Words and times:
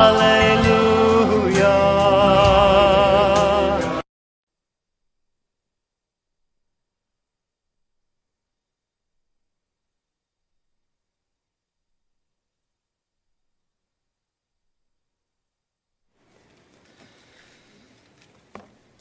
Hallelujah. 0.00 1.66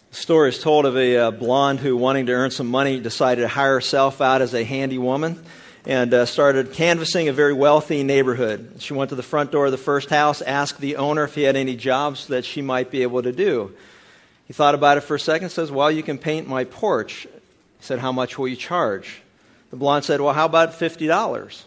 The 0.10 0.16
story 0.18 0.50
is 0.50 0.60
told 0.62 0.86
of 0.86 0.98
a 0.98 1.16
uh, 1.16 1.32
blonde 1.32 1.80
who, 1.80 1.96
wanting 1.96 2.26
to 2.26 2.34
earn 2.34 2.52
some 2.52 2.68
money, 2.68 3.00
decided 3.00 3.44
to 3.44 3.48
hire 3.48 3.76
herself 3.76 4.20
out 4.20 4.42
as 4.42 4.54
a 4.54 4.66
handy 4.66 4.98
woman 4.98 5.42
and 5.86 6.14
uh, 6.14 6.25
started 6.25 6.73
canvassing 6.73 7.30
a 7.30 7.34
very 7.34 7.54
wealthy 7.54 8.04
neighborhood. 8.04 8.75
She 8.79 8.93
went 8.93 9.09
to 9.09 9.16
the 9.16 9.23
front 9.23 9.52
door 9.52 9.66
of 9.66 9.71
the 9.71 9.78
first 9.78 10.09
house, 10.09 10.41
asked 10.41 10.79
the 10.79 10.98
owner 10.98 11.23
if 11.23 11.36
he 11.36 11.43
had 11.43 11.55
any 11.55 11.75
jobs 11.75 12.28
that 12.28 12.46
she 12.46 12.61
might 12.61 12.92
be 12.92 13.04
able 13.04 13.24
to 13.24 13.32
do. 13.32 13.71
He 14.47 14.54
thought 14.54 14.75
about 14.75 14.97
it 14.97 15.01
for 15.01 15.15
a 15.15 15.20
second, 15.20 15.50
says, 15.50 15.71
Well, 15.71 15.92
you 15.92 16.04
can 16.04 16.18
paint 16.18 16.47
my 16.47 16.64
porch. 16.64 17.23
He 17.23 17.86
said, 17.86 18.00
How 18.00 18.11
much 18.11 18.37
will 18.37 18.47
you 18.47 18.56
charge? 18.56 19.21
The 19.70 19.78
blonde 19.78 20.06
said, 20.06 20.21
Well, 20.21 20.34
how 20.34 20.46
about 20.46 20.79
$50? 20.79 21.64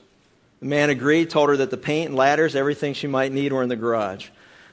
The 0.61 0.67
man 0.67 0.91
agreed, 0.91 1.31
told 1.31 1.48
her 1.48 1.56
that 1.59 1.70
the 1.70 1.77
paint 1.77 2.11
and 2.11 2.17
ladders, 2.17 2.55
everything 2.55 2.95
she 2.95 3.06
might 3.06 3.33
need, 3.33 3.53
were 3.53 3.62
in 3.62 3.69
the 3.69 3.77
garage. 3.77 4.29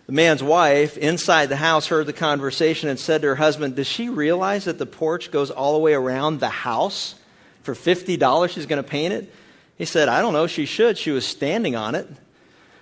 The 0.08 0.14
man's 0.14 0.42
wife, 0.42 0.98
inside 0.98 1.50
the 1.50 1.56
house, 1.56 1.86
heard 1.86 2.08
the 2.08 2.14
conversation 2.14 2.90
and 2.90 3.00
said 3.00 3.22
to 3.22 3.28
her 3.28 3.36
husband, 3.36 3.76
Does 3.76 3.86
she 3.86 4.10
realize 4.10 4.66
that 4.66 4.80
the 4.80 4.88
porch 4.88 5.30
goes 5.30 5.52
all 5.52 5.74
the 5.74 5.80
way 5.80 5.94
around 5.94 6.40
the 6.40 6.50
house? 6.50 7.14
For 7.76 7.96
$50, 7.96 8.50
she's 8.50 8.66
going 8.66 8.82
to 8.82 8.90
paint 8.90 9.14
it? 9.14 9.32
He 9.78 9.86
said, 9.86 10.10
I 10.10 10.22
don't 10.22 10.34
know. 10.34 10.48
She 10.48 10.66
should. 10.66 10.98
She 10.98 11.12
was 11.12 11.26
standing 11.26 11.76
on 11.76 11.94
it. 11.94 12.08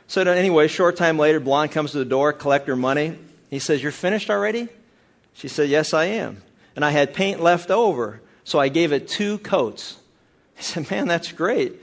So, 0.08 0.22
anyway, 0.22 0.70
short 0.70 0.96
time 0.96 1.20
later, 1.20 1.42
Blonde 1.42 1.72
comes 1.72 1.92
to 1.92 1.98
the 1.98 2.06
door, 2.06 2.32
collect 2.32 2.70
her 2.70 2.76
money. 2.78 3.18
He 3.50 3.60
says, 3.60 3.84
You're 3.84 3.92
finished 3.92 4.30
already? 4.30 4.70
She 5.34 5.50
said, 5.50 5.68
Yes, 5.68 5.94
I 5.94 6.06
am. 6.06 6.42
And 6.76 6.86
I 6.86 6.92
had 6.92 7.14
paint 7.14 7.42
left 7.42 7.70
over, 7.70 8.22
so 8.46 8.60
I 8.60 8.70
gave 8.70 8.94
it 8.94 9.10
two 9.10 9.40
coats. 9.40 9.98
He 10.56 10.64
said, 10.64 10.90
Man, 10.90 11.08
that's 11.08 11.34
great. 11.34 11.74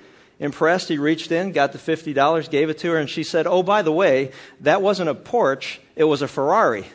Impressed, 0.40 0.88
he 0.88 0.96
reached 0.96 1.30
in, 1.30 1.52
got 1.52 1.72
the 1.72 1.78
$50, 1.78 2.50
gave 2.50 2.70
it 2.70 2.78
to 2.78 2.92
her, 2.92 2.96
and 2.96 3.10
she 3.10 3.22
said, 3.22 3.46
Oh, 3.46 3.62
by 3.62 3.82
the 3.82 3.92
way, 3.92 4.32
that 4.62 4.80
wasn't 4.80 5.10
a 5.10 5.14
Porsche, 5.14 5.78
it 5.94 6.04
was 6.04 6.22
a 6.22 6.28
Ferrari. 6.28 6.86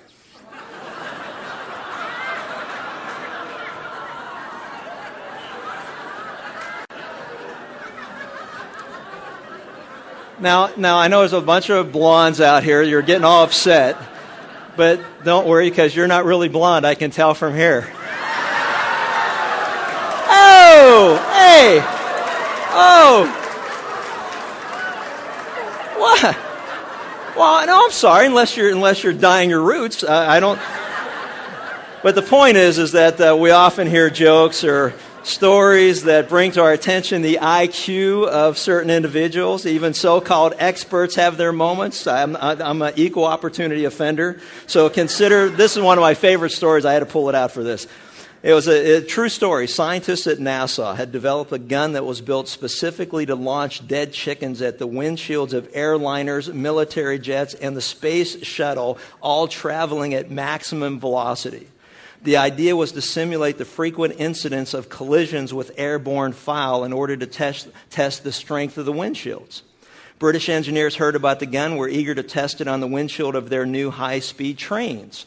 Now, 10.42 10.72
now 10.78 10.98
I 10.98 11.09
know 11.09 11.20
there's 11.20 11.34
a 11.34 11.42
bunch 11.42 11.70
of 11.70 11.92
blondes 11.92 12.40
out 12.40 12.64
here. 12.64 12.82
You're 12.82 13.02
getting 13.02 13.26
all 13.26 13.44
upset, 13.44 13.98
but 14.78 15.02
don't 15.26 15.45
worry 15.45 15.70
because 15.70 15.94
you're 15.94 16.08
not 16.08 16.23
really 16.23 16.48
blonde. 16.48 16.86
I 16.86 16.95
can 16.95 17.12
tell 17.12 17.34
from 17.34 17.56
here. 17.56 17.92
Oh, 20.32 21.16
hey, 21.34 21.80
oh, 22.72 23.26
what? 25.98 26.38
Well, 27.36 27.66
no, 27.67 27.86
I'm 27.86 27.92
sorry. 27.92 28.28
Unless 28.28 28.56
you're 28.56 28.70
unless 28.72 29.04
you're 29.04 29.14
dyeing 29.14 29.50
your 29.50 29.62
roots, 29.62 30.04
I, 30.04 30.38
I 30.38 30.40
don't. 30.40 30.60
But 32.02 32.16
the 32.16 32.22
point 32.22 32.56
is, 32.56 32.78
is 32.78 32.94
that 32.94 33.20
uh, 33.20 33.36
we 33.38 33.52
often 33.52 33.88
hear 33.88 34.10
jokes 34.10 34.64
or 34.64 34.94
stories 35.30 36.04
that 36.04 36.28
bring 36.28 36.52
to 36.54 36.62
our 36.62 36.74
attention 36.74 37.22
the 37.22 37.40
IQ 37.42 38.28
of 38.28 38.58
certain 38.58 38.90
individuals. 38.90 39.66
Even 39.66 39.94
so 39.94 40.20
called 40.20 40.54
experts 40.58 41.16
have 41.16 41.38
their 41.38 41.54
moments. 41.54 42.08
I'm, 42.08 42.36
I'm 42.36 42.82
an 42.82 42.94
equal 42.96 43.26
opportunity 43.26 43.86
offender. 43.86 44.40
So 44.68 44.90
consider 44.90 45.50
this 45.50 45.78
is 45.78 45.84
one 45.84 45.98
of 45.98 46.02
my 46.02 46.16
favorite 46.16 46.52
stories. 46.52 46.86
I 46.86 46.94
had 46.94 47.00
to 47.00 47.06
pull 47.06 47.30
it 47.30 47.36
out 47.36 47.52
for 47.52 47.64
this. 47.64 47.88
It 48.42 48.54
was 48.54 48.68
a, 48.68 48.98
a, 48.98 49.02
true 49.02 49.28
story. 49.28 49.68
Scientists 49.68 50.26
at 50.26 50.38
NASA 50.38 50.95
had 50.95 51.12
developed 51.12 51.52
a 51.52 51.60
gun 51.60 51.94
that 51.94 52.06
was 52.06 52.22
built 52.22 52.48
specifically 52.48 53.26
to 53.26 53.36
launch 53.36 53.86
dead 53.86 54.14
chickens 54.14 54.62
at 54.62 54.80
the 54.80 54.88
windshields 54.88 55.52
of 55.52 55.70
airliners, 55.73 56.52
military 56.54 57.20
jets, 57.20 57.54
and 57.54 57.76
the 57.76 57.82
space 57.82 58.42
shuttle, 58.45 58.98
all 59.22 59.50
traveling 59.50 60.14
at 60.14 60.32
maximum 60.32 61.02
velocity. 61.02 61.68
The 62.22 62.38
idea 62.38 62.76
was 62.76 62.92
to 62.94 63.02
simulate 63.02 63.58
the 63.58 63.66
frequent 63.66 64.16
incidents 64.18 64.74
of 64.74 64.90
collisions 64.90 65.54
with 65.54 65.72
airborne 65.78 66.34
fowl 66.34 66.84
in 66.84 66.92
order 66.92 67.16
to 67.16 67.26
test, 67.26 67.70
test 67.90 68.24
the 68.24 68.32
strength 68.34 68.78
of 68.78 68.86
the 68.86 68.92
windshields. 68.94 69.62
British 70.20 70.50
engineers 70.50 70.96
heard 70.96 71.16
about 71.16 71.40
the 71.40 71.46
gun, 71.46 71.78
were 71.78 71.88
eager 71.88 72.14
to 72.14 72.24
test 72.24 72.60
it 72.60 72.68
on 72.68 72.82
the 72.82 72.88
windshield 72.88 73.36
of 73.36 73.50
their 73.50 73.66
new 73.66 73.90
high 73.90 74.20
speed 74.20 74.58
trains. 74.58 75.26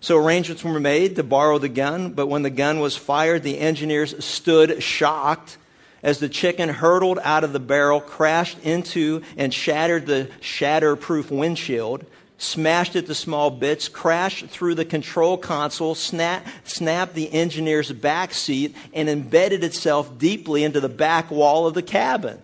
So 0.00 0.18
arrangements 0.18 0.64
were 0.64 0.80
made 0.80 1.16
to 1.16 1.22
borrow 1.22 1.58
the 1.58 1.68
gun, 1.68 2.10
but 2.10 2.26
when 2.26 2.42
the 2.42 2.50
gun 2.50 2.80
was 2.80 2.96
fired, 2.96 3.44
the 3.44 3.60
engineers 3.60 4.24
stood 4.24 4.82
shocked 4.82 5.56
as 6.02 6.18
the 6.18 6.28
chicken 6.28 6.68
hurtled 6.68 7.20
out 7.22 7.44
of 7.44 7.52
the 7.52 7.60
barrel, 7.60 8.00
crashed 8.00 8.58
into 8.64 9.22
and 9.36 9.54
shattered 9.54 10.04
the 10.04 10.28
shatterproof 10.40 11.30
windshield, 11.30 12.04
smashed 12.38 12.96
it 12.96 13.06
to 13.06 13.14
small 13.14 13.50
bits, 13.50 13.88
crashed 13.88 14.46
through 14.46 14.74
the 14.74 14.84
control 14.84 15.36
console, 15.36 15.94
snap, 15.94 16.46
snapped 16.64 17.14
the 17.14 17.32
engineer's 17.32 17.92
back 17.92 18.34
seat, 18.34 18.74
and 18.92 19.08
embedded 19.08 19.64
itself 19.64 20.18
deeply 20.18 20.64
into 20.64 20.80
the 20.80 20.88
back 20.88 21.30
wall 21.30 21.66
of 21.66 21.74
the 21.74 21.82
cabin. 21.82 22.40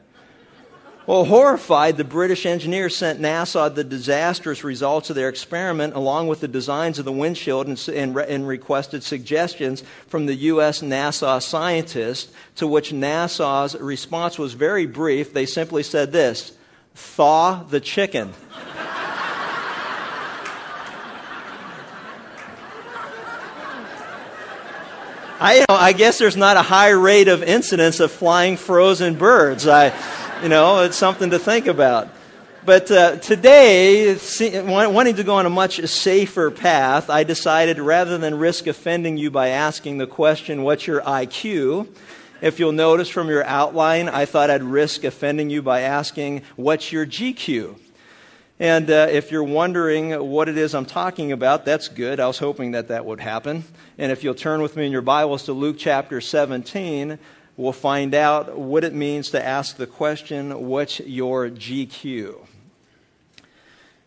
Well, 1.06 1.24
horrified, 1.24 1.96
the 1.96 2.04
British 2.04 2.46
engineers 2.46 2.96
sent 2.96 3.20
NASA 3.20 3.74
the 3.74 3.82
disastrous 3.82 4.62
results 4.62 5.10
of 5.10 5.16
their 5.16 5.28
experiment 5.28 5.96
along 5.96 6.28
with 6.28 6.38
the 6.40 6.46
designs 6.46 7.00
of 7.00 7.04
the 7.04 7.10
windshield 7.10 7.66
and, 7.66 7.88
and, 7.88 8.16
and, 8.16 8.46
requested 8.46 9.02
suggestions 9.02 9.82
from 10.06 10.26
the 10.26 10.34
U.S. 10.34 10.82
NASA 10.82 11.42
scientists, 11.42 12.30
to 12.56 12.66
which 12.68 12.92
NASA's 12.92 13.74
response 13.80 14.38
was 14.38 14.52
very 14.52 14.86
brief. 14.86 15.32
They 15.32 15.46
simply 15.46 15.82
said 15.82 16.12
this 16.12 16.52
thaw 16.94 17.64
the 17.64 17.80
chicken. 17.80 18.32
I, 25.42 25.54
you 25.54 25.60
know, 25.60 25.74
I 25.74 25.94
guess 25.94 26.18
there's 26.18 26.36
not 26.36 26.58
a 26.58 26.62
high 26.62 26.90
rate 26.90 27.28
of 27.28 27.42
incidence 27.42 27.98
of 28.00 28.12
flying 28.12 28.58
frozen 28.58 29.14
birds. 29.14 29.66
I, 29.66 29.90
you 30.42 30.50
know, 30.50 30.82
it's 30.82 30.98
something 30.98 31.30
to 31.30 31.38
think 31.38 31.66
about. 31.66 32.08
But 32.66 32.90
uh, 32.90 33.16
today, 33.16 34.18
wanting 34.52 35.14
to 35.14 35.24
go 35.24 35.36
on 35.36 35.46
a 35.46 35.50
much 35.50 35.82
safer 35.86 36.50
path, 36.50 37.08
I 37.08 37.24
decided 37.24 37.78
rather 37.78 38.18
than 38.18 38.38
risk 38.38 38.66
offending 38.66 39.16
you 39.16 39.30
by 39.30 39.48
asking 39.48 39.96
the 39.96 40.06
question, 40.06 40.62
What's 40.62 40.86
your 40.86 41.00
IQ? 41.00 41.88
If 42.42 42.58
you'll 42.58 42.72
notice 42.72 43.08
from 43.08 43.30
your 43.30 43.44
outline, 43.44 44.10
I 44.10 44.26
thought 44.26 44.50
I'd 44.50 44.62
risk 44.62 45.04
offending 45.04 45.48
you 45.48 45.62
by 45.62 45.80
asking, 45.80 46.42
What's 46.56 46.92
your 46.92 47.06
GQ? 47.06 47.76
And 48.60 48.90
uh, 48.90 49.06
if 49.10 49.30
you're 49.32 49.42
wondering 49.42 50.12
what 50.12 50.50
it 50.50 50.58
is 50.58 50.74
I'm 50.74 50.84
talking 50.84 51.32
about, 51.32 51.64
that's 51.64 51.88
good. 51.88 52.20
I 52.20 52.26
was 52.26 52.36
hoping 52.36 52.72
that 52.72 52.88
that 52.88 53.06
would 53.06 53.18
happen. 53.18 53.64
And 53.96 54.12
if 54.12 54.22
you'll 54.22 54.34
turn 54.34 54.60
with 54.60 54.76
me 54.76 54.84
in 54.84 54.92
your 54.92 55.00
Bibles 55.00 55.44
to 55.44 55.54
Luke 55.54 55.76
chapter 55.78 56.20
17, 56.20 57.18
we'll 57.56 57.72
find 57.72 58.14
out 58.14 58.58
what 58.58 58.84
it 58.84 58.92
means 58.92 59.30
to 59.30 59.42
ask 59.42 59.76
the 59.76 59.86
question, 59.86 60.68
What's 60.68 61.00
your 61.00 61.48
GQ? 61.48 62.36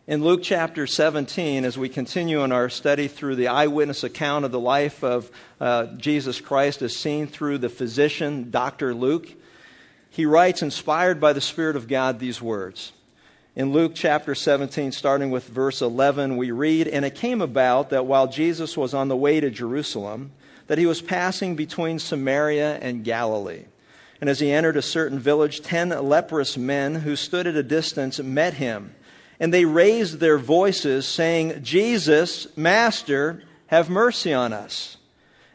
In 0.05 0.23
Luke 0.23 0.41
chapter 0.43 0.85
17, 0.85 1.65
as 1.65 1.75
we 1.75 1.89
continue 1.89 2.43
in 2.43 2.51
our 2.51 2.69
study 2.69 3.07
through 3.07 3.37
the 3.37 3.47
eyewitness 3.47 4.03
account 4.03 4.45
of 4.45 4.51
the 4.51 4.59
life 4.59 5.03
of 5.03 5.31
uh, 5.59 5.87
Jesus 5.97 6.39
Christ 6.39 6.83
as 6.83 6.95
seen 6.95 7.25
through 7.25 7.57
the 7.57 7.69
physician, 7.69 8.51
Dr. 8.51 8.93
Luke, 8.93 9.27
he 10.11 10.27
writes, 10.27 10.61
inspired 10.61 11.19
by 11.19 11.33
the 11.33 11.41
Spirit 11.41 11.75
of 11.75 11.87
God, 11.87 12.19
these 12.19 12.39
words. 12.39 12.91
In 13.55 13.71
Luke 13.71 13.91
chapter 13.93 14.33
17, 14.33 14.91
starting 14.93 15.29
with 15.29 15.47
verse 15.47 15.83
11, 15.83 16.37
we 16.37 16.49
read, 16.49 16.87
And 16.87 17.05
it 17.05 17.13
came 17.13 17.39
about 17.39 17.91
that 17.91 18.07
while 18.07 18.27
Jesus 18.27 18.75
was 18.75 18.95
on 18.95 19.09
the 19.09 19.15
way 19.15 19.39
to 19.39 19.51
Jerusalem, 19.51 20.31
that 20.65 20.79
he 20.79 20.87
was 20.87 21.03
passing 21.03 21.55
between 21.55 21.99
Samaria 21.99 22.79
and 22.81 23.03
Galilee. 23.03 23.65
And 24.19 24.27
as 24.27 24.39
he 24.39 24.51
entered 24.51 24.75
a 24.75 24.81
certain 24.81 25.19
village, 25.19 25.61
ten 25.61 25.89
leprous 25.89 26.57
men 26.57 26.95
who 26.95 27.15
stood 27.15 27.45
at 27.45 27.55
a 27.55 27.61
distance 27.61 28.19
met 28.19 28.55
him. 28.55 28.95
And 29.39 29.53
they 29.53 29.65
raised 29.65 30.19
their 30.19 30.39
voices, 30.39 31.05
saying, 31.07 31.63
Jesus, 31.63 32.47
Master, 32.57 33.43
have 33.67 33.87
mercy 33.87 34.33
on 34.33 34.51
us. 34.51 34.97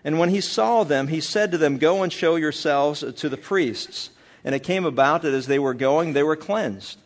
And 0.05 0.21
when 0.21 0.29
he 0.29 0.41
saw 0.41 0.85
them, 0.85 1.09
he 1.09 1.21
said 1.21 1.51
to 1.51 1.59
them, 1.59 1.79
Go 1.79 2.05
and 2.05 2.13
show 2.13 2.37
yourselves 2.37 3.03
to 3.17 3.29
the 3.29 3.37
priests. 3.37 4.11
And 4.45 4.55
it 4.55 4.63
came 4.63 4.85
about 4.85 5.23
that 5.23 5.35
as 5.35 5.49
they 5.49 5.59
were 5.59 5.75
going, 5.75 6.13
they 6.13 6.23
were 6.23 6.37
cleansed. 6.37 6.97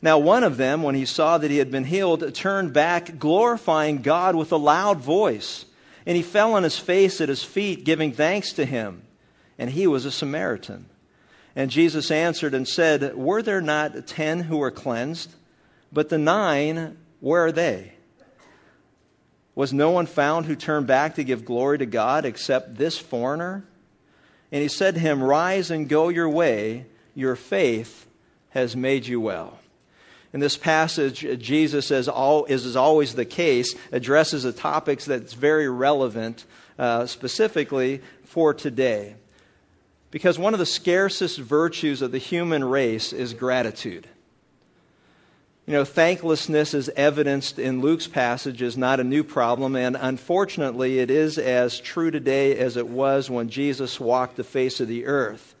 Now, 0.00 0.18
one 0.18 0.44
of 0.44 0.56
them, 0.56 0.82
when 0.82 0.94
he 0.94 1.06
saw 1.06 1.38
that 1.38 1.50
he 1.50 1.58
had 1.58 1.70
been 1.70 1.84
healed, 1.84 2.34
turned 2.34 2.72
back, 2.72 3.18
glorifying 3.18 4.02
God 4.02 4.36
with 4.36 4.52
a 4.52 4.56
loud 4.56 4.98
voice. 4.98 5.64
And 6.06 6.16
he 6.16 6.22
fell 6.22 6.54
on 6.54 6.62
his 6.62 6.78
face 6.78 7.20
at 7.20 7.28
his 7.28 7.42
feet, 7.42 7.84
giving 7.84 8.12
thanks 8.12 8.54
to 8.54 8.64
him. 8.64 9.02
And 9.58 9.68
he 9.68 9.86
was 9.86 10.04
a 10.04 10.12
Samaritan. 10.12 10.86
And 11.56 11.70
Jesus 11.70 12.12
answered 12.12 12.54
and 12.54 12.68
said, 12.68 13.16
Were 13.16 13.42
there 13.42 13.60
not 13.60 14.06
ten 14.06 14.40
who 14.40 14.58
were 14.58 14.70
cleansed? 14.70 15.34
But 15.92 16.08
the 16.08 16.18
nine, 16.18 16.96
Where 17.18 17.46
are 17.46 17.52
they? 17.52 17.92
Was 19.56 19.72
no 19.72 19.90
one 19.90 20.06
found 20.06 20.46
who 20.46 20.54
turned 20.54 20.86
back 20.86 21.16
to 21.16 21.24
give 21.24 21.44
glory 21.44 21.78
to 21.78 21.86
God 21.86 22.24
except 22.24 22.76
this 22.76 22.96
foreigner? 22.96 23.64
And 24.52 24.62
he 24.62 24.68
said 24.68 24.94
to 24.94 25.00
him, 25.00 25.20
Rise 25.20 25.72
and 25.72 25.88
go 25.88 26.08
your 26.08 26.28
way. 26.28 26.86
Your 27.16 27.34
faith 27.34 28.06
has 28.50 28.76
made 28.76 29.04
you 29.04 29.20
well. 29.20 29.58
In 30.32 30.40
this 30.40 30.56
passage, 30.56 31.26
Jesus, 31.38 31.90
as, 31.90 32.08
is 32.08 32.76
always 32.76 33.14
the 33.14 33.24
case, 33.24 33.74
addresses 33.92 34.44
a 34.44 34.52
topic 34.52 35.00
that's 35.00 35.32
very 35.32 35.68
relevant 35.68 36.44
uh, 36.78 37.06
specifically 37.06 38.02
for 38.24 38.52
today. 38.52 39.14
Because 40.10 40.38
one 40.38 40.52
of 40.52 40.58
the 40.58 40.66
scarcest 40.66 41.38
virtues 41.38 42.02
of 42.02 42.12
the 42.12 42.18
human 42.18 42.62
race 42.64 43.12
is 43.12 43.34
gratitude. 43.34 44.06
You 45.66 45.74
know, 45.74 45.84
thanklessness 45.84 46.72
is 46.72 46.88
evidenced 46.88 47.58
in 47.58 47.82
Luke's 47.82 48.06
passage 48.06 48.62
is 48.62 48.78
not 48.78 49.00
a 49.00 49.04
new 49.04 49.22
problem, 49.22 49.76
and 49.76 49.98
unfortunately, 50.00 50.98
it 50.98 51.10
is 51.10 51.36
as 51.36 51.78
true 51.78 52.10
today 52.10 52.56
as 52.56 52.78
it 52.78 52.88
was 52.88 53.28
when 53.28 53.50
Jesus 53.50 54.00
walked 54.00 54.36
the 54.36 54.44
face 54.44 54.80
of 54.80 54.88
the 54.88 55.04
earth. 55.04 55.54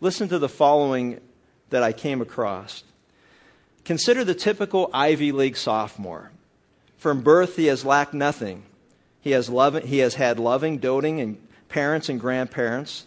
Listen 0.00 0.28
to 0.30 0.38
the 0.38 0.48
following 0.48 1.20
that 1.68 1.82
I 1.82 1.92
came 1.92 2.22
across. 2.22 2.82
Consider 3.84 4.24
the 4.24 4.34
typical 4.34 4.90
Ivy 4.92 5.32
League 5.32 5.56
sophomore. 5.56 6.30
From 6.98 7.22
birth, 7.22 7.56
he 7.56 7.66
has 7.66 7.84
lacked 7.84 8.14
nothing. 8.14 8.62
He 9.20 9.30
has, 9.32 9.48
he 9.84 9.98
has 9.98 10.14
had 10.14 10.38
loving, 10.38 10.78
doting, 10.78 11.20
and 11.20 11.38
parents 11.68 12.08
and 12.08 12.20
grandparents 12.20 13.06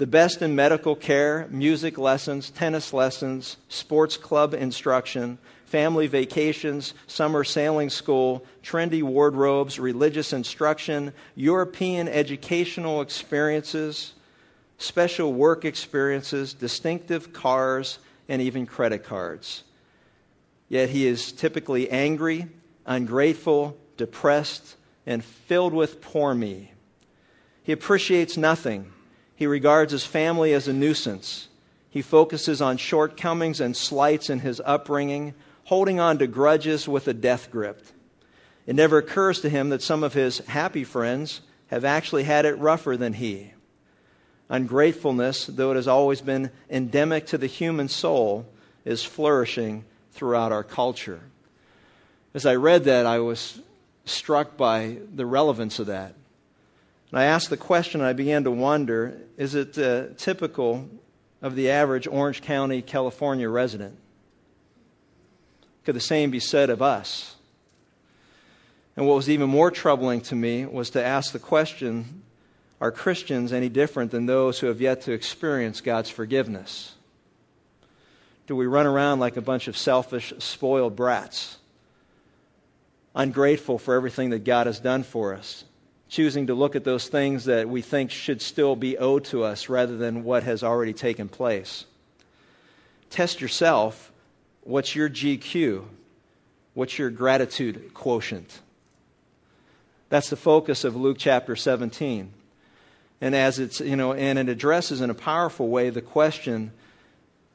the 0.00 0.06
best 0.06 0.40
in 0.40 0.56
medical 0.56 0.96
care, 0.96 1.46
music 1.50 1.98
lessons, 1.98 2.48
tennis 2.48 2.94
lessons, 2.94 3.58
sports 3.68 4.16
club 4.16 4.54
instruction, 4.54 5.36
family 5.66 6.06
vacations, 6.06 6.94
summer 7.06 7.44
sailing 7.44 7.90
school, 7.90 8.42
trendy 8.62 9.02
wardrobes, 9.02 9.78
religious 9.78 10.32
instruction, 10.32 11.12
European 11.34 12.08
educational 12.08 13.02
experiences, 13.02 14.14
special 14.78 15.34
work 15.34 15.66
experiences, 15.66 16.54
distinctive 16.54 17.34
cars, 17.34 17.98
and 18.26 18.40
even 18.40 18.64
credit 18.64 19.04
cards. 19.04 19.64
Yet 20.70 20.88
he 20.90 21.04
is 21.08 21.32
typically 21.32 21.90
angry, 21.90 22.46
ungrateful, 22.86 23.76
depressed, 23.96 24.76
and 25.04 25.22
filled 25.24 25.74
with 25.74 26.00
poor 26.00 26.32
me. 26.32 26.70
He 27.64 27.72
appreciates 27.72 28.36
nothing 28.36 28.92
he 29.34 29.46
regards 29.48 29.90
his 29.90 30.06
family 30.06 30.52
as 30.52 30.68
a 30.68 30.72
nuisance. 30.72 31.48
He 31.90 32.02
focuses 32.02 32.62
on 32.62 32.76
shortcomings 32.76 33.60
and 33.60 33.76
slights 33.76 34.30
in 34.30 34.38
his 34.38 34.62
upbringing, 34.64 35.34
holding 35.64 35.98
on 35.98 36.18
to 36.18 36.28
grudges 36.28 36.86
with 36.86 37.08
a 37.08 37.14
death 37.14 37.50
grip. 37.50 37.82
It 38.64 38.76
never 38.76 38.98
occurs 38.98 39.40
to 39.40 39.48
him 39.48 39.70
that 39.70 39.82
some 39.82 40.04
of 40.04 40.14
his 40.14 40.38
happy 40.38 40.84
friends 40.84 41.40
have 41.66 41.84
actually 41.84 42.22
had 42.22 42.44
it 42.44 42.58
rougher 42.58 42.96
than 42.96 43.14
he. 43.14 43.52
Ungratefulness, 44.48 45.46
though 45.46 45.72
it 45.72 45.76
has 45.76 45.88
always 45.88 46.20
been 46.20 46.52
endemic 46.70 47.26
to 47.26 47.38
the 47.38 47.48
human 47.48 47.88
soul, 47.88 48.46
is 48.84 49.02
flourishing 49.02 49.84
throughout 50.12 50.52
our 50.52 50.64
culture. 50.64 51.20
As 52.34 52.46
I 52.46 52.56
read 52.56 52.84
that, 52.84 53.06
I 53.06 53.18
was 53.20 53.58
struck 54.04 54.56
by 54.56 54.98
the 55.14 55.26
relevance 55.26 55.78
of 55.78 55.86
that. 55.86 56.14
And 57.10 57.18
I 57.18 57.24
asked 57.24 57.50
the 57.50 57.56
question, 57.56 58.00
and 58.00 58.08
I 58.08 58.12
began 58.12 58.44
to 58.44 58.50
wonder 58.50 59.18
is 59.36 59.54
it 59.54 59.76
uh, 59.78 60.14
typical 60.16 60.88
of 61.42 61.56
the 61.56 61.70
average 61.70 62.06
Orange 62.06 62.42
County, 62.42 62.82
California 62.82 63.48
resident? 63.48 63.96
Could 65.84 65.96
the 65.96 66.00
same 66.00 66.30
be 66.30 66.40
said 66.40 66.70
of 66.70 66.82
us? 66.82 67.34
And 68.96 69.06
what 69.06 69.16
was 69.16 69.30
even 69.30 69.48
more 69.48 69.70
troubling 69.70 70.20
to 70.22 70.34
me 70.34 70.66
was 70.66 70.90
to 70.90 71.04
ask 71.04 71.32
the 71.32 71.38
question 71.38 72.22
are 72.80 72.90
Christians 72.90 73.52
any 73.52 73.68
different 73.68 74.10
than 74.10 74.24
those 74.24 74.58
who 74.58 74.68
have 74.68 74.80
yet 74.80 75.02
to 75.02 75.12
experience 75.12 75.82
God's 75.82 76.08
forgiveness? 76.08 76.94
Do 78.50 78.56
we 78.56 78.66
run 78.66 78.88
around 78.88 79.20
like 79.20 79.36
a 79.36 79.40
bunch 79.40 79.68
of 79.68 79.76
selfish, 79.78 80.32
spoiled 80.40 80.96
brats, 80.96 81.56
ungrateful 83.14 83.78
for 83.78 83.94
everything 83.94 84.30
that 84.30 84.42
God 84.42 84.66
has 84.66 84.80
done 84.80 85.04
for 85.04 85.34
us? 85.34 85.62
choosing 86.08 86.48
to 86.48 86.54
look 86.54 86.74
at 86.74 86.82
those 86.82 87.06
things 87.06 87.44
that 87.44 87.68
we 87.68 87.82
think 87.82 88.10
should 88.10 88.42
still 88.42 88.74
be 88.74 88.98
owed 88.98 89.26
to 89.26 89.44
us 89.44 89.68
rather 89.68 89.96
than 89.96 90.24
what 90.24 90.42
has 90.42 90.64
already 90.64 90.92
taken 90.92 91.28
place. 91.28 91.84
Test 93.10 93.40
yourself. 93.40 94.10
What's 94.64 94.96
your 94.96 95.08
GQ? 95.08 95.84
What's 96.74 96.98
your 96.98 97.10
gratitude 97.10 97.94
quotient? 97.94 98.60
That's 100.08 100.30
the 100.30 100.36
focus 100.36 100.82
of 100.82 100.96
Luke 100.96 101.18
chapter 101.20 101.54
17. 101.54 102.32
And 103.20 103.34
as 103.36 103.60
it's, 103.60 103.78
you 103.78 103.94
know, 103.94 104.12
and 104.12 104.36
it 104.36 104.48
addresses 104.48 105.00
in 105.00 105.10
a 105.10 105.14
powerful 105.14 105.68
way 105.68 105.90
the 105.90 106.02
question 106.02 106.72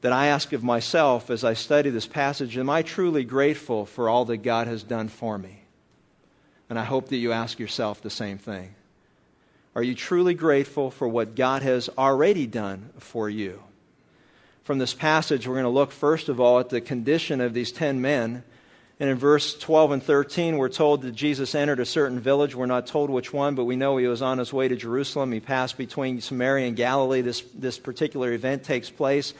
that 0.02 0.12
I 0.12 0.28
ask 0.28 0.52
of 0.52 0.62
myself 0.62 1.30
as 1.30 1.44
I 1.44 1.54
study 1.54 1.90
this 1.90 2.06
passage 2.06 2.56
Am 2.58 2.70
I 2.70 2.82
truly 2.82 3.24
grateful 3.24 3.86
for 3.86 4.08
all 4.08 4.26
that 4.26 4.38
God 4.38 4.66
has 4.66 4.82
done 4.82 5.08
for 5.08 5.36
me? 5.36 5.60
And 6.68 6.78
I 6.78 6.84
hope 6.84 7.08
that 7.08 7.16
you 7.16 7.32
ask 7.32 7.58
yourself 7.58 8.02
the 8.02 8.10
same 8.10 8.38
thing. 8.38 8.74
Are 9.74 9.82
you 9.82 9.94
truly 9.94 10.34
grateful 10.34 10.90
for 10.90 11.06
what 11.06 11.36
God 11.36 11.62
has 11.62 11.90
already 11.96 12.46
done 12.46 12.90
for 12.98 13.28
you? 13.28 13.62
From 14.64 14.78
this 14.78 14.94
passage, 14.94 15.46
we're 15.46 15.54
going 15.54 15.64
to 15.64 15.70
look 15.70 15.92
first 15.92 16.28
of 16.28 16.40
all 16.40 16.58
at 16.58 16.70
the 16.70 16.80
condition 16.80 17.40
of 17.40 17.54
these 17.54 17.72
ten 17.72 18.00
men. 18.00 18.42
And 18.98 19.10
in 19.10 19.16
verse 19.16 19.56
12 19.58 19.92
and 19.92 20.02
13, 20.02 20.56
we're 20.56 20.70
told 20.70 21.02
that 21.02 21.12
Jesus 21.12 21.54
entered 21.54 21.80
a 21.80 21.84
certain 21.84 22.18
village. 22.18 22.54
We're 22.54 22.64
not 22.64 22.86
told 22.86 23.10
which 23.10 23.30
one, 23.30 23.54
but 23.54 23.66
we 23.66 23.76
know 23.76 23.98
he 23.98 24.06
was 24.06 24.22
on 24.22 24.38
his 24.38 24.52
way 24.52 24.66
to 24.68 24.74
Jerusalem. 24.74 25.30
He 25.30 25.40
passed 25.40 25.76
between 25.76 26.22
Samaria 26.22 26.66
and 26.68 26.76
Galilee. 26.76 27.20
This, 27.20 27.42
this 27.54 27.78
particular 27.78 28.32
event 28.32 28.64
takes 28.64 28.88
place. 28.88 29.34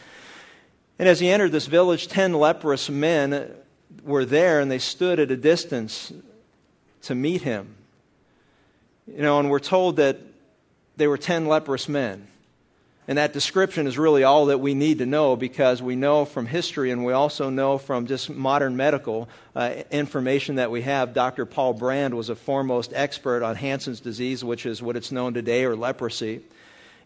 And 0.99 1.09
as 1.09 1.21
he 1.21 1.29
entered 1.29 1.53
this 1.53 1.67
village, 1.67 2.09
ten 2.09 2.33
leprous 2.33 2.89
men 2.89 3.55
were 4.05 4.25
there, 4.25 4.61
and 4.61 4.71
they 4.71 4.79
stood 4.79 5.21
at 5.21 5.31
a 5.31 5.37
distance 5.37 6.13
to 7.03 7.15
meet 7.15 7.43
him. 7.43 7.75
You 9.07 9.23
know, 9.23 9.39
and 9.39 9.51
we're 9.51 9.59
told 9.59 9.97
that 9.97 10.19
they 10.97 11.07
were 11.07 11.19
10 11.19 11.47
leprous 11.47 11.89
men. 11.89 12.27
And 13.09 13.19
that 13.19 13.33
description 13.33 13.87
is 13.87 13.97
really 13.97 14.25
all 14.25 14.47
that 14.47 14.59
we 14.59 14.75
need 14.75 14.99
to 14.99 15.07
know 15.07 15.37
because 15.37 15.81
we 15.81 15.95
know 15.95 16.25
from 16.25 16.45
history 16.45 16.91
and 16.91 17.05
we 17.05 17.13
also 17.13 17.51
know 17.51 17.79
from 17.79 18.07
just 18.07 18.29
modern 18.29 18.77
medical 18.77 19.29
uh, 19.55 19.75
information 19.93 20.57
that 20.57 20.73
we 20.73 20.83
have. 20.83 21.15
Dr. 21.15 21.47
Paul 21.47 21.75
Brand 21.75 22.15
was 22.15 22.31
a 22.31 22.35
foremost 22.35 22.93
expert 22.93 23.45
on 23.45 23.55
Hansen's 23.55 24.01
disease, 24.01 24.43
which 24.43 24.67
is 24.67 24.83
what 24.83 24.97
it's 24.97 25.13
known 25.13 25.35
today, 25.35 25.65
or 25.65 25.77
leprosy. 25.77 26.41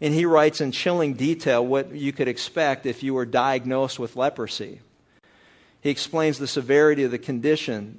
And 0.00 0.14
he 0.14 0.24
writes 0.24 0.60
in 0.60 0.72
chilling 0.72 1.14
detail 1.14 1.64
what 1.64 1.92
you 1.92 2.12
could 2.12 2.28
expect 2.28 2.86
if 2.86 3.02
you 3.02 3.14
were 3.14 3.26
diagnosed 3.26 3.98
with 3.98 4.16
leprosy. 4.16 4.80
He 5.82 5.90
explains 5.90 6.38
the 6.38 6.46
severity 6.46 7.04
of 7.04 7.10
the 7.10 7.18
condition, 7.18 7.98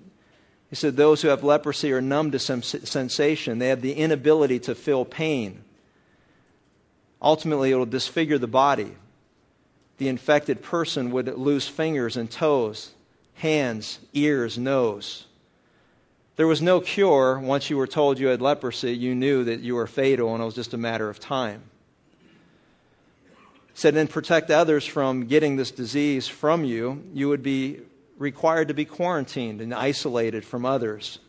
he 0.71 0.77
said, 0.77 0.95
Those 0.95 1.21
who 1.21 1.27
have 1.27 1.43
leprosy 1.43 1.91
are 1.91 2.01
numb 2.01 2.31
to 2.31 2.39
some 2.39 2.63
sensation. 2.63 3.59
They 3.59 3.67
have 3.67 3.81
the 3.81 3.93
inability 3.93 4.59
to 4.61 4.73
feel 4.73 5.03
pain. 5.03 5.63
Ultimately, 7.21 7.71
it 7.71 7.75
will 7.75 7.85
disfigure 7.85 8.37
the 8.37 8.47
body. 8.47 8.95
The 9.97 10.07
infected 10.07 10.63
person 10.63 11.11
would 11.11 11.27
lose 11.37 11.67
fingers 11.67 12.15
and 12.15 12.31
toes, 12.31 12.89
hands, 13.33 13.99
ears, 14.13 14.57
nose. 14.57 15.25
There 16.37 16.47
was 16.47 16.61
no 16.61 16.79
cure. 16.79 17.37
Once 17.37 17.69
you 17.69 17.75
were 17.75 17.85
told 17.85 18.17
you 18.17 18.27
had 18.27 18.41
leprosy, 18.41 18.95
you 18.95 19.13
knew 19.13 19.43
that 19.43 19.59
you 19.59 19.75
were 19.75 19.87
fatal 19.87 20.33
and 20.33 20.41
it 20.41 20.45
was 20.45 20.55
just 20.55 20.73
a 20.73 20.77
matter 20.77 21.09
of 21.09 21.19
time. 21.19 21.61
Said, 23.73 23.95
and 23.95 24.09
protect 24.09 24.51
others 24.51 24.85
from 24.85 25.27
getting 25.27 25.55
this 25.55 25.71
disease 25.71 26.27
from 26.27 26.65
you, 26.65 27.03
you 27.13 27.29
would 27.29 27.41
be 27.41 27.79
required 28.17 28.67
to 28.67 28.73
be 28.73 28.85
quarantined 28.85 29.61
and 29.61 29.73
isolated 29.73 30.45
from 30.45 30.65
others. 30.65 31.19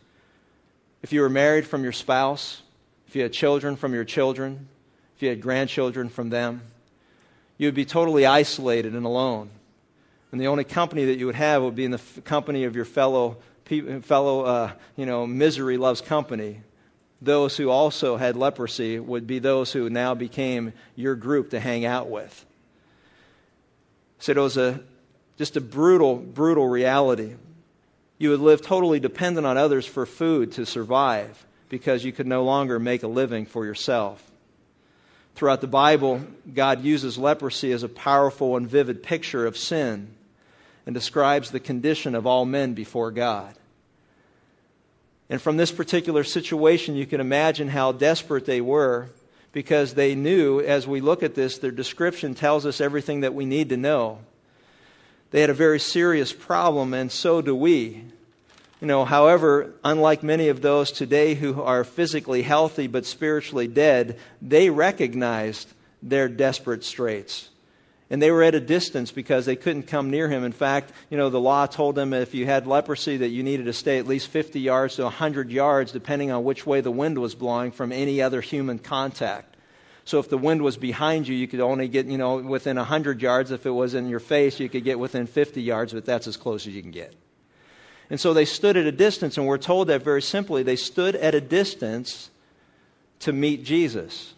If 1.01 1.13
you 1.13 1.21
were 1.21 1.29
married 1.29 1.65
from 1.65 1.83
your 1.83 1.91
spouse, 1.91 2.61
if 3.07 3.15
you 3.15 3.23
had 3.23 3.33
children 3.33 3.75
from 3.75 3.93
your 3.93 4.05
children, 4.05 4.67
if 5.15 5.21
you 5.21 5.29
had 5.29 5.41
grandchildren 5.41 6.09
from 6.09 6.29
them, 6.29 6.61
you 7.57 7.67
would 7.67 7.75
be 7.75 7.85
totally 7.85 8.25
isolated 8.25 8.93
and 8.93 9.05
alone. 9.05 9.49
And 10.31 10.41
the 10.41 10.47
only 10.47 10.63
company 10.63 11.05
that 11.05 11.19
you 11.19 11.27
would 11.27 11.35
have 11.35 11.61
would 11.61 11.75
be 11.75 11.85
in 11.85 11.91
the 11.91 12.01
company 12.25 12.63
of 12.63 12.75
your 12.75 12.85
fellow, 12.85 13.37
fellow 14.01 14.41
uh, 14.41 14.71
you 14.95 15.05
know, 15.05 15.27
misery 15.27 15.77
loves 15.77 16.01
company. 16.01 16.61
Those 17.23 17.55
who 17.55 17.69
also 17.69 18.17
had 18.17 18.35
leprosy 18.35 18.99
would 18.99 19.25
be 19.25 19.39
those 19.39 19.71
who 19.71 19.89
now 19.89 20.13
became 20.13 20.73
your 20.95 21.15
group 21.15 21.51
to 21.51 21.59
hang 21.59 21.85
out 21.85 22.09
with. 22.09 22.45
So 24.19 24.33
it 24.33 24.37
was 24.37 24.57
a 24.57 24.81
just 25.37 25.55
a 25.55 25.61
brutal, 25.61 26.15
brutal 26.17 26.67
reality. 26.67 27.35
You 28.17 28.31
would 28.31 28.41
live 28.41 28.61
totally 28.61 28.99
dependent 28.99 29.47
on 29.47 29.57
others 29.57 29.85
for 29.85 30.05
food 30.05 30.53
to 30.53 30.65
survive 30.65 31.43
because 31.69 32.03
you 32.03 32.11
could 32.11 32.27
no 32.27 32.43
longer 32.43 32.77
make 32.77 33.03
a 33.03 33.07
living 33.07 33.45
for 33.45 33.65
yourself. 33.65 34.21
Throughout 35.35 35.61
the 35.61 35.67
Bible, 35.67 36.21
God 36.53 36.83
uses 36.83 37.17
leprosy 37.17 37.71
as 37.71 37.83
a 37.83 37.89
powerful 37.89 38.57
and 38.57 38.69
vivid 38.69 39.01
picture 39.01 39.47
of 39.47 39.57
sin 39.57 40.13
and 40.85 40.93
describes 40.93 41.49
the 41.49 41.59
condition 41.59 42.13
of 42.15 42.27
all 42.27 42.45
men 42.45 42.73
before 42.73 43.11
God. 43.11 43.55
And 45.33 45.41
from 45.41 45.57
this 45.57 45.71
particular 45.71 46.23
situation, 46.23 46.95
you 46.95 47.07
can 47.07 47.19
imagine 47.19 47.67
how 47.67 47.91
desperate 47.91 48.45
they 48.45 48.61
were 48.61 49.09
because 49.51 49.95
they 49.95 50.13
knew, 50.13 50.59
as 50.59 50.87
we 50.87 51.01
look 51.01 51.23
at 51.23 51.33
this, 51.33 51.57
their 51.57 51.71
description 51.71 52.35
tells 52.35 52.67
us 52.67 52.79
everything 52.79 53.21
that 53.21 53.33
we 53.33 53.47
need 53.47 53.69
to 53.69 53.77
know. 53.77 54.19
They 55.31 55.41
had 55.41 55.49
a 55.49 55.55
very 55.55 55.79
serious 55.79 56.31
problem, 56.31 56.93
and 56.93 57.11
so 57.11 57.41
do 57.41 57.55
we. 57.55 58.03
You 58.79 58.85
know, 58.85 59.05
however, 59.05 59.73
unlike 59.83 60.21
many 60.21 60.49
of 60.49 60.61
those 60.61 60.91
today 60.91 61.33
who 61.33 61.63
are 61.63 61.83
physically 61.83 62.43
healthy 62.43 62.85
but 62.85 63.07
spiritually 63.07 63.67
dead, 63.67 64.19
they 64.39 64.69
recognized 64.69 65.67
their 66.03 66.29
desperate 66.29 66.83
straits. 66.83 67.49
And 68.09 68.21
they 68.21 68.31
were 68.31 68.43
at 68.43 68.53
a 68.53 68.59
distance 68.59 69.11
because 69.11 69.45
they 69.45 69.55
couldn't 69.55 69.83
come 69.83 70.11
near 70.11 70.27
him. 70.27 70.43
In 70.43 70.51
fact, 70.51 70.91
you 71.09 71.17
know, 71.17 71.29
the 71.29 71.39
law 71.39 71.65
told 71.65 71.95
them 71.95 72.13
if 72.13 72.33
you 72.33 72.45
had 72.45 72.67
leprosy 72.67 73.17
that 73.17 73.29
you 73.29 73.43
needed 73.43 73.65
to 73.65 73.73
stay 73.73 73.97
at 73.97 74.07
least 74.07 74.27
50 74.27 74.59
yards 74.59 74.97
to 74.97 75.03
100 75.03 75.51
yards, 75.51 75.91
depending 75.91 76.29
on 76.29 76.43
which 76.43 76.65
way 76.65 76.81
the 76.81 76.91
wind 76.91 77.17
was 77.17 77.33
blowing, 77.33 77.71
from 77.71 77.91
any 77.91 78.21
other 78.21 78.41
human 78.41 78.77
contact. 78.77 79.55
So 80.05 80.19
if 80.19 80.29
the 80.29 80.37
wind 80.37 80.61
was 80.61 80.75
behind 80.75 81.27
you, 81.27 81.35
you 81.35 81.47
could 81.47 81.61
only 81.61 81.87
get, 81.87 82.07
you 82.07 82.17
know, 82.17 82.37
within 82.37 82.75
100 82.75 83.21
yards. 83.21 83.51
If 83.51 83.65
it 83.65 83.71
was 83.71 83.93
in 83.93 84.09
your 84.09 84.19
face, 84.19 84.59
you 84.59 84.67
could 84.67 84.83
get 84.83 84.99
within 84.99 85.27
50 85.27 85.61
yards, 85.61 85.93
but 85.93 86.05
that's 86.05 86.27
as 86.27 86.35
close 86.35 86.67
as 86.67 86.75
you 86.75 86.81
can 86.81 86.91
get. 86.91 87.13
And 88.09 88.19
so 88.19 88.33
they 88.33 88.45
stood 88.45 88.75
at 88.75 88.85
a 88.85 88.91
distance, 88.91 89.37
and 89.37 89.47
we're 89.47 89.57
told 89.57 89.87
that 89.87 90.03
very 90.03 90.21
simply. 90.21 90.63
They 90.63 90.75
stood 90.75 91.15
at 91.15 91.35
a 91.35 91.41
distance 91.41 92.29
to 93.21 93.31
meet 93.31 93.63
Jesus. 93.63 94.33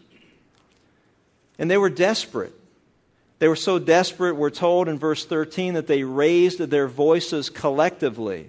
And 1.58 1.68
they 1.68 1.76
were 1.76 1.90
desperate. 1.90 2.54
They 3.38 3.48
were 3.48 3.56
so 3.56 3.78
desperate, 3.78 4.36
we're 4.36 4.50
told 4.50 4.88
in 4.88 4.98
verse 4.98 5.24
13, 5.24 5.74
that 5.74 5.86
they 5.86 6.04
raised 6.04 6.58
their 6.58 6.88
voices 6.88 7.50
collectively. 7.50 8.46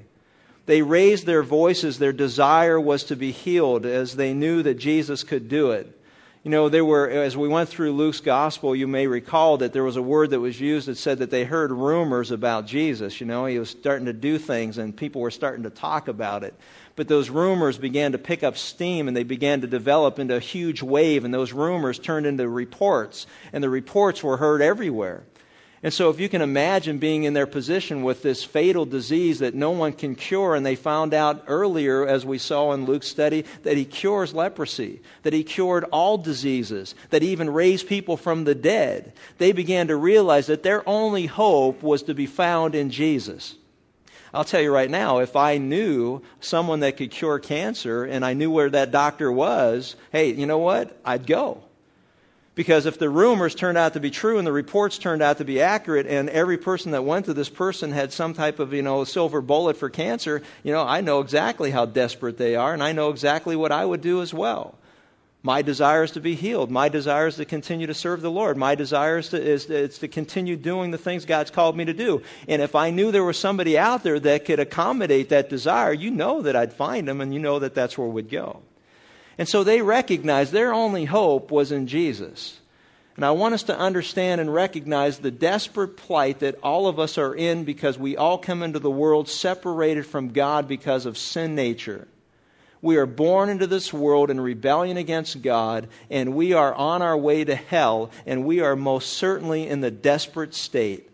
They 0.66 0.82
raised 0.82 1.26
their 1.26 1.44
voices. 1.44 1.98
Their 1.98 2.14
desire 2.14 2.80
was 2.80 3.06
to 3.06 3.16
be 3.16 3.32
healed 3.32 3.86
as 3.86 4.16
they 4.16 4.34
knew 4.34 4.64
that 4.64 4.76
Jesus 4.76 5.24
could 5.24 5.50
do 5.50 5.72
it. 5.72 5.97
You 6.48 6.52
know, 6.52 6.70
there 6.70 6.86
were, 6.86 7.10
as 7.10 7.36
we 7.36 7.50
went 7.50 7.68
through 7.68 7.92
Luke's 7.92 8.22
gospel, 8.22 8.74
you 8.74 8.88
may 8.88 9.06
recall 9.08 9.58
that 9.58 9.74
there 9.74 9.84
was 9.84 9.98
a 9.98 10.02
word 10.02 10.30
that 10.30 10.40
was 10.40 10.58
used 10.58 10.88
that 10.88 10.98
said 10.98 11.18
that 11.18 11.30
they 11.30 11.44
heard 11.44 11.74
rumors 11.74 12.32
about 12.32 12.66
Jesus. 12.66 13.20
You 13.20 13.28
know, 13.28 13.48
he 13.48 13.60
was 13.60 13.70
starting 13.70 14.06
to 14.06 14.14
do 14.14 14.38
things 14.38 14.78
and 14.78 14.96
people 14.96 15.20
were 15.20 15.30
starting 15.30 15.64
to 15.64 15.70
talk 15.70 16.08
about 16.08 16.46
it. 16.46 16.54
But 16.96 17.10
those 17.10 17.30
rumors 17.30 17.78
began 17.78 18.14
to 18.14 18.18
pick 18.18 18.44
up 18.44 18.56
steam 18.56 19.10
and 19.10 19.18
they 19.18 19.26
began 19.26 19.60
to 19.60 19.68
develop 19.68 20.20
into 20.20 20.38
a 20.38 20.40
huge 20.40 20.82
wave, 20.82 21.26
and 21.26 21.34
those 21.34 21.52
rumors 21.52 22.00
turned 22.00 22.26
into 22.26 22.48
reports, 22.48 23.28
and 23.52 23.62
the 23.62 23.70
reports 23.70 24.24
were 24.24 24.38
heard 24.38 24.62
everywhere. 24.62 25.26
And 25.84 25.94
so, 25.94 26.10
if 26.10 26.20
you 26.20 26.28
can 26.28 26.42
imagine 26.42 26.98
being 26.98 27.26
in 27.26 27.34
their 27.34 27.46
position 27.46 28.02
with 28.02 28.24
this 28.24 28.44
fatal 28.44 28.86
disease 28.86 29.40
that 29.40 29.54
no 29.54 29.72
one 29.72 29.94
can 29.94 30.16
cure, 30.16 30.56
and 30.56 30.66
they 30.66 30.76
found 30.76 31.14
out 31.14 31.44
earlier, 31.48 32.08
as 32.08 32.26
we 32.26 32.40
saw 32.40 32.72
in 32.72 32.86
Luke's 32.86 33.08
study, 33.08 33.46
that 33.62 33.78
he 33.78 33.86
cures 33.86 34.34
leprosy, 34.34 35.02
that 35.22 35.34
he 35.34 35.44
cured 35.44 35.84
all 35.84 36.18
diseases, 36.18 36.96
that 37.12 37.22
he 37.22 37.30
even 37.30 37.52
raised 37.52 37.88
people 37.88 38.18
from 38.18 38.44
the 38.44 38.56
dead, 38.56 39.14
they 39.38 39.52
began 39.52 39.90
to 39.90 39.96
realize 39.96 40.48
that 40.48 40.64
their 40.64 40.88
only 40.90 41.28
hope 41.28 41.84
was 41.84 42.04
to 42.04 42.16
be 42.16 42.26
found 42.26 42.74
in 42.74 42.90
Jesus. 42.90 43.54
I'll 44.34 44.44
tell 44.44 44.62
you 44.62 44.74
right 44.74 44.90
now, 44.90 45.20
if 45.20 45.36
I 45.36 45.60
knew 45.60 46.24
someone 46.40 46.80
that 46.80 46.98
could 46.98 47.12
cure 47.12 47.38
cancer 47.38 48.04
and 48.04 48.26
I 48.26 48.34
knew 48.34 48.50
where 48.50 48.70
that 48.72 48.92
doctor 48.92 49.32
was, 49.32 49.96
hey, 50.12 50.34
you 50.34 50.48
know 50.48 50.58
what? 50.58 51.00
I'd 51.06 51.28
go. 51.28 51.64
Because 52.58 52.88
if 52.88 52.98
the 52.98 53.08
rumors 53.08 53.54
turned 53.54 53.78
out 53.78 53.94
to 53.94 54.00
be 54.00 54.10
true 54.10 54.40
and 54.40 54.48
the 54.48 54.52
reports 54.52 54.98
turned 54.98 55.22
out 55.22 55.38
to 55.38 55.46
be 55.46 55.62
accurate 55.62 56.08
and 56.08 56.28
every 56.28 56.58
person 56.58 56.94
that 56.94 57.04
went 57.04 57.28
to 57.28 57.36
this 57.36 57.50
person 57.50 57.92
had 57.92 58.12
some 58.12 58.34
type 58.34 58.58
of, 58.58 58.74
you 58.74 58.82
know, 58.82 59.04
silver 59.04 59.42
bullet 59.42 59.78
for 59.78 59.92
cancer, 59.92 60.42
you 60.64 60.74
know, 60.74 60.82
I 60.82 61.02
know 61.02 61.20
exactly 61.20 61.70
how 61.70 61.86
desperate 61.86 62.40
they 62.40 62.56
are 62.56 62.74
and 62.74 62.82
I 62.82 62.94
know 62.94 63.12
exactly 63.12 63.56
what 63.56 63.72
I 63.72 63.86
would 63.86 64.02
do 64.02 64.24
as 64.24 64.34
well. 64.34 64.74
My 65.44 65.62
desire 65.62 66.02
is 66.02 66.14
to 66.14 66.20
be 66.20 66.34
healed. 66.34 66.72
My 66.72 66.90
desire 66.90 67.28
is 67.28 67.36
to 67.36 67.46
continue 67.46 67.86
to 67.86 67.94
serve 67.94 68.24
the 68.24 68.32
Lord. 68.32 68.58
My 68.58 68.74
desire 68.74 69.20
is 69.20 69.30
to, 69.30 69.40
is, 69.40 69.70
is 69.70 70.00
to 70.00 70.08
continue 70.08 70.56
doing 70.56 70.90
the 70.90 70.98
things 70.98 71.26
God's 71.26 71.52
called 71.52 71.78
me 71.78 71.86
to 71.86 71.94
do. 71.94 72.24
And 72.48 72.64
if 72.64 72.74
I 72.74 72.90
knew 72.90 73.12
there 73.12 73.24
was 73.24 73.38
somebody 73.38 73.78
out 73.78 74.02
there 74.02 74.20
that 74.20 74.46
could 74.46 74.60
accommodate 74.60 75.30
that 75.30 75.52
desire, 75.52 75.94
you 75.94 76.10
know 76.10 76.42
that 76.42 76.56
I'd 76.56 76.74
find 76.74 77.08
them 77.08 77.22
and 77.22 77.36
you 77.36 77.40
know 77.40 77.60
that 77.60 77.76
that's 77.76 78.00
where 78.00 78.08
we'd 78.08 78.32
go. 78.32 78.64
And 79.38 79.48
so 79.48 79.64
they 79.64 79.82
recognized 79.82 80.52
their 80.52 80.74
only 80.74 81.06
hope 81.06 81.52
was 81.52 81.72
in 81.72 81.88
Jesus. 81.88 82.60
And 83.16 83.26
I 83.26 83.32
want 83.32 83.56
us 83.56 83.64
to 83.64 83.78
understand 83.78 84.42
and 84.42 84.54
recognize 84.54 85.18
the 85.18 85.32
desperate 85.32 85.98
plight 85.98 86.40
that 86.40 86.60
all 86.62 86.88
of 86.88 87.00
us 87.00 87.18
are 87.18 87.34
in 87.34 87.64
because 87.64 87.98
we 87.98 88.16
all 88.16 88.38
come 88.38 88.62
into 88.62 88.80
the 88.80 88.92
world 88.92 89.28
separated 89.28 90.06
from 90.06 90.34
God 90.34 90.68
because 90.68 91.06
of 91.06 91.18
sin 91.18 91.56
nature. 91.56 92.08
We 92.82 92.98
are 92.98 93.08
born 93.08 93.50
into 93.50 93.66
this 93.66 93.92
world 93.92 94.30
in 94.30 94.40
rebellion 94.40 94.98
against 94.98 95.42
God, 95.42 95.88
and 96.12 96.36
we 96.36 96.54
are 96.54 96.74
on 96.74 97.02
our 97.02 97.18
way 97.18 97.44
to 97.44 97.56
hell, 97.56 98.12
and 98.28 98.46
we 98.46 98.60
are 98.62 98.76
most 98.76 99.14
certainly 99.14 99.68
in 99.68 99.82
the 99.82 99.90
desperate 99.90 100.54
state. 100.54 101.10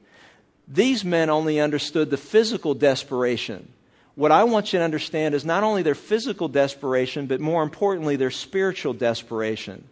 These 0.68 1.06
men 1.06 1.30
only 1.30 1.62
understood 1.62 2.10
the 2.10 2.18
physical 2.18 2.74
desperation 2.74 3.72
what 4.16 4.32
I 4.32 4.44
want 4.44 4.72
you 4.72 4.80
to 4.80 4.86
understand 4.86 5.34
is 5.34 5.44
not 5.44 5.64
only 5.64 5.82
their 5.82 5.96
physical 5.96 6.48
desperation, 6.48 7.26
but 7.26 7.42
more 7.42 7.64
importantly, 7.64 8.16
their 8.16 8.32
spiritual 8.32 8.94
desperation. 8.94 9.84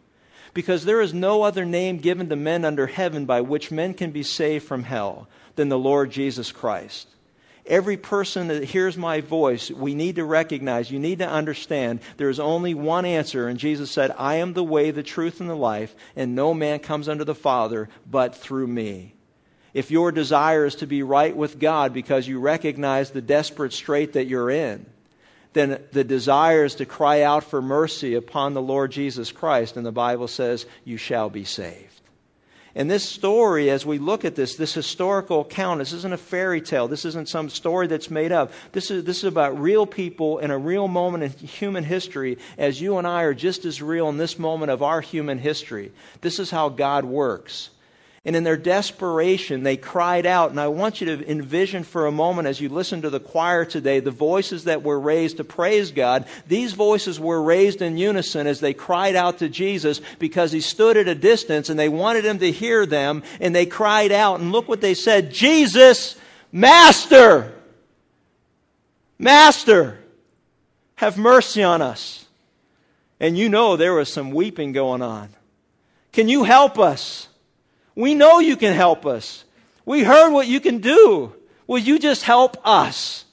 Because 0.53 0.85
there 0.85 1.01
is 1.01 1.13
no 1.13 1.43
other 1.43 1.65
name 1.65 1.97
given 1.97 2.29
to 2.29 2.35
men 2.35 2.65
under 2.65 2.85
heaven 2.85 3.25
by 3.25 3.41
which 3.41 3.71
men 3.71 3.93
can 3.93 4.11
be 4.11 4.23
saved 4.23 4.65
from 4.65 4.83
hell 4.83 5.27
than 5.55 5.69
the 5.69 5.79
Lord 5.79 6.11
Jesus 6.11 6.51
Christ. 6.51 7.07
Every 7.65 7.95
person 7.95 8.47
that 8.49 8.63
hears 8.63 8.97
my 8.97 9.21
voice, 9.21 9.71
we 9.71 9.95
need 9.95 10.17
to 10.17 10.25
recognize, 10.25 10.91
you 10.91 10.99
need 10.99 11.19
to 11.19 11.29
understand, 11.29 12.01
there 12.17 12.29
is 12.29 12.39
only 12.39 12.73
one 12.73 13.05
answer. 13.05 13.47
And 13.47 13.57
Jesus 13.57 13.91
said, 13.91 14.13
I 14.17 14.35
am 14.35 14.53
the 14.53 14.63
way, 14.63 14.91
the 14.91 15.03
truth, 15.03 15.39
and 15.39 15.49
the 15.49 15.55
life, 15.55 15.95
and 16.15 16.35
no 16.35 16.53
man 16.53 16.79
comes 16.79 17.07
unto 17.07 17.23
the 17.23 17.35
Father 17.35 17.87
but 18.05 18.35
through 18.35 18.67
me 18.67 19.15
if 19.73 19.91
your 19.91 20.11
desire 20.11 20.65
is 20.65 20.75
to 20.75 20.87
be 20.87 21.03
right 21.03 21.35
with 21.35 21.59
God 21.59 21.93
because 21.93 22.27
you 22.27 22.39
recognize 22.39 23.11
the 23.11 23.21
desperate 23.21 23.73
strait 23.73 24.13
that 24.13 24.27
you're 24.27 24.49
in, 24.49 24.85
then 25.53 25.81
the 25.91 26.03
desire 26.03 26.63
is 26.63 26.75
to 26.75 26.85
cry 26.85 27.23
out 27.23 27.43
for 27.43 27.61
mercy 27.61 28.15
upon 28.15 28.53
the 28.53 28.61
Lord 28.61 28.91
Jesus 28.91 29.31
Christ, 29.31 29.77
and 29.77 29.85
the 29.85 29.91
Bible 29.91 30.27
says, 30.27 30.65
You 30.85 30.97
shall 30.97 31.29
be 31.29 31.43
saved. 31.43 32.01
And 32.73 32.89
this 32.89 33.03
story, 33.03 33.69
as 33.69 33.85
we 33.85 33.97
look 33.97 34.23
at 34.23 34.35
this, 34.35 34.55
this 34.55 34.73
historical 34.73 35.41
account, 35.41 35.79
this 35.79 35.91
isn't 35.91 36.13
a 36.13 36.17
fairy 36.17 36.61
tale. 36.61 36.87
This 36.87 37.03
isn't 37.03 37.27
some 37.27 37.49
story 37.49 37.87
that's 37.87 38.09
made 38.09 38.31
up. 38.31 38.53
This 38.71 38.91
is, 38.91 39.03
this 39.03 39.17
is 39.17 39.23
about 39.25 39.59
real 39.59 39.85
people 39.85 40.39
in 40.39 40.51
a 40.51 40.57
real 40.57 40.87
moment 40.87 41.23
in 41.23 41.47
human 41.47 41.83
history, 41.83 42.37
as 42.57 42.79
you 42.79 42.97
and 42.97 43.05
I 43.05 43.23
are 43.23 43.33
just 43.33 43.65
as 43.65 43.81
real 43.81 44.07
in 44.07 44.17
this 44.17 44.39
moment 44.39 44.71
of 44.71 44.83
our 44.83 45.01
human 45.01 45.37
history. 45.37 45.91
This 46.21 46.39
is 46.39 46.49
how 46.49 46.69
God 46.69 47.03
works. 47.03 47.69
And 48.23 48.35
in 48.35 48.43
their 48.43 48.57
desperation, 48.57 49.63
they 49.63 49.77
cried 49.77 50.27
out. 50.27 50.51
And 50.51 50.59
I 50.59 50.67
want 50.67 51.01
you 51.01 51.07
to 51.07 51.31
envision 51.31 51.83
for 51.83 52.05
a 52.05 52.11
moment 52.11 52.47
as 52.47 52.61
you 52.61 52.69
listen 52.69 53.01
to 53.01 53.09
the 53.09 53.19
choir 53.19 53.65
today, 53.65 53.99
the 53.99 54.11
voices 54.11 54.65
that 54.65 54.83
were 54.83 54.99
raised 54.99 55.37
to 55.37 55.43
praise 55.43 55.91
God. 55.91 56.25
These 56.47 56.73
voices 56.73 57.19
were 57.19 57.41
raised 57.41 57.81
in 57.81 57.97
unison 57.97 58.45
as 58.45 58.59
they 58.59 58.75
cried 58.75 59.15
out 59.15 59.39
to 59.39 59.49
Jesus 59.49 60.01
because 60.19 60.51
he 60.51 60.61
stood 60.61 60.97
at 60.97 61.07
a 61.07 61.15
distance 61.15 61.69
and 61.69 61.79
they 61.79 61.89
wanted 61.89 62.23
him 62.23 62.37
to 62.39 62.51
hear 62.51 62.85
them. 62.85 63.23
And 63.39 63.55
they 63.55 63.65
cried 63.65 64.11
out. 64.11 64.39
And 64.39 64.51
look 64.51 64.67
what 64.67 64.81
they 64.81 64.93
said 64.93 65.31
Jesus, 65.31 66.15
Master! 66.51 67.55
Master! 69.17 69.97
Have 70.95 71.17
mercy 71.17 71.63
on 71.63 71.81
us. 71.81 72.23
And 73.19 73.35
you 73.35 73.49
know 73.49 73.77
there 73.77 73.95
was 73.95 74.13
some 74.13 74.29
weeping 74.29 74.73
going 74.73 75.01
on. 75.01 75.29
Can 76.11 76.29
you 76.29 76.43
help 76.43 76.77
us? 76.77 77.27
We 77.95 78.15
know 78.15 78.39
you 78.39 78.55
can 78.55 78.73
help 78.73 79.05
us. 79.05 79.43
We 79.85 80.03
heard 80.03 80.31
what 80.31 80.47
you 80.47 80.59
can 80.59 80.79
do. 80.79 81.33
Will 81.67 81.79
you 81.79 81.99
just 81.99 82.23
help 82.23 82.65
us? 82.65 83.25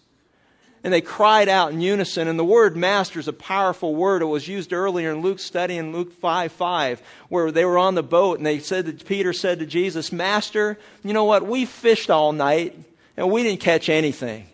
And 0.84 0.92
they 0.92 1.00
cried 1.00 1.48
out 1.48 1.72
in 1.72 1.80
unison. 1.80 2.28
And 2.28 2.38
the 2.38 2.44
word 2.44 2.76
master 2.76 3.18
is 3.18 3.28
a 3.28 3.32
powerful 3.32 3.94
word. 3.94 4.22
It 4.22 4.26
was 4.26 4.46
used 4.46 4.72
earlier 4.72 5.12
in 5.12 5.22
Luke's 5.22 5.42
study 5.42 5.76
in 5.76 5.92
Luke 5.92 6.12
5 6.20 6.52
5, 6.52 7.02
where 7.28 7.50
they 7.50 7.64
were 7.64 7.78
on 7.78 7.94
the 7.94 8.02
boat 8.02 8.38
and 8.38 8.46
they 8.46 8.60
said 8.60 8.86
that 8.86 9.04
Peter 9.04 9.32
said 9.32 9.58
to 9.58 9.66
Jesus, 9.66 10.12
Master, 10.12 10.78
you 11.04 11.12
know 11.12 11.24
what? 11.24 11.46
We 11.46 11.64
fished 11.64 12.10
all 12.10 12.32
night 12.32 12.78
and 13.16 13.30
we 13.30 13.42
didn't 13.42 13.60
catch 13.60 13.88
anything. 13.88 14.46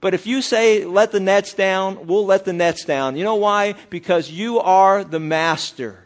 But 0.00 0.14
if 0.14 0.26
you 0.26 0.42
say, 0.42 0.84
let 0.84 1.12
the 1.12 1.20
nets 1.20 1.54
down, 1.54 2.06
we'll 2.06 2.26
let 2.26 2.44
the 2.44 2.52
nets 2.52 2.84
down. 2.84 3.16
You 3.16 3.24
know 3.24 3.36
why? 3.36 3.74
Because 3.90 4.30
you 4.30 4.60
are 4.60 5.04
the 5.04 5.20
master. 5.20 6.04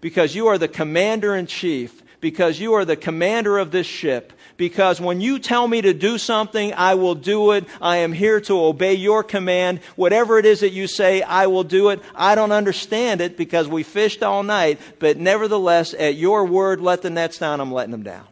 Because 0.00 0.34
you 0.34 0.48
are 0.48 0.58
the 0.58 0.68
commander 0.68 1.34
in 1.34 1.46
chief 1.46 2.02
because 2.24 2.58
you 2.58 2.72
are 2.72 2.86
the 2.86 2.96
commander 2.96 3.58
of 3.58 3.70
this 3.70 3.86
ship. 3.86 4.32
Because 4.56 4.98
when 4.98 5.20
you 5.20 5.38
tell 5.38 5.68
me 5.68 5.82
to 5.82 5.92
do 5.92 6.16
something, 6.16 6.72
I 6.72 6.94
will 6.94 7.16
do 7.16 7.50
it. 7.50 7.66
I 7.82 7.98
am 7.98 8.14
here 8.14 8.40
to 8.40 8.64
obey 8.64 8.94
your 8.94 9.22
command. 9.22 9.80
Whatever 9.94 10.38
it 10.38 10.46
is 10.46 10.60
that 10.60 10.72
you 10.72 10.86
say, 10.86 11.20
I 11.20 11.48
will 11.48 11.64
do 11.64 11.90
it. 11.90 12.00
I 12.14 12.34
don't 12.34 12.50
understand 12.50 13.20
it 13.20 13.36
because 13.36 13.68
we 13.68 13.82
fished 13.82 14.22
all 14.22 14.42
night, 14.42 14.80
but 15.00 15.18
nevertheless, 15.18 15.92
at 15.92 16.14
your 16.14 16.46
word, 16.46 16.80
let 16.80 17.02
the 17.02 17.10
nets 17.10 17.36
down. 17.36 17.60
I'm 17.60 17.72
letting 17.72 17.92
them 17.92 18.04
down. 18.04 18.26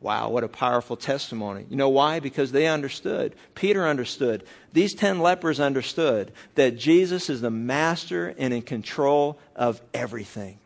Wow, 0.00 0.30
what 0.30 0.42
a 0.42 0.48
powerful 0.48 0.96
testimony. 0.96 1.64
You 1.70 1.76
know 1.76 1.90
why? 1.90 2.18
Because 2.18 2.50
they 2.50 2.66
understood. 2.66 3.36
Peter 3.54 3.86
understood. 3.86 4.42
These 4.72 4.94
ten 4.94 5.20
lepers 5.20 5.60
understood 5.60 6.32
that 6.56 6.78
Jesus 6.78 7.30
is 7.30 7.40
the 7.40 7.52
master 7.52 8.34
and 8.36 8.52
in 8.52 8.62
control 8.62 9.38
of 9.54 9.80
everything. 9.94 10.58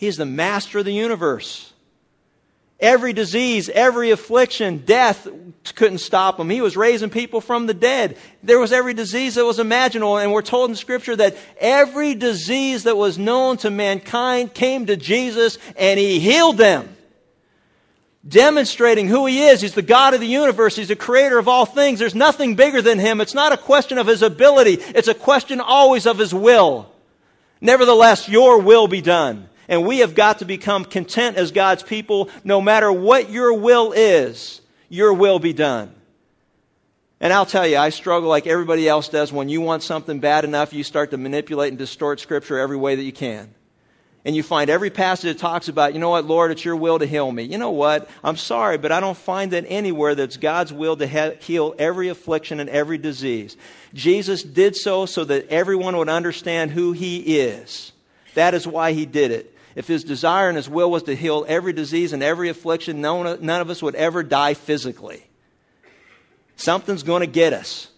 He 0.00 0.06
is 0.06 0.16
the 0.16 0.24
master 0.24 0.78
of 0.78 0.86
the 0.86 0.94
universe. 0.94 1.70
Every 2.80 3.12
disease, 3.12 3.68
every 3.68 4.12
affliction, 4.12 4.78
death 4.78 5.28
couldn't 5.74 5.98
stop 5.98 6.40
him. 6.40 6.48
He 6.48 6.62
was 6.62 6.74
raising 6.74 7.10
people 7.10 7.42
from 7.42 7.66
the 7.66 7.74
dead. 7.74 8.16
There 8.42 8.58
was 8.58 8.72
every 8.72 8.94
disease 8.94 9.34
that 9.34 9.44
was 9.44 9.58
imaginable. 9.58 10.16
And 10.16 10.32
we're 10.32 10.40
told 10.40 10.70
in 10.70 10.76
Scripture 10.76 11.16
that 11.16 11.36
every 11.58 12.14
disease 12.14 12.84
that 12.84 12.96
was 12.96 13.18
known 13.18 13.58
to 13.58 13.68
mankind 13.68 14.54
came 14.54 14.86
to 14.86 14.96
Jesus 14.96 15.58
and 15.76 16.00
he 16.00 16.18
healed 16.18 16.56
them. 16.56 16.88
Demonstrating 18.26 19.06
who 19.06 19.26
he 19.26 19.42
is. 19.48 19.60
He's 19.60 19.74
the 19.74 19.82
God 19.82 20.14
of 20.14 20.20
the 20.20 20.26
universe. 20.26 20.76
He's 20.76 20.88
the 20.88 20.96
creator 20.96 21.36
of 21.36 21.46
all 21.46 21.66
things. 21.66 21.98
There's 21.98 22.14
nothing 22.14 22.54
bigger 22.54 22.80
than 22.80 22.98
him. 22.98 23.20
It's 23.20 23.34
not 23.34 23.52
a 23.52 23.58
question 23.58 23.98
of 23.98 24.06
his 24.06 24.22
ability. 24.22 24.78
It's 24.80 25.08
a 25.08 25.14
question 25.14 25.60
always 25.60 26.06
of 26.06 26.16
his 26.16 26.32
will. 26.32 26.90
Nevertheless, 27.60 28.30
your 28.30 28.60
will 28.60 28.88
be 28.88 29.02
done. 29.02 29.50
And 29.70 29.86
we 29.86 30.00
have 30.00 30.16
got 30.16 30.40
to 30.40 30.44
become 30.44 30.84
content 30.84 31.36
as 31.36 31.52
God's 31.52 31.84
people, 31.84 32.28
no 32.42 32.60
matter 32.60 32.90
what 32.90 33.30
your 33.30 33.54
will 33.54 33.92
is, 33.92 34.60
your 34.88 35.14
will 35.14 35.38
be 35.38 35.52
done. 35.52 35.94
And 37.20 37.32
I'll 37.32 37.46
tell 37.46 37.66
you, 37.66 37.76
I 37.76 37.90
struggle 37.90 38.28
like 38.28 38.48
everybody 38.48 38.88
else 38.88 39.08
does. 39.08 39.32
When 39.32 39.48
you 39.48 39.60
want 39.60 39.84
something 39.84 40.18
bad 40.18 40.44
enough, 40.44 40.72
you 40.72 40.82
start 40.82 41.12
to 41.12 41.18
manipulate 41.18 41.68
and 41.68 41.78
distort 41.78 42.18
Scripture 42.18 42.58
every 42.58 42.78
way 42.78 42.96
that 42.96 43.02
you 43.02 43.12
can. 43.12 43.54
And 44.24 44.34
you 44.34 44.42
find 44.42 44.70
every 44.70 44.90
passage 44.90 45.34
that 45.34 45.38
talks 45.38 45.68
about, 45.68 45.94
you 45.94 46.00
know 46.00 46.10
what, 46.10 46.24
Lord, 46.24 46.50
it's 46.50 46.64
your 46.64 46.76
will 46.76 46.98
to 46.98 47.06
heal 47.06 47.30
me. 47.30 47.44
You 47.44 47.56
know 47.56 47.70
what? 47.70 48.10
I'm 48.24 48.36
sorry, 48.36 48.76
but 48.76 48.90
I 48.90 48.98
don't 48.98 49.16
find 49.16 49.52
that 49.52 49.66
anywhere 49.68 50.16
that's 50.16 50.36
God's 50.36 50.72
will 50.72 50.96
to 50.96 51.06
he- 51.06 51.44
heal 51.44 51.76
every 51.78 52.08
affliction 52.08 52.58
and 52.58 52.68
every 52.68 52.98
disease. 52.98 53.56
Jesus 53.94 54.42
did 54.42 54.74
so 54.74 55.06
so 55.06 55.24
that 55.24 55.48
everyone 55.48 55.96
would 55.96 56.08
understand 56.08 56.72
who 56.72 56.90
He 56.90 57.38
is. 57.38 57.92
That 58.34 58.54
is 58.54 58.66
why 58.66 58.92
He 58.92 59.06
did 59.06 59.30
it. 59.30 59.54
If 59.74 59.86
his 59.86 60.04
desire 60.04 60.48
and 60.48 60.56
his 60.56 60.68
will 60.68 60.90
was 60.90 61.04
to 61.04 61.14
heal 61.14 61.44
every 61.46 61.72
disease 61.72 62.12
and 62.12 62.22
every 62.22 62.48
affliction, 62.48 63.00
none 63.00 63.48
of 63.48 63.70
us 63.70 63.82
would 63.82 63.94
ever 63.94 64.22
die 64.22 64.54
physically. 64.54 65.24
Something's 66.56 67.02
going 67.02 67.20
to 67.20 67.26
get 67.26 67.52
us. 67.52 67.88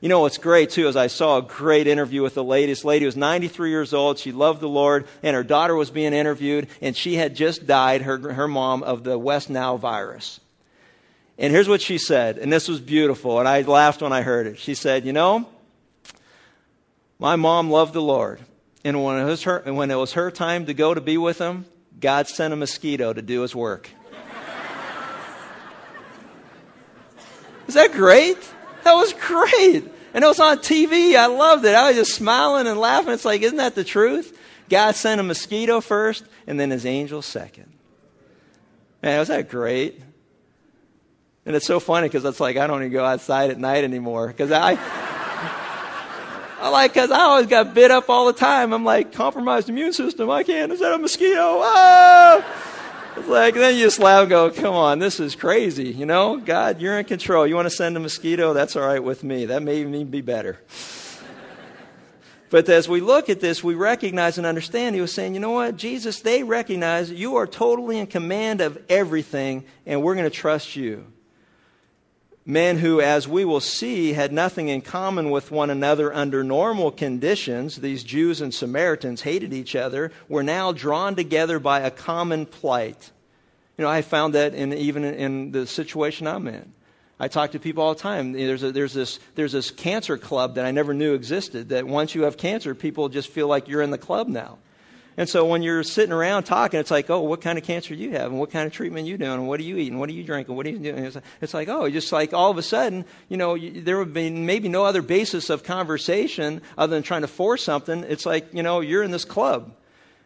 You 0.00 0.08
know 0.08 0.18
what's 0.18 0.38
great 0.38 0.70
too 0.70 0.88
is 0.88 0.96
I 0.96 1.06
saw 1.06 1.38
a 1.38 1.42
great 1.42 1.86
interview 1.86 2.22
with 2.22 2.34
the 2.34 2.42
lady. 2.42 2.72
This 2.72 2.84
lady 2.84 3.06
was 3.06 3.16
93 3.16 3.70
years 3.70 3.94
old. 3.94 4.18
She 4.18 4.32
loved 4.32 4.60
the 4.60 4.68
Lord, 4.68 5.06
and 5.22 5.36
her 5.36 5.44
daughter 5.44 5.76
was 5.76 5.92
being 5.92 6.12
interviewed, 6.12 6.66
and 6.80 6.96
she 6.96 7.14
had 7.14 7.36
just 7.36 7.68
died, 7.68 8.02
her, 8.02 8.18
her 8.32 8.48
mom, 8.48 8.82
of 8.82 9.04
the 9.04 9.16
West 9.16 9.48
Nile 9.48 9.78
virus. 9.78 10.40
And 11.38 11.52
here's 11.52 11.68
what 11.68 11.80
she 11.80 11.98
said, 11.98 12.38
and 12.38 12.52
this 12.52 12.66
was 12.66 12.80
beautiful, 12.80 13.38
and 13.38 13.48
I 13.48 13.60
laughed 13.62 14.02
when 14.02 14.12
I 14.12 14.22
heard 14.22 14.48
it. 14.48 14.58
She 14.58 14.74
said, 14.74 15.06
You 15.06 15.12
know, 15.12 15.48
my 17.20 17.36
mom 17.36 17.70
loved 17.70 17.94
the 17.94 18.02
Lord, 18.02 18.40
and 18.84 19.02
when 19.02 19.18
it 19.18 19.24
was 19.24 19.42
her, 19.44 19.62
when 19.64 19.90
it 19.90 19.96
was 19.96 20.12
her 20.12 20.30
time 20.30 20.66
to 20.66 20.74
go 20.74 20.92
to 20.92 21.00
be 21.00 21.16
with 21.16 21.38
him, 21.38 21.64
God 22.00 22.26
sent 22.28 22.52
a 22.52 22.56
mosquito 22.56 23.12
to 23.12 23.22
do 23.22 23.42
his 23.42 23.54
work. 23.54 23.88
Is 27.68 27.74
that 27.74 27.92
great? 27.92 28.38
That 28.82 28.94
was 28.94 29.12
great. 29.14 29.88
And 30.14 30.24
it 30.24 30.26
was 30.26 30.40
on 30.40 30.58
TV. 30.58 31.14
I 31.16 31.26
loved 31.26 31.64
it. 31.64 31.74
I 31.74 31.88
was 31.88 31.96
just 31.96 32.14
smiling 32.14 32.66
and 32.66 32.78
laughing. 32.78 33.12
It's 33.12 33.24
like, 33.24 33.42
isn't 33.42 33.58
that 33.58 33.74
the 33.74 33.84
truth? 33.84 34.36
God 34.68 34.94
sent 34.94 35.20
a 35.20 35.24
mosquito 35.24 35.80
first 35.80 36.24
and 36.46 36.58
then 36.58 36.70
his 36.70 36.84
angel 36.84 37.22
second. 37.22 37.72
Man, 39.02 39.18
was 39.18 39.28
that 39.28 39.48
great? 39.48 40.00
And 41.46 41.56
it's 41.56 41.66
so 41.66 41.80
funny 41.80 42.08
because 42.08 42.24
it's 42.24 42.40
like 42.40 42.56
I 42.56 42.66
don't 42.66 42.80
even 42.80 42.92
go 42.92 43.04
outside 43.04 43.50
at 43.50 43.58
night 43.58 43.84
anymore 43.84 44.28
because 44.28 44.52
I. 44.52 44.78
I 46.62 46.68
like, 46.68 46.94
cause 46.94 47.10
I 47.10 47.22
always 47.22 47.48
got 47.48 47.74
bit 47.74 47.90
up 47.90 48.08
all 48.08 48.26
the 48.26 48.32
time. 48.32 48.72
I'm 48.72 48.84
like, 48.84 49.12
compromised 49.12 49.68
immune 49.68 49.92
system. 49.92 50.30
I 50.30 50.44
can't. 50.44 50.70
Is 50.70 50.78
that 50.78 50.94
a 50.94 50.98
mosquito? 50.98 51.58
Ah! 51.60 52.44
It's 53.16 53.26
like, 53.26 53.54
then 53.54 53.74
you 53.74 53.82
just 53.82 53.98
laugh 53.98 54.20
and 54.20 54.30
go, 54.30 54.48
come 54.52 54.72
on, 54.72 55.00
this 55.00 55.18
is 55.18 55.34
crazy. 55.34 55.88
You 55.88 56.06
know, 56.06 56.36
God, 56.36 56.80
you're 56.80 56.96
in 57.00 57.04
control. 57.04 57.48
You 57.48 57.56
want 57.56 57.66
to 57.66 57.70
send 57.74 57.96
a 57.96 58.00
mosquito? 58.00 58.52
That's 58.52 58.76
all 58.76 58.86
right 58.86 59.02
with 59.02 59.24
me. 59.24 59.46
That 59.46 59.64
may 59.64 59.80
even 59.80 60.08
be 60.08 60.20
better. 60.20 60.60
But 62.48 62.68
as 62.68 62.88
we 62.88 63.00
look 63.00 63.28
at 63.28 63.40
this, 63.40 63.64
we 63.64 63.74
recognize 63.74 64.38
and 64.38 64.46
understand 64.46 64.94
he 64.94 65.00
was 65.00 65.12
saying, 65.12 65.34
you 65.34 65.40
know 65.40 65.50
what, 65.50 65.76
Jesus, 65.76 66.20
they 66.20 66.44
recognize 66.44 67.10
you 67.10 67.36
are 67.36 67.48
totally 67.48 67.98
in 67.98 68.06
command 68.06 68.60
of 68.60 68.78
everything, 68.88 69.64
and 69.84 70.00
we're 70.00 70.14
going 70.14 70.30
to 70.30 70.30
trust 70.30 70.76
you 70.76 71.12
men 72.44 72.78
who, 72.78 73.00
as 73.00 73.28
we 73.28 73.44
will 73.44 73.60
see, 73.60 74.12
had 74.12 74.32
nothing 74.32 74.68
in 74.68 74.80
common 74.80 75.30
with 75.30 75.50
one 75.50 75.70
another 75.70 76.12
under 76.12 76.42
normal 76.42 76.90
conditions, 76.90 77.76
these 77.76 78.02
Jews 78.02 78.40
and 78.40 78.52
Samaritans 78.52 79.20
hated 79.20 79.52
each 79.52 79.76
other, 79.76 80.12
were 80.28 80.42
now 80.42 80.72
drawn 80.72 81.14
together 81.14 81.58
by 81.58 81.80
a 81.80 81.90
common 81.90 82.46
plight. 82.46 83.10
You 83.78 83.84
know, 83.84 83.90
I 83.90 84.02
found 84.02 84.34
that 84.34 84.54
in, 84.54 84.72
even 84.72 85.04
in 85.04 85.52
the 85.52 85.66
situation 85.66 86.26
I'm 86.26 86.46
in. 86.48 86.72
I 87.18 87.28
talk 87.28 87.52
to 87.52 87.60
people 87.60 87.84
all 87.84 87.94
the 87.94 88.00
time. 88.00 88.32
There's, 88.32 88.64
a, 88.64 88.72
there's, 88.72 88.92
this, 88.92 89.20
there's 89.36 89.52
this 89.52 89.70
cancer 89.70 90.18
club 90.18 90.56
that 90.56 90.64
I 90.64 90.72
never 90.72 90.92
knew 90.92 91.14
existed, 91.14 91.68
that 91.68 91.86
once 91.86 92.14
you 92.14 92.24
have 92.24 92.36
cancer, 92.36 92.74
people 92.74 93.08
just 93.08 93.28
feel 93.28 93.46
like 93.46 93.68
you're 93.68 93.82
in 93.82 93.90
the 93.90 93.98
club 93.98 94.26
now. 94.26 94.58
And 95.16 95.28
so 95.28 95.44
when 95.44 95.62
you're 95.62 95.82
sitting 95.82 96.12
around 96.12 96.44
talking, 96.44 96.80
it's 96.80 96.90
like, 96.90 97.10
oh, 97.10 97.20
what 97.20 97.42
kind 97.42 97.58
of 97.58 97.64
cancer 97.64 97.94
do 97.94 98.00
you 98.00 98.12
have? 98.12 98.30
And 98.30 98.40
what 98.40 98.50
kind 98.50 98.66
of 98.66 98.72
treatment 98.72 99.06
you 99.06 99.18
doing? 99.18 99.32
And 99.32 99.48
what 99.48 99.60
are 99.60 99.64
you 99.64 99.76
eating? 99.76 99.98
What 99.98 100.08
are 100.08 100.12
you 100.12 100.24
drinking? 100.24 100.56
What 100.56 100.66
are 100.66 100.70
you 100.70 100.78
doing? 100.78 101.04
It's 101.04 101.14
like, 101.14 101.24
it's 101.40 101.54
like 101.54 101.68
oh, 101.68 101.88
just 101.90 102.12
like 102.12 102.32
all 102.32 102.50
of 102.50 102.58
a 102.58 102.62
sudden, 102.62 103.04
you 103.28 103.36
know, 103.36 103.58
there 103.58 103.98
would 103.98 104.14
be 104.14 104.30
maybe 104.30 104.68
no 104.68 104.84
other 104.84 105.02
basis 105.02 105.50
of 105.50 105.64
conversation 105.64 106.62
other 106.78 106.94
than 106.96 107.02
trying 107.02 107.22
to 107.22 107.28
force 107.28 107.62
something. 107.62 108.04
It's 108.04 108.24
like, 108.24 108.54
you 108.54 108.62
know, 108.62 108.80
you're 108.80 109.02
in 109.02 109.10
this 109.10 109.24
club. 109.24 109.74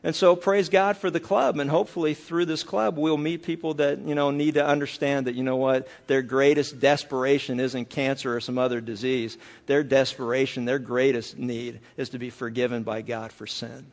And 0.05 0.15
so 0.15 0.37
praise 0.37 0.69
God 0.69 0.97
for 0.99 1.11
the 1.11 1.19
club. 1.19 1.59
And 1.59 1.69
hopefully 1.69 2.15
through 2.15 2.45
this 2.45 2.63
club, 2.63 2.97
we'll 2.97 3.17
meet 3.17 3.43
people 3.43 3.75
that, 3.75 3.99
you 3.99 4.15
know, 4.15 4.31
need 4.31 4.55
to 4.55 4.65
understand 4.65 5.27
that, 5.27 5.35
you 5.35 5.43
know 5.43 5.57
what, 5.57 5.89
their 6.07 6.23
greatest 6.23 6.79
desperation 6.79 7.59
isn't 7.59 7.91
cancer 7.91 8.37
or 8.37 8.41
some 8.41 8.57
other 8.57 8.81
disease. 8.81 9.37
Their 9.67 9.83
desperation, 9.83 10.65
their 10.65 10.79
greatest 10.79 11.37
need 11.37 11.81
is 11.97 12.11
to 12.11 12.21
be 12.21 12.31
forgiven 12.31 12.85
by 12.85 13.03
God 13.03 13.33
for 13.33 13.49
sin. 13.49 13.85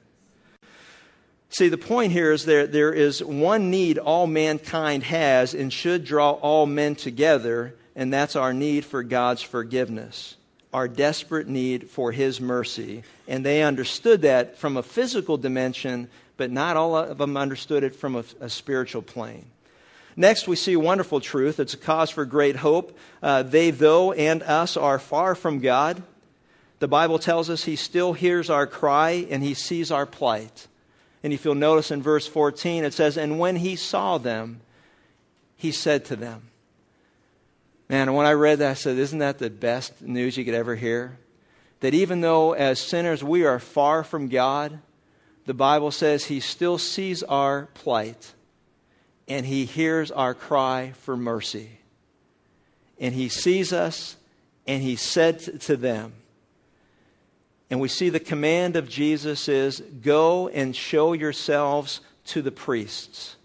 See, 1.53 1.69
the 1.69 1.77
point 1.77 2.11
here 2.11 2.31
is 2.31 2.45
there, 2.45 2.65
there 2.65 2.91
is 2.91 3.23
one 3.23 3.69
need 3.69 3.99
all 3.99 4.25
mankind 4.25 5.03
has 5.03 5.53
and 5.53 5.71
should 5.71 6.03
draw 6.03 6.31
all 6.31 6.65
men 6.65 6.95
together, 6.95 7.75
and 7.95 8.11
that's 8.11 8.35
our 8.35 8.53
need 8.53 8.85
for 8.85 9.03
God's 9.03 9.43
forgiveness, 9.43 10.35
our 10.73 10.87
desperate 10.87 11.47
need 11.47 11.91
for 11.91 12.11
His 12.11 12.41
mercy. 12.41 13.03
And 13.27 13.45
they 13.45 13.61
understood 13.61 14.23
that 14.23 14.57
from 14.57 14.77
a 14.77 14.81
physical 14.81 15.37
dimension, 15.37 16.09
but 16.37 16.49
not 16.49 16.75
all 16.75 16.97
of 16.97 17.19
them 17.19 17.37
understood 17.37 17.83
it 17.83 17.95
from 17.95 18.15
a, 18.15 18.23
a 18.39 18.49
spiritual 18.49 19.03
plane. 19.03 19.45
Next, 20.15 20.47
we 20.47 20.55
see 20.55 20.75
wonderful 20.75 21.21
truth. 21.21 21.59
It's 21.59 21.75
a 21.75 21.77
cause 21.77 22.09
for 22.09 22.25
great 22.25 22.55
hope. 22.55 22.97
Uh, 23.21 23.43
they, 23.43 23.69
though, 23.69 24.11
and 24.11 24.41
us 24.41 24.75
are 24.75 24.97
far 24.97 25.35
from 25.35 25.59
God. 25.59 26.01
The 26.79 26.87
Bible 26.87 27.19
tells 27.19 27.51
us 27.51 27.63
He 27.63 27.75
still 27.75 28.11
hears 28.11 28.49
our 28.49 28.65
cry 28.65 29.27
and 29.29 29.43
He 29.43 29.53
sees 29.53 29.91
our 29.91 30.07
plight. 30.07 30.67
And 31.23 31.31
if 31.31 31.45
you'll 31.45 31.55
notice 31.55 31.89
in 31.91 32.03
verse 32.03 32.27
14, 32.27 32.83
it 32.83 32.93
says, 32.93 33.17
And 33.17 33.39
when 33.39 33.55
he 33.55 33.77
saw 33.77 34.17
them, 34.17 34.59
he 35.55 35.71
said 35.71 36.05
to 36.05 36.17
them, 36.17 36.43
Man, 37.89 38.13
when 38.13 38.25
I 38.25 38.33
read 38.33 38.59
that, 38.59 38.71
I 38.71 38.73
said, 38.73 38.97
Isn't 38.97 39.19
that 39.19 39.39
the 39.39 39.49
best 39.49 40.01
news 40.01 40.37
you 40.37 40.43
could 40.43 40.53
ever 40.53 40.75
hear? 40.75 41.17
That 41.79 41.93
even 41.93 42.21
though 42.21 42.53
as 42.53 42.79
sinners 42.79 43.23
we 43.23 43.45
are 43.45 43.59
far 43.59 44.03
from 44.03 44.29
God, 44.29 44.79
the 45.45 45.53
Bible 45.53 45.91
says 45.91 46.23
he 46.23 46.39
still 46.39 46.77
sees 46.77 47.23
our 47.23 47.67
plight 47.73 48.33
and 49.27 49.45
he 49.45 49.65
hears 49.65 50.11
our 50.11 50.33
cry 50.33 50.93
for 51.01 51.17
mercy. 51.17 51.69
And 52.99 53.13
he 53.13 53.29
sees 53.29 53.73
us 53.73 54.15
and 54.65 54.81
he 54.81 54.95
said 54.95 55.61
to 55.61 55.75
them, 55.75 56.13
and 57.69 57.79
we 57.79 57.87
see 57.87 58.09
the 58.09 58.19
command 58.19 58.75
of 58.75 58.89
Jesus 58.89 59.47
is 59.47 59.79
go 59.79 60.47
and 60.47 60.75
show 60.75 61.13
yourselves 61.13 62.01
to 62.25 62.41
the 62.41 62.51
priests. 62.51 63.35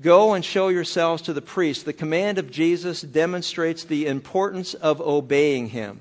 Go 0.00 0.34
and 0.34 0.44
show 0.44 0.68
yourselves 0.68 1.22
to 1.22 1.32
the 1.32 1.42
priests. 1.42 1.84
The 1.84 1.92
command 1.92 2.38
of 2.38 2.50
Jesus 2.50 3.00
demonstrates 3.00 3.84
the 3.84 4.06
importance 4.06 4.74
of 4.74 5.00
obeying 5.00 5.68
him. 5.68 6.00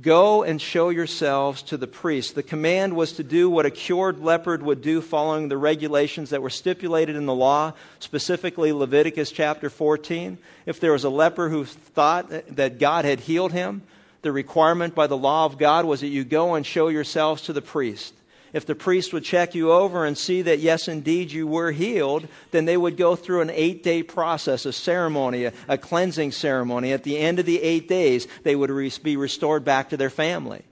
Go 0.00 0.42
and 0.42 0.60
show 0.60 0.90
yourselves 0.90 1.62
to 1.62 1.78
the 1.78 1.86
priests. 1.86 2.32
The 2.32 2.42
command 2.42 2.94
was 2.94 3.12
to 3.12 3.22
do 3.22 3.48
what 3.48 3.64
a 3.64 3.70
cured 3.70 4.18
leopard 4.18 4.62
would 4.62 4.82
do 4.82 5.00
following 5.00 5.48
the 5.48 5.56
regulations 5.56 6.30
that 6.30 6.42
were 6.42 6.50
stipulated 6.50 7.16
in 7.16 7.24
the 7.24 7.34
law, 7.34 7.72
specifically 7.98 8.72
Leviticus 8.72 9.30
chapter 9.30 9.70
14. 9.70 10.36
If 10.66 10.80
there 10.80 10.92
was 10.92 11.04
a 11.04 11.10
leper 11.10 11.48
who 11.48 11.64
thought 11.64 12.28
that 12.56 12.78
God 12.78 13.06
had 13.06 13.20
healed 13.20 13.52
him, 13.52 13.82
the 14.26 14.32
requirement 14.32 14.92
by 14.92 15.06
the 15.06 15.16
law 15.16 15.44
of 15.44 15.56
God 15.56 15.84
was 15.84 16.00
that 16.00 16.08
you 16.08 16.24
go 16.24 16.56
and 16.56 16.66
show 16.66 16.88
yourselves 16.88 17.42
to 17.42 17.52
the 17.52 17.62
priest. 17.62 18.12
If 18.52 18.66
the 18.66 18.74
priest 18.74 19.12
would 19.12 19.22
check 19.22 19.54
you 19.54 19.70
over 19.70 20.04
and 20.04 20.18
see 20.18 20.42
that, 20.42 20.58
yes, 20.58 20.88
indeed, 20.88 21.30
you 21.30 21.46
were 21.46 21.70
healed, 21.70 22.26
then 22.50 22.64
they 22.64 22.76
would 22.76 22.96
go 22.96 23.14
through 23.14 23.42
an 23.42 23.50
eight 23.50 23.84
day 23.84 24.02
process, 24.02 24.66
a 24.66 24.72
ceremony, 24.72 25.44
a, 25.44 25.52
a, 25.68 25.78
cleansing 25.78 26.32
ceremony. 26.32 26.92
At 26.92 27.04
the 27.04 27.18
end 27.18 27.38
of 27.38 27.46
the 27.46 27.62
eight 27.62 27.86
days, 27.86 28.26
they 28.42 28.56
would 28.56 28.72
be 29.04 29.16
restored 29.16 29.64
back 29.64 29.90
to 29.90 29.96
their 29.96 30.10
family. 30.10 30.62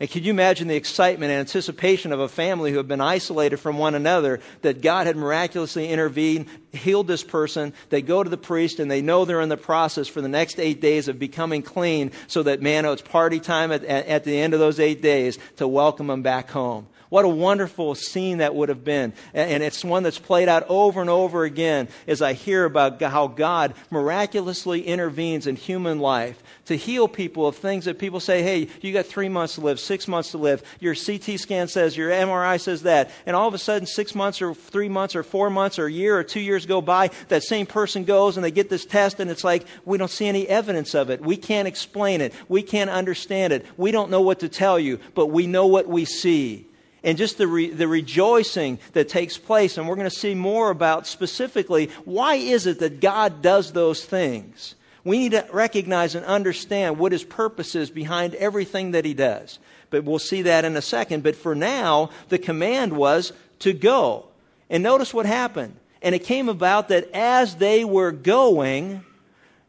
And 0.00 0.10
can 0.10 0.24
you 0.24 0.30
imagine 0.30 0.66
the 0.66 0.76
excitement 0.76 1.30
and 1.30 1.40
anticipation 1.40 2.12
of 2.12 2.20
a 2.20 2.28
family 2.28 2.70
who 2.70 2.78
have 2.78 2.88
been 2.88 3.02
isolated 3.02 3.58
from 3.58 3.76
one 3.76 3.94
another 3.94 4.40
that 4.62 4.80
God 4.80 5.06
had 5.06 5.14
miraculously 5.14 5.88
intervened, 5.88 6.46
healed 6.72 7.06
this 7.06 7.22
person. 7.22 7.74
They 7.90 8.00
go 8.00 8.22
to 8.22 8.30
the 8.30 8.38
priest 8.38 8.80
and 8.80 8.90
they 8.90 9.02
know 9.02 9.26
they're 9.26 9.42
in 9.42 9.50
the 9.50 9.58
process 9.58 10.08
for 10.08 10.22
the 10.22 10.28
next 10.28 10.58
eight 10.58 10.80
days 10.80 11.08
of 11.08 11.18
becoming 11.18 11.60
clean 11.60 12.12
so 12.28 12.42
that, 12.44 12.62
man, 12.62 12.86
oh, 12.86 12.92
it's 12.92 13.02
party 13.02 13.40
time 13.40 13.72
at, 13.72 13.84
at 13.84 14.24
the 14.24 14.40
end 14.40 14.54
of 14.54 14.60
those 14.60 14.80
eight 14.80 15.02
days 15.02 15.38
to 15.56 15.68
welcome 15.68 16.06
them 16.06 16.22
back 16.22 16.50
home. 16.50 16.86
What 17.10 17.24
a 17.24 17.28
wonderful 17.28 17.96
scene 17.96 18.38
that 18.38 18.54
would 18.54 18.68
have 18.68 18.84
been. 18.84 19.12
And 19.34 19.64
it's 19.64 19.84
one 19.84 20.04
that's 20.04 20.20
played 20.20 20.48
out 20.48 20.66
over 20.68 21.00
and 21.00 21.10
over 21.10 21.42
again 21.42 21.88
as 22.06 22.22
I 22.22 22.34
hear 22.34 22.64
about 22.64 23.02
how 23.02 23.26
God 23.26 23.74
miraculously 23.90 24.82
intervenes 24.86 25.48
in 25.48 25.56
human 25.56 25.98
life 25.98 26.40
to 26.66 26.76
heal 26.76 27.08
people 27.08 27.48
of 27.48 27.56
things 27.56 27.86
that 27.86 27.98
people 27.98 28.20
say, 28.20 28.44
hey, 28.44 28.68
you 28.80 28.92
got 28.92 29.06
three 29.06 29.28
months 29.28 29.56
to 29.56 29.60
live, 29.60 29.80
six 29.80 30.06
months 30.06 30.30
to 30.30 30.38
live. 30.38 30.62
Your 30.78 30.94
CT 30.94 31.40
scan 31.40 31.66
says, 31.66 31.96
your 31.96 32.10
MRI 32.10 32.60
says 32.60 32.82
that. 32.82 33.10
And 33.26 33.34
all 33.34 33.48
of 33.48 33.54
a 33.54 33.58
sudden, 33.58 33.88
six 33.88 34.14
months 34.14 34.40
or 34.40 34.54
three 34.54 34.88
months 34.88 35.16
or 35.16 35.24
four 35.24 35.50
months 35.50 35.80
or 35.80 35.86
a 35.86 35.92
year 35.92 36.16
or 36.16 36.22
two 36.22 36.38
years 36.38 36.64
go 36.64 36.80
by, 36.80 37.10
that 37.26 37.42
same 37.42 37.66
person 37.66 38.04
goes 38.04 38.36
and 38.36 38.44
they 38.44 38.52
get 38.52 38.70
this 38.70 38.86
test 38.86 39.18
and 39.18 39.32
it's 39.32 39.42
like, 39.42 39.66
we 39.84 39.98
don't 39.98 40.12
see 40.12 40.28
any 40.28 40.46
evidence 40.46 40.94
of 40.94 41.10
it. 41.10 41.20
We 41.20 41.36
can't 41.36 41.66
explain 41.66 42.20
it. 42.20 42.34
We 42.48 42.62
can't 42.62 42.88
understand 42.88 43.52
it. 43.52 43.66
We 43.76 43.90
don't 43.90 44.12
know 44.12 44.20
what 44.20 44.40
to 44.40 44.48
tell 44.48 44.78
you, 44.78 45.00
but 45.16 45.26
we 45.26 45.48
know 45.48 45.66
what 45.66 45.88
we 45.88 46.04
see 46.04 46.69
and 47.02 47.16
just 47.16 47.38
the, 47.38 47.46
re, 47.46 47.70
the 47.70 47.88
rejoicing 47.88 48.78
that 48.92 49.08
takes 49.08 49.38
place. 49.38 49.78
And 49.78 49.88
we're 49.88 49.96
going 49.96 50.10
to 50.10 50.14
see 50.14 50.34
more 50.34 50.70
about 50.70 51.06
specifically 51.06 51.90
why 52.04 52.34
is 52.34 52.66
it 52.66 52.80
that 52.80 53.00
God 53.00 53.42
does 53.42 53.72
those 53.72 54.04
things. 54.04 54.74
We 55.04 55.18
need 55.18 55.32
to 55.32 55.46
recognize 55.52 56.14
and 56.14 56.26
understand 56.26 56.98
what 56.98 57.12
his 57.12 57.24
purpose 57.24 57.74
is 57.74 57.90
behind 57.90 58.34
everything 58.34 58.90
that 58.90 59.04
he 59.04 59.14
does. 59.14 59.58
But 59.88 60.04
we'll 60.04 60.18
see 60.18 60.42
that 60.42 60.64
in 60.64 60.76
a 60.76 60.82
second. 60.82 61.22
But 61.22 61.36
for 61.36 61.54
now, 61.54 62.10
the 62.28 62.38
command 62.38 62.92
was 62.92 63.32
to 63.60 63.72
go. 63.72 64.26
And 64.68 64.82
notice 64.82 65.12
what 65.14 65.26
happened. 65.26 65.76
And 66.02 66.14
it 66.14 66.24
came 66.24 66.48
about 66.48 66.88
that 66.88 67.10
as 67.12 67.56
they 67.56 67.84
were 67.84 68.12
going, 68.12 69.04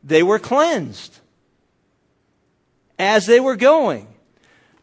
they 0.04 0.24
were 0.24 0.40
cleansed. 0.40 1.18
As 3.00 3.26
they 3.26 3.40
were 3.40 3.56
going. 3.56 4.08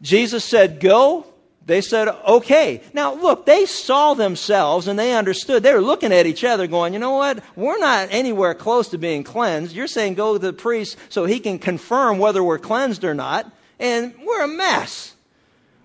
Jesus 0.01 0.43
said, 0.43 0.79
Go, 0.79 1.25
they 1.69 1.81
said, 1.81 2.09
okay. 2.27 2.81
Now, 2.93 3.13
look, 3.13 3.45
they 3.45 3.65
saw 3.65 4.13
themselves 4.13 4.87
and 4.87 4.97
they 4.97 5.13
understood. 5.13 5.63
They 5.63 5.73
were 5.73 5.81
looking 5.81 6.11
at 6.11 6.25
each 6.25 6.43
other 6.43 6.67
going, 6.67 6.93
you 6.93 6.99
know 6.99 7.15
what? 7.15 7.43
We're 7.55 7.79
not 7.79 8.09
anywhere 8.11 8.53
close 8.53 8.89
to 8.89 8.97
being 8.97 9.23
cleansed. 9.23 9.75
You're 9.75 9.87
saying 9.87 10.15
go 10.15 10.33
to 10.33 10.39
the 10.39 10.53
priest 10.53 10.97
so 11.09 11.25
he 11.25 11.39
can 11.39 11.59
confirm 11.59 12.17
whether 12.19 12.43
we're 12.43 12.59
cleansed 12.59 13.03
or 13.03 13.13
not. 13.13 13.49
And 13.79 14.13
we're 14.25 14.43
a 14.43 14.47
mess. 14.47 15.13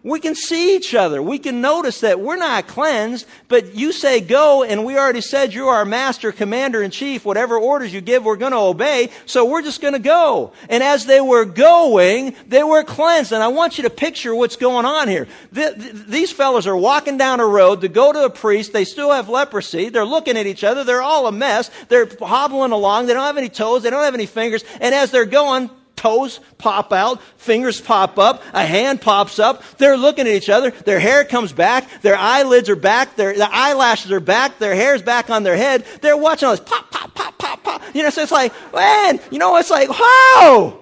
We 0.05 0.21
can 0.21 0.35
see 0.35 0.77
each 0.77 0.95
other. 0.95 1.23
We 1.23 1.38
can 1.38 1.62
notice 1.62 2.01
that 2.01 2.21
we're 2.21 2.37
not 2.37 2.67
cleansed, 2.67 3.27
but 3.49 3.75
you 3.75 3.90
say 3.90 4.21
go, 4.21 4.62
and 4.62 4.85
we 4.85 4.99
already 4.99 5.23
said 5.23 5.55
you're 5.55 5.71
our 5.71 5.87
master, 5.87 6.31
commander 6.31 6.83
in 6.83 6.90
chief. 6.90 7.25
Whatever 7.25 7.57
orders 7.57 7.90
you 7.90 8.03
give, 8.03 8.23
we're 8.23 8.37
going 8.37 8.53
to 8.53 8.59
obey. 8.59 9.09
So 9.25 9.47
we're 9.47 9.62
just 9.62 9.81
going 9.81 9.95
to 9.95 9.99
go. 9.99 10.53
And 10.69 10.83
as 10.83 11.07
they 11.07 11.23
were 11.23 11.47
going, 11.47 12.37
they 12.47 12.62
were 12.62 12.85
cleansed. 12.85 13.33
And 13.33 13.43
I 13.43 13.49
want 13.49 13.79
you 13.79 13.85
to 13.85 13.90
picture 13.90 14.35
what's 14.35 14.57
going 14.57 14.85
on 14.85 15.09
here. 15.09 15.27
these 15.51 16.31
fellows 16.31 16.67
are 16.67 16.77
walking 16.77 17.17
down 17.17 17.40
a 17.40 17.47
road 17.47 17.81
to 17.81 17.88
go 17.88 18.12
to 18.12 18.27
a 18.27 18.31
priest. 18.31 18.75
They 18.75 18.85
still 18.85 19.11
have 19.11 19.31
leprosy. 19.31 19.88
They're 19.88 20.05
looking 20.05 20.37
at 20.37 20.47
each 20.47 20.64
other. 20.64 20.85
They're 20.85 21.01
all 21.01 21.27
a 21.29 21.33
mess. 21.33 21.71
They're 21.88 22.11
hobbling 22.21 22.73
along. 22.73 23.07
They 23.07 23.14
don't 23.14 23.25
have 23.25 23.38
any 23.38 23.49
toes. 23.49 23.83
They 23.83 23.88
don't 23.88 24.05
have 24.05 24.12
any 24.12 24.27
fingers. 24.27 24.64
And 24.83 24.95
as 24.95 25.11
they're 25.11 25.25
going, 25.25 25.71
toes 26.05 26.38
pop 26.59 26.93
out, 26.93 27.23
fingers 27.38 27.81
pop 27.81 28.19
up, 28.19 28.43
a 28.53 28.62
hand 28.62 29.01
pops 29.01 29.38
up. 29.38 29.62
They're 29.79 29.97
looking 29.97 30.27
at 30.27 30.35
each 30.35 30.51
other. 30.51 30.71
Their 30.71 31.01
hair 31.01 31.25
comes 31.25 31.51
back. 31.51 32.03
Their 32.03 32.17
eyelids 32.17 32.69
are 32.69 32.77
back. 32.77 33.17
Their, 33.17 33.35
eyelashes 33.40 34.12
are 34.12 34.21
back. 34.21 34.59
Their 34.59 34.75
hair's 34.75 35.01
back 35.01 35.31
on 35.31 35.45
their 35.45 35.57
head. 35.57 35.87
They're 36.03 36.17
watching 36.17 36.47
all 36.47 36.57
this 36.57 36.61
pop, 36.61 36.90
pop, 36.90 37.14
pop, 37.14 37.38
pop, 37.38 37.64
pop. 37.64 37.83
You 37.95 38.03
know, 38.03 38.11
so 38.11 38.21
it's 38.21 38.33
like, 38.33 38.53
man, 38.75 39.19
you 39.31 39.38
know, 39.38 39.57
it's 39.57 39.71
like, 39.71 39.88
whoa, 39.90 40.79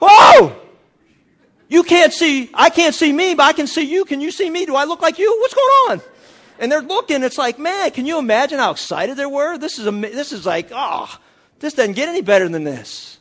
whoa. 0.00 0.56
You 1.68 1.82
can't 1.82 2.12
see, 2.12 2.48
I 2.54 2.70
can't 2.70 2.94
see 2.94 3.12
me, 3.12 3.34
but 3.34 3.42
I 3.42 3.52
can 3.54 3.66
see 3.66 3.82
you. 3.82 4.04
Can 4.04 4.20
you 4.20 4.30
see 4.30 4.48
me? 4.48 4.66
Do 4.66 4.76
I 4.76 4.84
look 4.84 5.02
like 5.02 5.18
you? 5.18 5.36
What's 5.40 5.54
going 5.54 5.90
on? 5.90 6.02
And 6.60 6.70
they're 6.70 6.82
looking. 6.82 7.24
It's 7.24 7.38
like, 7.38 7.58
man, 7.58 7.90
can 7.90 8.06
you 8.06 8.20
imagine 8.20 8.60
how 8.60 8.70
excited 8.70 9.16
they 9.16 9.26
were? 9.26 9.58
This 9.58 9.80
is 9.80 9.86
a, 9.88 9.90
this 9.90 10.30
is 10.30 10.46
like, 10.46 10.68
oh, 10.70 11.12
this 11.58 11.74
doesn't 11.74 11.94
get 11.94 12.08
any 12.08 12.22
better 12.22 12.48
than 12.48 12.62
this 12.62 13.11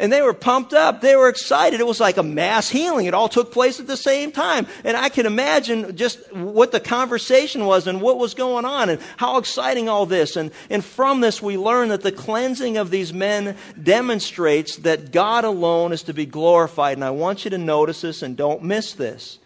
and 0.00 0.10
they 0.10 0.22
were 0.22 0.32
pumped 0.32 0.72
up. 0.72 1.02
They 1.02 1.14
were 1.14 1.28
excited. 1.28 1.78
It 1.78 1.86
was 1.86 2.00
like 2.00 2.16
a 2.16 2.22
mass 2.22 2.70
healing. 2.70 3.04
It 3.04 3.12
all 3.12 3.28
took 3.28 3.52
place 3.52 3.80
at 3.80 3.86
the 3.86 3.98
same 3.98 4.32
time. 4.32 4.66
And 4.82 4.96
I 4.96 5.10
can 5.10 5.26
imagine 5.26 5.94
just 5.94 6.32
what 6.32 6.72
the 6.72 6.80
conversation 6.80 7.66
was 7.66 7.86
and 7.86 8.00
what 8.00 8.18
was 8.18 8.32
going 8.32 8.64
on 8.64 8.88
and 8.88 9.00
how 9.18 9.36
exciting 9.36 9.90
all 9.90 10.06
this. 10.06 10.36
And, 10.36 10.52
and 10.70 10.82
from 10.82 11.20
this, 11.20 11.42
we 11.42 11.58
learn 11.58 11.90
that 11.90 12.00
the 12.00 12.12
cleansing 12.12 12.78
of 12.78 12.90
these 12.90 13.12
men 13.12 13.58
demonstrates 13.80 14.76
that 14.76 15.12
God 15.12 15.44
alone 15.44 15.92
is 15.92 16.04
to 16.04 16.14
be 16.14 16.24
glorified. 16.24 16.96
And 16.96 17.04
I 17.04 17.10
want 17.10 17.44
you 17.44 17.50
to 17.50 17.58
notice 17.58 18.00
this 18.00 18.22
and 18.22 18.38
don't 18.38 18.64
miss 18.64 18.94
this. 18.94 19.38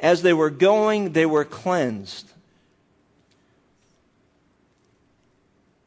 As 0.00 0.22
they 0.22 0.32
were 0.32 0.50
going, 0.50 1.12
they 1.12 1.26
were 1.26 1.44
cleansed. 1.44 2.26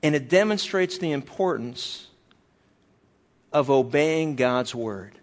And 0.04 0.14
it 0.14 0.30
demonstrates 0.30 1.00
the 1.00 1.14
importance 1.14 2.07
of 3.58 3.72
obeying 3.72 4.36
God's 4.36 4.76
word. 4.76 5.14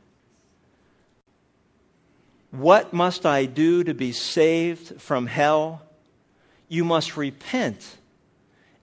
What 2.50 2.92
must 2.92 3.26
I 3.26 3.46
do 3.46 3.84
to 3.84 3.94
be 3.94 4.10
saved 4.10 5.00
from 5.00 5.26
hell? 5.26 5.82
You 6.68 6.84
must 6.84 7.16
repent 7.16 7.86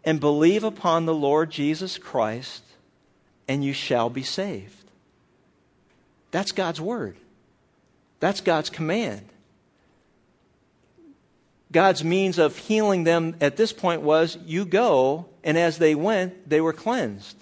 and 0.06 0.22
believe 0.22 0.64
upon 0.64 1.06
the 1.06 1.14
Lord 1.14 1.52
Jesus 1.52 1.98
Christ, 1.98 2.64
and 3.50 3.62
you 3.62 3.74
shall 3.74 4.10
be 4.10 4.24
saved. 4.24 4.74
That's 6.32 6.54
God's 6.54 6.80
word. 6.80 7.18
That's 8.22 8.40
God's 8.40 8.70
command. 8.70 9.28
God's 11.74 12.06
means 12.06 12.40
of 12.40 12.56
healing 12.56 13.04
them 13.04 13.36
at 13.42 13.58
this 13.58 13.74
point 13.74 14.02
was 14.02 14.38
you 14.46 14.64
go, 14.64 15.26
and 15.44 15.58
as 15.58 15.78
they 15.78 15.94
went, 15.94 16.50
they 16.50 16.62
were 16.62 16.74
cleansed. 16.74 17.36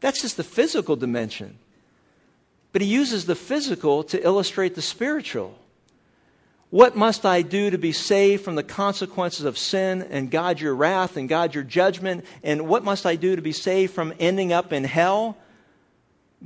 That's 0.00 0.22
just 0.22 0.36
the 0.36 0.44
physical 0.44 0.96
dimension. 0.96 1.58
But 2.72 2.82
he 2.82 2.88
uses 2.88 3.24
the 3.24 3.34
physical 3.34 4.04
to 4.04 4.22
illustrate 4.22 4.74
the 4.74 4.82
spiritual. 4.82 5.58
What 6.70 6.96
must 6.96 7.24
I 7.24 7.42
do 7.42 7.70
to 7.70 7.78
be 7.78 7.92
saved 7.92 8.44
from 8.44 8.54
the 8.54 8.62
consequences 8.62 9.46
of 9.46 9.56
sin 9.56 10.02
and 10.10 10.30
God 10.30 10.60
your 10.60 10.74
wrath 10.74 11.16
and 11.16 11.28
God 11.28 11.54
your 11.54 11.64
judgment? 11.64 12.26
And 12.42 12.68
what 12.68 12.84
must 12.84 13.06
I 13.06 13.16
do 13.16 13.36
to 13.36 13.42
be 13.42 13.52
saved 13.52 13.94
from 13.94 14.12
ending 14.20 14.52
up 14.52 14.72
in 14.72 14.84
hell? 14.84 15.36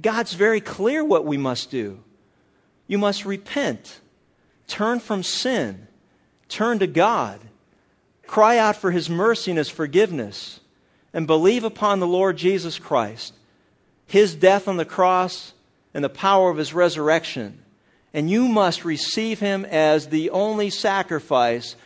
God's 0.00 0.32
very 0.32 0.60
clear 0.60 1.04
what 1.04 1.26
we 1.26 1.36
must 1.36 1.70
do. 1.70 1.98
You 2.86 2.98
must 2.98 3.24
repent, 3.24 4.00
turn 4.68 5.00
from 5.00 5.22
sin, 5.22 5.86
turn 6.48 6.78
to 6.78 6.86
God, 6.86 7.40
cry 8.26 8.58
out 8.58 8.76
for 8.76 8.90
his 8.90 9.10
mercy 9.10 9.50
and 9.50 9.58
his 9.58 9.68
forgiveness, 9.68 10.60
and 11.12 11.26
believe 11.26 11.64
upon 11.64 12.00
the 12.00 12.06
Lord 12.06 12.36
Jesus 12.36 12.78
Christ 12.78 13.34
his 14.12 14.34
death 14.34 14.68
on 14.68 14.76
the 14.76 14.84
cross 14.84 15.54
and 15.94 16.04
the 16.04 16.10
power 16.10 16.50
of 16.50 16.58
his 16.58 16.74
resurrection. 16.74 17.58
And 18.12 18.28
you 18.28 18.46
must 18.46 18.84
receive 18.84 19.40
him 19.40 19.64
as 19.64 20.06
the 20.06 20.28
only 20.30 20.68
sacrifice 20.68 21.76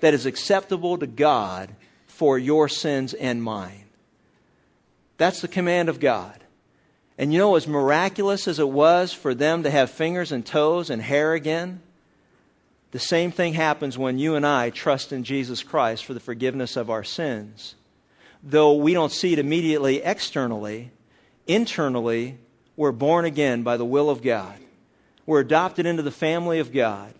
that 0.00 0.14
is 0.14 0.26
acceptable 0.26 0.98
to 0.98 1.06
God 1.06 1.70
for 2.08 2.40
your 2.40 2.68
sins 2.68 3.14
and 3.14 3.40
mine. 3.40 3.84
That's 5.16 5.40
the 5.40 5.46
command 5.46 5.88
of 5.88 6.00
God. 6.00 6.42
And 7.16 7.32
you 7.32 7.38
know, 7.38 7.54
as 7.54 7.68
miraculous 7.68 8.48
as 8.48 8.58
it 8.58 8.68
was 8.68 9.12
for 9.12 9.32
them 9.32 9.62
to 9.62 9.70
have 9.70 9.92
fingers 9.92 10.32
and 10.32 10.44
toes 10.44 10.90
and 10.90 11.00
hair 11.00 11.34
again, 11.34 11.80
the 12.90 12.98
same 12.98 13.30
thing 13.30 13.54
happens 13.54 13.96
when 13.96 14.18
you 14.18 14.34
and 14.34 14.44
I 14.44 14.70
trust 14.70 15.12
in 15.12 15.22
Jesus 15.22 15.62
Christ 15.62 16.04
for 16.04 16.14
the 16.14 16.20
forgiveness 16.20 16.76
of 16.76 16.90
our 16.90 17.04
sins. 17.04 17.76
Though 18.42 18.74
we 18.74 18.92
don't 18.92 19.12
see 19.12 19.34
it 19.34 19.38
immediately 19.38 20.02
externally, 20.02 20.90
internally, 21.48 22.38
we're 22.76 22.92
born 22.92 23.24
again 23.24 23.64
by 23.64 23.76
the 23.76 23.84
will 23.84 24.10
of 24.10 24.22
God. 24.22 24.54
We're 25.26 25.40
adopted 25.40 25.86
into 25.86 26.02
the 26.02 26.12
family 26.12 26.60
of 26.60 26.72
God. 26.72 27.12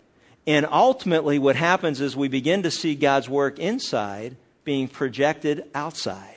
And 0.47 0.65
ultimately, 0.65 1.37
what 1.37 1.55
happens 1.55 1.99
is 1.99 2.15
we 2.15 2.29
begin 2.29 2.63
to 2.63 2.71
see 2.71 2.95
God's 2.95 3.27
work 3.27 3.59
inside 3.59 4.37
being 4.63 4.87
projected 4.87 5.65
outside. 5.75 6.35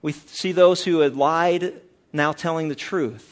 We 0.00 0.12
see 0.12 0.52
those 0.52 0.82
who 0.82 1.00
had 1.00 1.16
lied 1.16 1.80
now 2.12 2.32
telling 2.32 2.68
the 2.68 2.74
truth. 2.74 3.28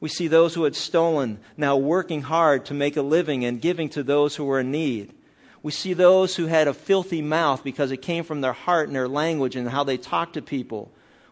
We 0.00 0.08
see 0.08 0.28
those 0.28 0.54
who 0.54 0.64
had 0.64 0.74
stolen 0.74 1.38
now 1.56 1.76
working 1.76 2.22
hard 2.22 2.66
to 2.66 2.74
make 2.74 2.96
a 2.96 3.02
living 3.02 3.44
and 3.44 3.60
giving 3.60 3.90
to 3.90 4.02
those 4.02 4.34
who 4.34 4.44
were 4.44 4.60
in 4.60 4.70
need. 4.70 5.12
We 5.62 5.72
see 5.72 5.92
those 5.92 6.34
who 6.34 6.46
had 6.46 6.68
a 6.68 6.74
filthy 6.74 7.20
mouth 7.20 7.62
because 7.62 7.92
it 7.92 7.98
came 7.98 8.24
from 8.24 8.40
their 8.40 8.54
heart 8.54 8.88
and 8.88 8.96
their 8.96 9.08
language 9.08 9.56
and 9.56 9.68
how 9.68 9.84
they 9.84 9.98
talk 9.98 10.32
to 10.32 10.42
people. 10.42 10.90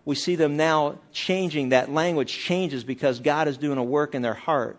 We 0.09 0.14
see 0.14 0.37
them 0.37 0.57
now 0.57 1.01
changing. 1.12 1.68
That 1.68 1.92
language 1.92 2.33
changes 2.33 2.83
because 2.83 3.21
God 3.21 3.47
is 3.47 3.59
doing 3.59 3.77
a 3.77 3.85
work 3.85 4.14
in 4.14 4.23
their 4.23 4.33
heart. 4.33 4.79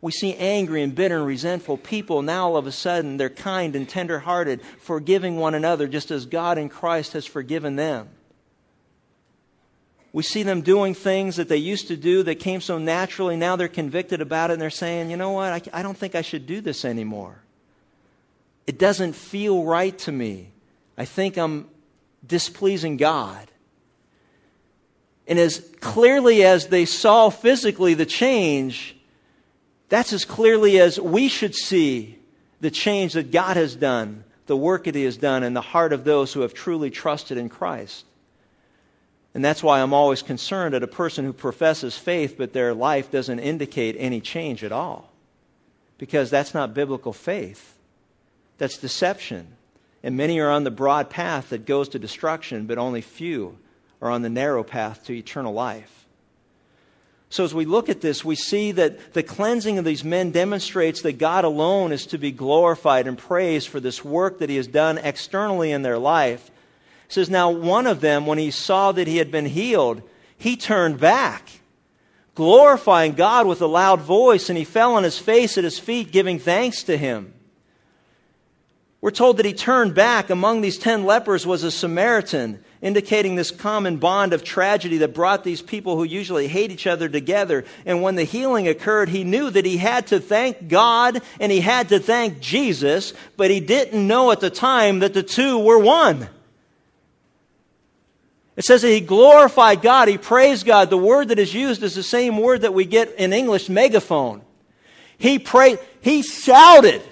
We 0.00 0.10
see 0.10 0.34
angry 0.34 0.82
and 0.82 0.92
bitter 0.92 1.18
and 1.18 1.24
resentful 1.24 1.76
people. 1.76 2.22
Now, 2.22 2.48
all 2.48 2.56
of 2.56 2.66
a 2.66 2.72
sudden, 2.72 3.16
they're 3.16 3.30
kind 3.30 3.76
and 3.76 3.88
tenderhearted, 3.88 4.62
forgiving 4.80 5.36
one 5.36 5.54
another 5.54 5.86
just 5.86 6.10
as 6.10 6.26
God 6.26 6.58
in 6.58 6.68
Christ 6.68 7.12
has 7.12 7.24
forgiven 7.24 7.76
them. 7.76 8.08
We 10.12 10.24
see 10.24 10.42
them 10.42 10.62
doing 10.62 10.94
things 10.94 11.36
that 11.36 11.48
they 11.48 11.58
used 11.58 11.86
to 11.86 11.96
do 11.96 12.24
that 12.24 12.40
came 12.40 12.60
so 12.60 12.78
naturally. 12.78 13.36
Now 13.36 13.54
they're 13.54 13.68
convicted 13.68 14.20
about 14.20 14.50
it 14.50 14.54
and 14.54 14.60
they're 14.60 14.70
saying, 14.70 15.12
you 15.12 15.16
know 15.16 15.30
what? 15.30 15.52
I, 15.52 15.78
I 15.78 15.82
don't 15.82 15.96
think 15.96 16.16
I 16.16 16.22
should 16.22 16.48
do 16.48 16.60
this 16.60 16.84
anymore. 16.84 17.38
It 18.66 18.80
doesn't 18.80 19.12
feel 19.12 19.62
right 19.62 19.96
to 19.98 20.10
me. 20.10 20.50
I 20.98 21.04
think 21.04 21.38
I'm 21.38 21.68
displeasing 22.26 22.96
God. 22.96 23.48
And 25.26 25.38
as 25.38 25.58
clearly 25.80 26.44
as 26.44 26.68
they 26.68 26.84
saw 26.84 27.30
physically 27.30 27.94
the 27.94 28.06
change, 28.06 28.96
that's 29.88 30.12
as 30.12 30.24
clearly 30.24 30.78
as 30.78 31.00
we 31.00 31.28
should 31.28 31.54
see 31.54 32.18
the 32.60 32.70
change 32.70 33.14
that 33.14 33.32
God 33.32 33.56
has 33.56 33.74
done, 33.74 34.24
the 34.46 34.56
work 34.56 34.84
that 34.84 34.94
He 34.94 35.04
has 35.04 35.16
done 35.16 35.42
in 35.42 35.54
the 35.54 35.60
heart 35.60 35.92
of 35.92 36.04
those 36.04 36.32
who 36.32 36.40
have 36.40 36.54
truly 36.54 36.90
trusted 36.90 37.38
in 37.38 37.48
Christ. 37.48 38.04
And 39.34 39.44
that's 39.44 39.62
why 39.62 39.80
I'm 39.80 39.92
always 39.92 40.22
concerned 40.22 40.74
at 40.74 40.82
a 40.82 40.88
person 40.88 41.24
who 41.24 41.32
professes 41.32 41.98
faith, 41.98 42.36
but 42.38 42.52
their 42.52 42.72
life 42.72 43.10
doesn't 43.10 43.38
indicate 43.38 43.96
any 43.98 44.20
change 44.20 44.64
at 44.64 44.72
all. 44.72 45.12
Because 45.98 46.30
that's 46.30 46.54
not 46.54 46.72
biblical 46.72 47.12
faith. 47.12 47.74
That's 48.58 48.78
deception. 48.78 49.46
And 50.02 50.16
many 50.16 50.38
are 50.40 50.50
on 50.50 50.64
the 50.64 50.70
broad 50.70 51.10
path 51.10 51.50
that 51.50 51.66
goes 51.66 51.90
to 51.90 51.98
destruction, 51.98 52.66
but 52.66 52.78
only 52.78 53.00
few 53.02 53.58
are 54.06 54.10
on 54.10 54.22
the 54.22 54.28
narrow 54.28 54.64
path 54.64 55.04
to 55.04 55.16
eternal 55.16 55.52
life. 55.52 55.92
So, 57.28 57.44
as 57.44 57.52
we 57.52 57.64
look 57.64 57.88
at 57.88 58.00
this, 58.00 58.24
we 58.24 58.36
see 58.36 58.72
that 58.72 59.12
the 59.12 59.22
cleansing 59.22 59.78
of 59.78 59.84
these 59.84 60.04
men 60.04 60.30
demonstrates 60.30 61.02
that 61.02 61.18
God 61.18 61.44
alone 61.44 61.92
is 61.92 62.06
to 62.06 62.18
be 62.18 62.30
glorified 62.30 63.08
and 63.08 63.18
praised 63.18 63.68
for 63.68 63.80
this 63.80 64.04
work 64.04 64.38
that 64.38 64.48
He 64.48 64.56
has 64.56 64.68
done 64.68 64.98
externally 64.98 65.72
in 65.72 65.82
their 65.82 65.98
life. 65.98 66.50
It 67.06 67.12
says, 67.12 67.28
Now, 67.28 67.50
one 67.50 67.86
of 67.86 68.00
them, 68.00 68.26
when 68.26 68.38
he 68.38 68.50
saw 68.50 68.92
that 68.92 69.06
he 69.06 69.16
had 69.16 69.30
been 69.30 69.44
healed, 69.44 70.02
he 70.38 70.56
turned 70.56 71.00
back, 71.00 71.48
glorifying 72.34 73.12
God 73.12 73.46
with 73.46 73.60
a 73.60 73.66
loud 73.66 74.00
voice, 74.00 74.48
and 74.48 74.58
he 74.58 74.64
fell 74.64 74.94
on 74.94 75.02
his 75.02 75.18
face 75.18 75.58
at 75.58 75.64
his 75.64 75.78
feet, 75.78 76.12
giving 76.12 76.38
thanks 76.38 76.84
to 76.84 76.96
Him. 76.96 77.32
We're 79.00 79.10
told 79.10 79.36
that 79.36 79.46
he 79.46 79.52
turned 79.52 79.94
back. 79.94 80.30
Among 80.30 80.62
these 80.62 80.78
ten 80.78 81.04
lepers 81.04 81.46
was 81.46 81.62
a 81.62 81.70
Samaritan, 81.70 82.64
indicating 82.80 83.34
this 83.34 83.50
common 83.50 83.98
bond 83.98 84.32
of 84.32 84.42
tragedy 84.42 84.98
that 84.98 85.14
brought 85.14 85.44
these 85.44 85.60
people 85.60 85.96
who 85.96 86.04
usually 86.04 86.48
hate 86.48 86.72
each 86.72 86.86
other 86.86 87.08
together. 87.08 87.66
And 87.84 88.02
when 88.02 88.14
the 88.14 88.24
healing 88.24 88.68
occurred, 88.68 89.08
he 89.08 89.22
knew 89.22 89.50
that 89.50 89.66
he 89.66 89.76
had 89.76 90.08
to 90.08 90.18
thank 90.18 90.68
God 90.68 91.20
and 91.38 91.52
he 91.52 91.60
had 91.60 91.90
to 91.90 91.98
thank 91.98 92.40
Jesus, 92.40 93.12
but 93.36 93.50
he 93.50 93.60
didn't 93.60 94.06
know 94.06 94.30
at 94.30 94.40
the 94.40 94.50
time 94.50 95.00
that 95.00 95.12
the 95.12 95.22
two 95.22 95.58
were 95.58 95.78
one. 95.78 96.28
It 98.56 98.64
says 98.64 98.80
that 98.80 98.88
he 98.88 99.00
glorified 99.00 99.82
God, 99.82 100.08
he 100.08 100.16
praised 100.16 100.64
God. 100.64 100.88
The 100.88 100.96
word 100.96 101.28
that 101.28 101.38
is 101.38 101.52
used 101.52 101.82
is 101.82 101.94
the 101.94 102.02
same 102.02 102.38
word 102.38 102.62
that 102.62 102.72
we 102.72 102.86
get 102.86 103.16
in 103.16 103.34
English, 103.34 103.68
megaphone. 103.68 104.40
He 105.18 105.38
prayed, 105.38 105.78
he 106.00 106.22
shouted. 106.22 107.02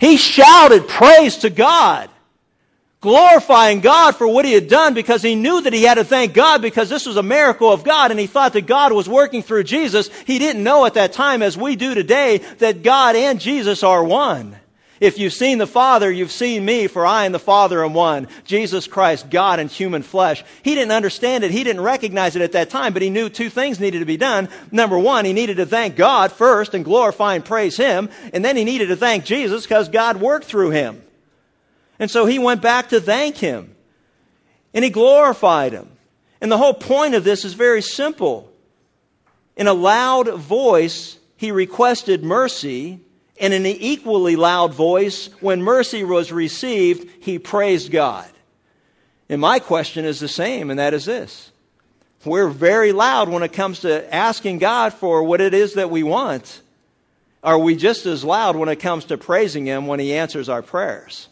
He 0.00 0.16
shouted 0.16 0.88
praise 0.88 1.36
to 1.38 1.50
God, 1.50 2.08
glorifying 3.02 3.80
God 3.80 4.16
for 4.16 4.26
what 4.26 4.46
he 4.46 4.52
had 4.52 4.66
done 4.66 4.94
because 4.94 5.22
he 5.22 5.34
knew 5.34 5.60
that 5.60 5.74
he 5.74 5.82
had 5.82 5.96
to 5.96 6.04
thank 6.04 6.32
God 6.32 6.62
because 6.62 6.88
this 6.88 7.04
was 7.04 7.18
a 7.18 7.22
miracle 7.22 7.70
of 7.70 7.84
God 7.84 8.10
and 8.10 8.18
he 8.18 8.26
thought 8.26 8.54
that 8.54 8.66
God 8.66 8.92
was 8.92 9.08
working 9.08 9.42
through 9.42 9.64
Jesus. 9.64 10.08
He 10.26 10.38
didn't 10.38 10.64
know 10.64 10.86
at 10.86 10.94
that 10.94 11.12
time, 11.12 11.42
as 11.42 11.56
we 11.56 11.76
do 11.76 11.94
today, 11.94 12.38
that 12.58 12.82
God 12.82 13.14
and 13.14 13.38
Jesus 13.40 13.82
are 13.82 14.02
one. 14.02 14.56
If 15.00 15.18
you've 15.18 15.32
seen 15.32 15.56
the 15.56 15.66
Father, 15.66 16.12
you've 16.12 16.30
seen 16.30 16.62
me, 16.62 16.86
for 16.86 17.06
I 17.06 17.24
and 17.24 17.34
the 17.34 17.38
Father 17.38 17.82
am 17.82 17.94
one. 17.94 18.28
Jesus 18.44 18.86
Christ, 18.86 19.30
God 19.30 19.58
in 19.58 19.68
human 19.68 20.02
flesh. 20.02 20.44
He 20.62 20.74
didn't 20.74 20.92
understand 20.92 21.42
it. 21.42 21.50
He 21.50 21.64
didn't 21.64 21.80
recognize 21.80 22.36
it 22.36 22.42
at 22.42 22.52
that 22.52 22.68
time, 22.68 22.92
but 22.92 23.00
he 23.00 23.08
knew 23.08 23.30
two 23.30 23.48
things 23.48 23.80
needed 23.80 24.00
to 24.00 24.04
be 24.04 24.18
done. 24.18 24.50
Number 24.70 24.98
one, 24.98 25.24
he 25.24 25.32
needed 25.32 25.56
to 25.56 25.64
thank 25.64 25.96
God 25.96 26.32
first 26.32 26.74
and 26.74 26.84
glorify 26.84 27.34
and 27.34 27.44
praise 27.44 27.78
Him. 27.78 28.10
And 28.34 28.44
then 28.44 28.58
he 28.58 28.64
needed 28.64 28.88
to 28.88 28.96
thank 28.96 29.24
Jesus 29.24 29.62
because 29.62 29.88
God 29.88 30.18
worked 30.18 30.44
through 30.44 30.70
him. 30.70 31.02
And 31.98 32.10
so 32.10 32.26
he 32.26 32.38
went 32.38 32.60
back 32.60 32.90
to 32.90 33.00
thank 33.00 33.38
Him. 33.38 33.74
And 34.74 34.84
he 34.84 34.90
glorified 34.90 35.72
Him. 35.72 35.88
And 36.42 36.52
the 36.52 36.58
whole 36.58 36.74
point 36.74 37.14
of 37.14 37.24
this 37.24 37.46
is 37.46 37.54
very 37.54 37.80
simple. 37.80 38.52
In 39.56 39.66
a 39.66 39.72
loud 39.72 40.28
voice, 40.34 41.18
he 41.36 41.52
requested 41.52 42.22
mercy 42.22 43.00
in 43.40 43.52
an 43.54 43.66
equally 43.66 44.36
loud 44.36 44.74
voice, 44.74 45.30
when 45.40 45.62
mercy 45.62 46.04
was 46.04 46.30
received, 46.30 47.24
he 47.24 47.38
praised 47.38 47.90
God. 47.90 48.28
And 49.30 49.40
my 49.40 49.58
question 49.58 50.04
is 50.04 50.20
the 50.20 50.28
same, 50.28 50.70
and 50.70 50.78
that 50.78 50.92
is 50.92 51.06
this. 51.06 51.50
We're 52.24 52.50
very 52.50 52.92
loud 52.92 53.30
when 53.30 53.42
it 53.42 53.54
comes 53.54 53.80
to 53.80 54.14
asking 54.14 54.58
God 54.58 54.92
for 54.92 55.22
what 55.22 55.40
it 55.40 55.54
is 55.54 55.74
that 55.74 55.90
we 55.90 56.02
want. 56.02 56.60
Are 57.42 57.58
we 57.58 57.76
just 57.76 58.04
as 58.04 58.22
loud 58.22 58.56
when 58.56 58.68
it 58.68 58.76
comes 58.76 59.06
to 59.06 59.16
praising 59.16 59.64
Him 59.64 59.86
when 59.86 60.00
He 60.00 60.12
answers 60.12 60.50
our 60.50 60.60
prayers? 60.60 61.26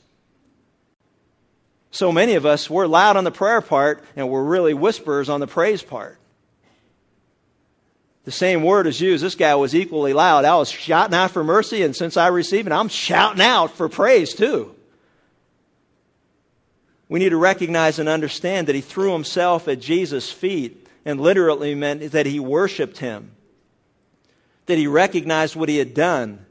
So 1.90 2.11
many 2.11 2.35
of 2.35 2.47
us, 2.47 2.71
we're 2.71 2.87
loud 2.87 3.18
on 3.18 3.25
the 3.25 3.31
prayer 3.31 3.61
part, 3.61 4.03
and 4.16 4.31
we're 4.31 4.44
really 4.44 4.73
whisperers 4.73 5.29
on 5.29 5.40
the 5.40 5.47
praise 5.47 5.83
part. 5.83 6.18
The 8.24 8.33
same 8.33 8.62
word 8.62 8.87
is 8.87 9.00
used. 9.00 9.24
This 9.24 9.37
guy 9.37 9.54
was 9.54 9.74
equally 9.74 10.12
loud. 10.12 10.44
I 10.44 10.57
was 10.57 10.70
shouting 10.70 11.14
out 11.14 11.31
for 11.31 11.42
mercy, 11.42 11.83
and 11.83 11.96
since 11.96 12.16
I 12.16 12.26
received 12.28 12.66
it, 12.66 12.72
I'm 12.72 12.88
shouting 12.88 13.40
out 13.40 13.76
for 13.76 13.88
praise 13.88 14.35
too. 14.35 14.74
We 17.09 17.18
need 17.20 17.31
to 17.31 17.38
recognize 17.38 17.98
and 17.98 18.09
understand 18.09 18.66
that 18.66 18.74
he 18.74 18.83
threw 18.83 19.12
himself 19.12 19.66
at 19.66 19.81
Jesus' 19.81 20.31
feet 20.31 20.87
and 21.04 21.20
literally 21.20 21.74
meant 21.74 22.12
that 22.12 22.26
he 22.26 22.38
worshiped 22.38 22.98
him, 22.98 23.31
that 24.66 24.76
he 24.76 24.87
recognized 24.87 25.57
what 25.57 25.70
he 25.70 25.78
had 25.78 25.94
done. 25.94 26.44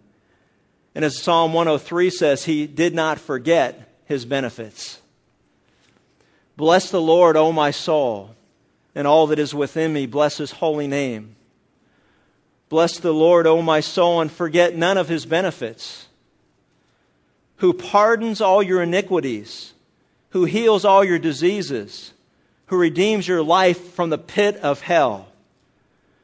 And 0.96 1.06
as 1.06 1.22
Psalm 1.22 1.54
103 1.54 2.10
says, 2.10 2.44
he 2.44 2.66
did 2.66 2.96
not 2.96 3.20
forget 3.20 3.88
his 4.06 4.26
benefits. 4.26 5.00
Bless 6.56 6.90
the 6.90 7.00
Lord, 7.00 7.38
O 7.38 7.52
my 7.52 7.70
soul, 7.70 8.36
and 8.96 9.06
all 9.06 9.28
that 9.28 9.38
is 9.38 9.54
within 9.54 9.94
me. 9.94 10.08
Bless 10.08 10.38
his 10.38 10.50
holy 10.50 10.88
name. 10.88 11.36
Bless 12.70 13.00
the 13.00 13.14
Lord, 13.14 13.48
O 13.48 13.62
my 13.62 13.80
soul, 13.80 14.22
and 14.22 14.32
forget 14.32 14.76
none 14.76 14.98
of 14.98 15.08
his 15.08 15.26
benefits, 15.26 16.06
who 17.58 17.74
pardons 17.74 18.42
all 18.42 18.62
your 18.62 18.82
iniquities, 18.82 19.74
who 20.32 20.44
heals 20.44 20.84
all 20.84 21.04
your 21.04 21.20
diseases, 21.20 22.14
who 22.66 22.78
redeems 22.78 23.28
your 23.28 23.42
life 23.42 23.94
from 23.94 24.10
the 24.10 24.18
pit 24.18 24.58
of 24.58 24.82
hell, 24.82 25.28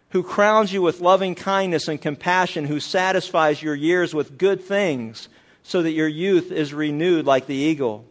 who 0.09 0.21
crowns 0.21 0.71
you 0.71 0.81
with 0.81 0.99
loving 0.99 1.33
kindness 1.33 1.87
and 1.87 2.01
compassion, 2.01 2.65
who 2.65 2.79
satisfies 2.79 3.61
your 3.61 3.75
years 3.75 4.13
with 4.13 4.37
good 4.37 4.63
things, 4.65 5.29
so 5.63 5.81
that 5.81 5.91
your 5.91 6.09
youth 6.09 6.51
is 6.51 6.73
renewed 6.73 7.25
like 7.25 7.47
the 7.47 7.55
eagle. 7.55 8.05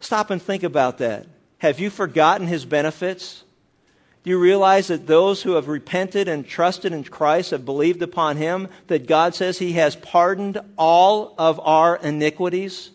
Stop 0.00 0.30
and 0.30 0.40
think 0.40 0.62
about 0.62 0.98
that. 0.98 1.26
Have 1.58 1.80
you 1.80 1.90
forgotten 1.90 2.46
his 2.46 2.64
benefits? 2.64 3.42
Do 4.24 4.30
you 4.30 4.38
realize 4.38 4.88
that 4.88 5.06
those 5.06 5.42
who 5.42 5.52
have 5.52 5.68
repented 5.68 6.28
and 6.28 6.46
trusted 6.46 6.92
in 6.92 7.04
Christ 7.04 7.52
have 7.52 7.64
believed 7.64 8.02
upon 8.02 8.36
him, 8.36 8.68
that 8.88 9.06
God 9.06 9.34
says 9.34 9.58
he 9.58 9.74
has 9.74 9.96
pardoned 9.96 10.60
all 10.76 11.34
of 11.38 11.60
our 11.60 11.96
iniquities, 11.96 12.90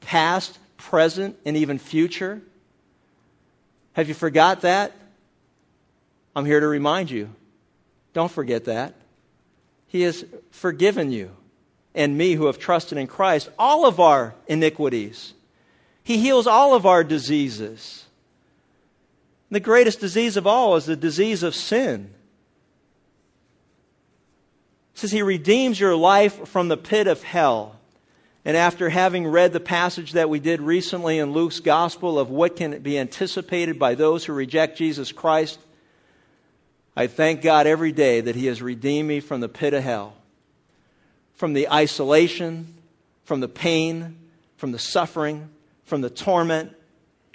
past, 0.00 0.56
present, 0.76 1.38
and 1.44 1.56
even 1.56 1.78
future? 1.78 2.42
Have 3.94 4.08
you 4.08 4.14
forgot 4.14 4.62
that? 4.62 4.92
I'm 6.34 6.44
here 6.44 6.60
to 6.60 6.68
remind 6.68 7.10
you. 7.10 7.30
Don't 8.12 8.30
forget 8.30 8.66
that. 8.66 8.94
He 9.88 10.02
has 10.02 10.24
forgiven 10.50 11.12
you 11.12 11.30
and 11.94 12.16
me 12.16 12.32
who 12.32 12.46
have 12.46 12.58
trusted 12.58 12.98
in 12.98 13.06
Christ 13.06 13.50
all 13.58 13.86
of 13.86 14.00
our 14.00 14.34
iniquities. 14.46 15.34
He 16.04 16.18
heals 16.18 16.46
all 16.46 16.74
of 16.74 16.86
our 16.86 17.04
diseases. 17.04 18.04
The 19.52 19.60
greatest 19.60 20.00
disease 20.00 20.38
of 20.38 20.46
all 20.46 20.76
is 20.76 20.86
the 20.86 20.96
disease 20.96 21.42
of 21.42 21.54
sin. 21.54 22.10
It 24.94 24.98
says 24.98 25.12
he 25.12 25.20
redeems 25.20 25.78
your 25.78 25.94
life 25.94 26.48
from 26.48 26.68
the 26.68 26.78
pit 26.78 27.06
of 27.06 27.22
hell. 27.22 27.78
And 28.46 28.56
after 28.56 28.88
having 28.88 29.26
read 29.26 29.52
the 29.52 29.60
passage 29.60 30.12
that 30.12 30.30
we 30.30 30.40
did 30.40 30.62
recently 30.62 31.18
in 31.18 31.32
Luke's 31.32 31.60
gospel 31.60 32.18
of 32.18 32.30
what 32.30 32.56
can 32.56 32.80
be 32.80 32.98
anticipated 32.98 33.78
by 33.78 33.94
those 33.94 34.24
who 34.24 34.32
reject 34.32 34.78
Jesus 34.78 35.12
Christ, 35.12 35.58
I 36.96 37.06
thank 37.06 37.42
God 37.42 37.66
every 37.66 37.92
day 37.92 38.22
that 38.22 38.34
He 38.34 38.46
has 38.46 38.62
redeemed 38.62 39.06
me 39.06 39.20
from 39.20 39.42
the 39.42 39.50
pit 39.50 39.74
of 39.74 39.84
hell, 39.84 40.14
from 41.34 41.52
the 41.52 41.68
isolation, 41.68 42.72
from 43.24 43.40
the 43.40 43.48
pain, 43.48 44.16
from 44.56 44.72
the 44.72 44.78
suffering, 44.78 45.50
from 45.84 46.00
the 46.00 46.10
torment, 46.10 46.74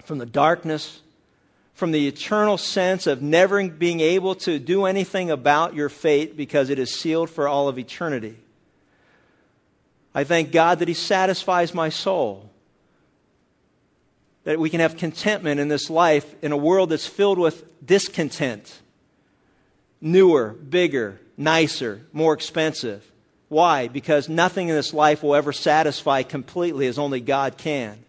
from 0.03 0.17
the 0.17 0.25
darkness, 0.25 0.99
from 1.77 1.91
the 1.91 2.07
eternal 2.07 2.57
sense 2.57 3.05
of 3.05 3.21
never 3.21 3.69
being 3.69 3.99
able 3.99 4.33
to 4.33 4.57
do 4.57 4.85
anything 4.85 5.29
about 5.29 5.75
your 5.75 5.89
fate 5.89 6.35
because 6.35 6.71
it 6.71 6.79
is 6.79 6.91
sealed 6.91 7.29
for 7.29 7.47
all 7.47 7.67
of 7.67 7.77
eternity. 7.77 8.35
I 10.11 10.23
thank 10.23 10.51
God 10.51 10.79
that 10.79 10.87
He 10.87 10.95
satisfies 10.95 11.75
my 11.75 11.89
soul. 11.89 12.49
That 14.45 14.59
we 14.59 14.71
can 14.71 14.79
have 14.79 14.97
contentment 14.97 15.59
in 15.59 15.67
this 15.67 15.87
life 15.91 16.25
in 16.41 16.51
a 16.51 16.57
world 16.57 16.89
that's 16.89 17.05
filled 17.05 17.37
with 17.37 17.63
discontent. 17.85 18.75
Newer, 20.01 20.53
bigger, 20.53 21.21
nicer, 21.37 22.01
more 22.11 22.33
expensive. 22.33 23.05
Why? 23.49 23.87
Because 23.87 24.27
nothing 24.27 24.69
in 24.69 24.75
this 24.75 24.95
life 24.95 25.21
will 25.21 25.35
ever 25.35 25.53
satisfy 25.53 26.23
completely 26.23 26.87
as 26.87 26.97
only 26.97 27.19
God 27.19 27.55
can. 27.55 28.03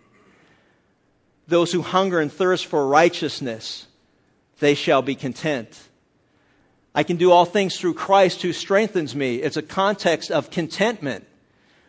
Those 1.49 1.73
who 1.73 1.83
hunger 1.83 2.21
and 2.21 2.33
thirst 2.33 2.67
for 2.67 2.87
righteousness, 2.87 3.87
they 4.61 4.75
shall 4.75 5.03
be 5.03 5.15
content. 5.15 5.77
I 6.95 7.03
can 7.03 7.17
do 7.17 7.33
all 7.33 7.45
things 7.45 7.77
through 7.77 7.95
Christ 7.95 8.43
who 8.43 8.53
strengthens 8.53 9.15
me. 9.15 9.37
It's 9.37 9.57
a 9.57 9.63
context 9.63 10.31
of 10.31 10.51
contentment 10.51 11.25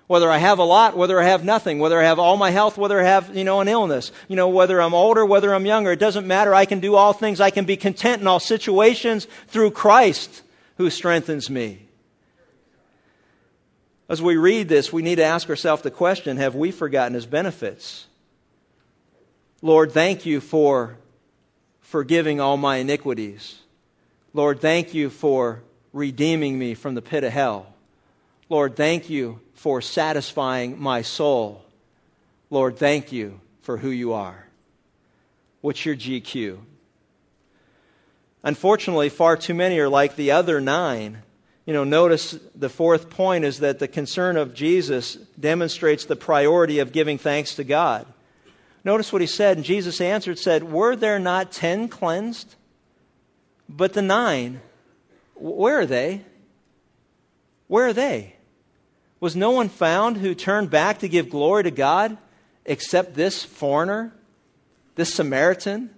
whether 0.09 0.31
I 0.31 0.39
have 0.39 0.57
a 0.57 0.63
lot, 0.63 0.97
whether 0.97 1.21
I 1.21 1.25
have 1.25 1.43
nothing, 1.43 1.77
whether 1.77 2.01
I 2.01 2.05
have 2.05 2.17
all 2.17 2.35
my 2.35 2.49
health, 2.49 2.79
whether 2.79 2.99
I 2.99 3.03
have, 3.03 3.35
you 3.37 3.43
know, 3.43 3.61
an 3.61 3.67
illness, 3.67 4.11
you 4.27 4.35
know, 4.35 4.47
whether 4.47 4.81
I'm 4.81 4.95
older, 4.95 5.23
whether 5.23 5.53
I'm 5.53 5.67
younger, 5.67 5.91
it 5.91 5.99
doesn't 5.99 6.25
matter. 6.25 6.51
I 6.51 6.65
can 6.65 6.79
do 6.79 6.95
all 6.95 7.13
things. 7.13 7.39
I 7.39 7.51
can 7.51 7.65
be 7.65 7.77
content 7.77 8.19
in 8.19 8.25
all 8.25 8.39
situations 8.39 9.27
through 9.49 9.69
Christ 9.69 10.41
who 10.77 10.89
strengthens 10.89 11.47
me. 11.47 11.85
As 14.09 14.19
we 14.19 14.35
read 14.35 14.67
this, 14.67 14.91
we 14.91 15.03
need 15.03 15.17
to 15.17 15.25
ask 15.25 15.47
ourselves 15.47 15.83
the 15.83 15.91
question 15.91 16.37
have 16.37 16.55
we 16.55 16.71
forgotten 16.71 17.13
his 17.13 17.27
benefits? 17.27 18.07
Lord, 19.61 19.91
thank 19.91 20.25
you 20.25 20.39
for 20.39 20.95
forgiving 21.81 22.39
all 22.39 22.55
my 22.55 22.77
iniquities. 22.77 23.57
Lord, 24.33 24.61
thank 24.61 24.93
you 24.93 25.09
for 25.09 25.61
redeeming 25.91 26.57
me 26.57 26.75
from 26.75 26.95
the 26.95 27.01
pit 27.01 27.23
of 27.23 27.33
hell. 27.33 27.73
Lord, 28.47 28.75
thank 28.75 29.09
you 29.09 29.39
for 29.55 29.81
satisfying 29.81 30.79
my 30.81 31.01
soul. 31.01 31.63
Lord, 32.49 32.77
thank 32.77 33.11
you 33.11 33.39
for 33.61 33.75
who 33.75 33.89
you 33.89 34.13
are. 34.13 34.45
What's 35.61 35.85
your 35.85 35.95
GQ? 35.95 36.57
Unfortunately, 38.43 39.09
far 39.09 39.35
too 39.35 39.53
many 39.53 39.79
are 39.79 39.89
like 39.89 40.15
the 40.15 40.31
other 40.31 40.61
nine. 40.61 41.17
You 41.65 41.73
know, 41.73 41.83
notice 41.83 42.37
the 42.55 42.69
fourth 42.69 43.09
point 43.09 43.43
is 43.43 43.59
that 43.59 43.79
the 43.79 43.87
concern 43.87 44.37
of 44.37 44.53
Jesus 44.53 45.15
demonstrates 45.37 46.05
the 46.05 46.15
priority 46.15 46.79
of 46.79 46.93
giving 46.93 47.17
thanks 47.17 47.55
to 47.55 47.65
God. 47.65 48.05
Notice 48.83 49.11
what 49.11 49.21
he 49.21 49.27
said, 49.27 49.57
and 49.57 49.65
Jesus 49.65 49.99
answered, 49.99 50.39
said, 50.39 50.63
Were 50.63 50.95
there 50.95 51.19
not 51.19 51.51
ten 51.51 51.89
cleansed? 51.89 52.55
But 53.67 53.93
the 53.93 54.01
nine, 54.01 54.61
where 55.35 55.79
are 55.79 55.85
they? 55.85 56.21
Where 57.67 57.87
are 57.87 57.93
they? 57.93 58.35
Was 59.19 59.35
no 59.35 59.51
one 59.51 59.69
found 59.69 60.17
who 60.17 60.33
turned 60.33 60.69
back 60.69 60.99
to 60.99 61.09
give 61.09 61.29
glory 61.29 61.63
to 61.63 61.71
God 61.71 62.17
except 62.65 63.13
this 63.13 63.43
foreigner, 63.43 64.13
this 64.95 65.13
Samaritan? 65.13 65.89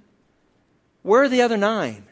Where 1.03 1.23
are 1.23 1.29
the 1.29 1.43
other 1.43 1.57
nine? 1.57 2.05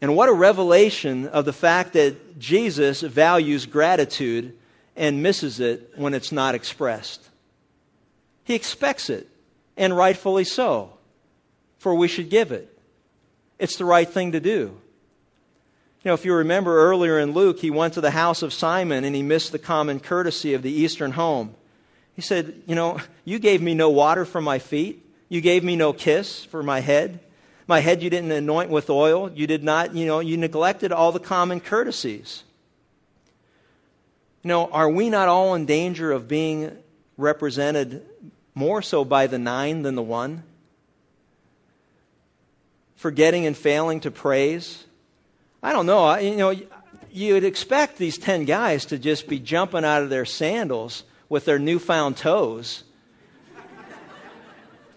And 0.00 0.16
what 0.16 0.28
a 0.28 0.34
revelation 0.34 1.28
of 1.28 1.44
the 1.44 1.52
fact 1.52 1.94
that 1.94 2.38
Jesus 2.38 3.00
values 3.00 3.64
gratitude 3.64 4.58
and 4.96 5.22
misses 5.22 5.60
it 5.60 5.92
when 5.96 6.12
it's 6.12 6.30
not 6.30 6.54
expressed. 6.54 7.26
He 8.44 8.54
expects 8.54 9.10
it, 9.10 9.26
and 9.76 9.96
rightfully 9.96 10.44
so, 10.44 10.92
for 11.78 11.94
we 11.94 12.08
should 12.08 12.30
give 12.30 12.52
it. 12.52 12.70
It's 13.58 13.76
the 13.76 13.84
right 13.84 14.08
thing 14.08 14.32
to 14.32 14.40
do. 14.40 14.78
You 16.04 16.10
know, 16.10 16.14
if 16.14 16.26
you 16.26 16.34
remember 16.34 16.76
earlier 16.76 17.18
in 17.18 17.32
Luke, 17.32 17.58
he 17.58 17.70
went 17.70 17.94
to 17.94 18.02
the 18.02 18.10
house 18.10 18.42
of 18.42 18.52
Simon 18.52 19.04
and 19.04 19.16
he 19.16 19.22
missed 19.22 19.52
the 19.52 19.58
common 19.58 20.00
courtesy 20.00 20.52
of 20.52 20.60
the 20.60 20.70
Eastern 20.70 21.12
home. 21.12 21.54
He 22.14 22.20
said, 22.20 22.62
You 22.66 22.74
know, 22.74 22.98
you 23.24 23.38
gave 23.38 23.62
me 23.62 23.72
no 23.72 23.88
water 23.88 24.26
for 24.26 24.42
my 24.42 24.58
feet. 24.58 25.02
You 25.30 25.40
gave 25.40 25.64
me 25.64 25.76
no 25.76 25.94
kiss 25.94 26.44
for 26.44 26.62
my 26.62 26.80
head. 26.80 27.20
My 27.66 27.80
head 27.80 28.02
you 28.02 28.10
didn't 28.10 28.32
anoint 28.32 28.68
with 28.68 28.90
oil. 28.90 29.30
You 29.32 29.46
did 29.46 29.64
not, 29.64 29.94
you 29.94 30.04
know, 30.04 30.20
you 30.20 30.36
neglected 30.36 30.92
all 30.92 31.12
the 31.12 31.20
common 31.20 31.60
courtesies. 31.60 32.42
You 34.42 34.48
know, 34.48 34.66
are 34.66 34.90
we 34.90 35.08
not 35.08 35.28
all 35.28 35.54
in 35.54 35.64
danger 35.64 36.12
of 36.12 36.28
being 36.28 36.76
represented 37.16 38.04
more 38.54 38.82
so 38.82 39.04
by 39.04 39.26
the 39.26 39.38
nine 39.38 39.82
than 39.82 39.94
the 39.94 40.02
one? 40.02 40.42
Forgetting 42.96 43.46
and 43.46 43.56
failing 43.56 44.00
to 44.00 44.10
praise, 44.10 44.82
I 45.62 45.72
don't 45.72 45.86
know. 45.86 46.16
You 46.16 46.36
know, 46.36 46.54
you'd 47.10 47.44
expect 47.44 47.96
these 47.96 48.18
10 48.18 48.44
guys 48.44 48.86
to 48.86 48.98
just 48.98 49.28
be 49.28 49.38
jumping 49.38 49.84
out 49.84 50.02
of 50.02 50.10
their 50.10 50.24
sandals 50.24 51.04
with 51.28 51.44
their 51.44 51.58
newfound 51.58 52.16
toes 52.16 52.82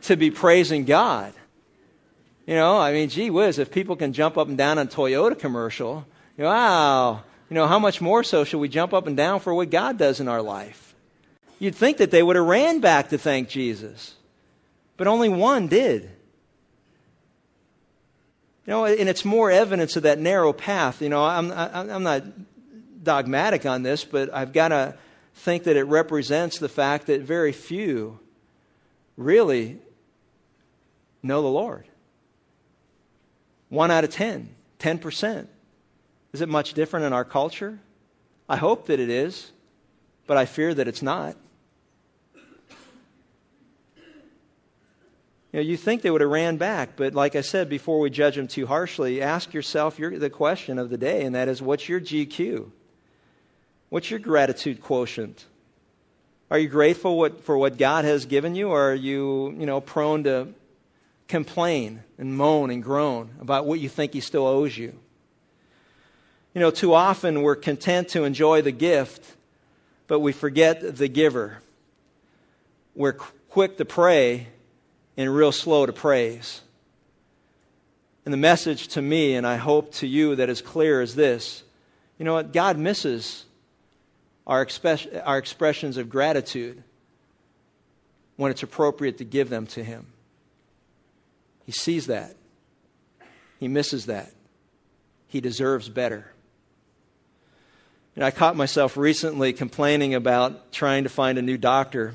to 0.03 0.15
be 0.15 0.31
praising 0.31 0.85
God. 0.85 1.33
You 2.45 2.55
know, 2.55 2.77
I 2.77 2.93
mean, 2.93 3.09
gee 3.09 3.29
whiz, 3.29 3.59
if 3.59 3.71
people 3.71 3.97
can 3.97 4.13
jump 4.13 4.37
up 4.37 4.47
and 4.47 4.57
down 4.57 4.77
on 4.77 4.87
a 4.87 4.89
Toyota 4.89 5.37
commercial, 5.37 6.05
wow, 6.37 7.23
you 7.49 7.55
know, 7.55 7.67
how 7.67 7.79
much 7.79 7.99
more 7.99 8.23
so 8.23 8.43
should 8.43 8.59
we 8.59 8.69
jump 8.69 8.93
up 8.93 9.07
and 9.07 9.17
down 9.17 9.41
for 9.41 9.53
what 9.53 9.69
God 9.69 9.97
does 9.97 10.19
in 10.19 10.27
our 10.27 10.41
life? 10.41 10.86
You'd 11.59 11.75
think 11.75 11.97
that 11.97 12.11
they 12.11 12.21
would 12.21 12.35
have 12.35 12.45
ran 12.45 12.79
back 12.79 13.09
to 13.09 13.17
thank 13.17 13.49
Jesus, 13.49 14.13
but 14.95 15.07
only 15.07 15.29
one 15.29 15.67
did. 15.67 16.03
You 18.65 18.73
know, 18.73 18.85
and 18.85 19.07
it's 19.07 19.23
more 19.23 19.49
evidence 19.49 19.95
of 19.95 20.03
that 20.03 20.19
narrow 20.19 20.53
path. 20.53 21.01
You 21.01 21.09
know, 21.09 21.23
I'm, 21.23 21.51
I'm 21.51 22.03
not 22.03 22.23
dogmatic 23.01 23.65
on 23.65 23.81
this, 23.81 24.03
but 24.03 24.33
I've 24.33 24.53
got 24.53 24.69
to 24.69 24.95
think 25.35 25.63
that 25.63 25.77
it 25.77 25.83
represents 25.83 26.59
the 26.59 26.69
fact 26.69 27.07
that 27.07 27.21
very 27.21 27.53
few 27.53 28.19
really 29.15 29.79
know 31.23 31.41
the 31.41 31.47
Lord. 31.47 31.85
One 33.69 33.89
out 33.89 34.03
of 34.03 34.11
ten, 34.11 34.49
10%. 34.79 35.47
Is 36.33 36.41
it 36.41 36.49
much 36.49 36.73
different 36.73 37.05
in 37.05 37.13
our 37.13 37.25
culture? 37.25 37.79
I 38.49 38.57
hope 38.57 38.87
that 38.87 38.99
it 38.99 39.09
is, 39.09 39.49
but 40.27 40.37
I 40.37 40.45
fear 40.45 40.73
that 40.73 40.87
it's 40.87 41.01
not. 41.01 41.35
You, 45.57 45.63
know, 45.63 45.69
you 45.69 45.77
think 45.77 46.03
they 46.03 46.11
would 46.11 46.21
have 46.21 46.29
ran 46.29 46.57
back, 46.57 46.91
but 46.97 47.15
like 47.15 47.35
I 47.35 47.41
said, 47.41 47.67
before 47.67 47.99
we 47.99 48.11
judge 48.11 48.35
them 48.35 48.47
too 48.47 48.67
harshly, 48.67 49.23
ask 49.23 49.55
yourself 49.55 49.97
your, 49.97 50.19
the 50.19 50.29
question 50.29 50.77
of 50.77 50.91
the 50.91 50.99
day, 50.99 51.23
and 51.23 51.33
that 51.33 51.47
is 51.47 51.63
what's 51.63 51.89
your 51.89 51.99
GQ? 51.99 52.69
What's 53.89 54.11
your 54.11 54.19
gratitude 54.19 54.83
quotient? 54.83 55.43
Are 56.51 56.59
you 56.59 56.67
grateful 56.67 57.17
what, 57.17 57.43
for 57.43 57.57
what 57.57 57.79
God 57.79 58.05
has 58.05 58.27
given 58.27 58.53
you, 58.53 58.69
or 58.69 58.91
are 58.91 58.93
you, 58.93 59.55
you 59.57 59.65
know, 59.65 59.81
prone 59.81 60.25
to 60.25 60.49
complain 61.27 62.03
and 62.19 62.37
moan 62.37 62.69
and 62.69 62.83
groan 62.83 63.31
about 63.41 63.65
what 63.65 63.79
you 63.79 63.89
think 63.89 64.13
He 64.13 64.19
still 64.19 64.45
owes 64.45 64.77
you? 64.77 64.93
You 66.53 66.61
know, 66.61 66.69
too 66.69 66.93
often 66.93 67.41
we're 67.41 67.55
content 67.55 68.09
to 68.09 68.25
enjoy 68.25 68.61
the 68.61 68.71
gift, 68.71 69.25
but 70.05 70.19
we 70.19 70.33
forget 70.33 70.97
the 70.97 71.07
giver. 71.07 71.57
We're 72.93 73.13
quick 73.13 73.77
to 73.77 73.85
pray 73.85 74.49
and 75.17 75.33
real 75.33 75.51
slow 75.51 75.85
to 75.85 75.93
praise. 75.93 76.61
And 78.23 78.33
the 78.33 78.37
message 78.37 78.89
to 78.89 79.01
me, 79.01 79.35
and 79.35 79.47
I 79.47 79.55
hope 79.55 79.93
to 79.95 80.07
you 80.07 80.35
that 80.35 80.49
is 80.49 80.61
clear, 80.61 81.01
is 81.01 81.15
this. 81.15 81.63
You 82.19 82.25
know 82.25 82.33
what? 82.33 82.53
God 82.53 82.77
misses 82.77 83.43
our, 84.45 84.67
our 85.23 85.37
expressions 85.37 85.97
of 85.97 86.09
gratitude 86.09 86.83
when 88.35 88.51
it's 88.51 88.63
appropriate 88.63 89.17
to 89.17 89.25
give 89.25 89.49
them 89.49 89.65
to 89.67 89.83
Him. 89.83 90.05
He 91.65 91.71
sees 91.71 92.07
that. 92.07 92.35
He 93.59 93.67
misses 93.67 94.05
that. 94.05 94.31
He 95.27 95.41
deserves 95.41 95.89
better. 95.89 96.31
And 98.15 98.23
I 98.23 98.31
caught 98.31 98.55
myself 98.55 98.97
recently 98.97 99.53
complaining 99.53 100.15
about 100.15 100.71
trying 100.71 101.03
to 101.03 101.09
find 101.09 101.37
a 101.37 101.41
new 101.41 101.57
doctor 101.57 102.13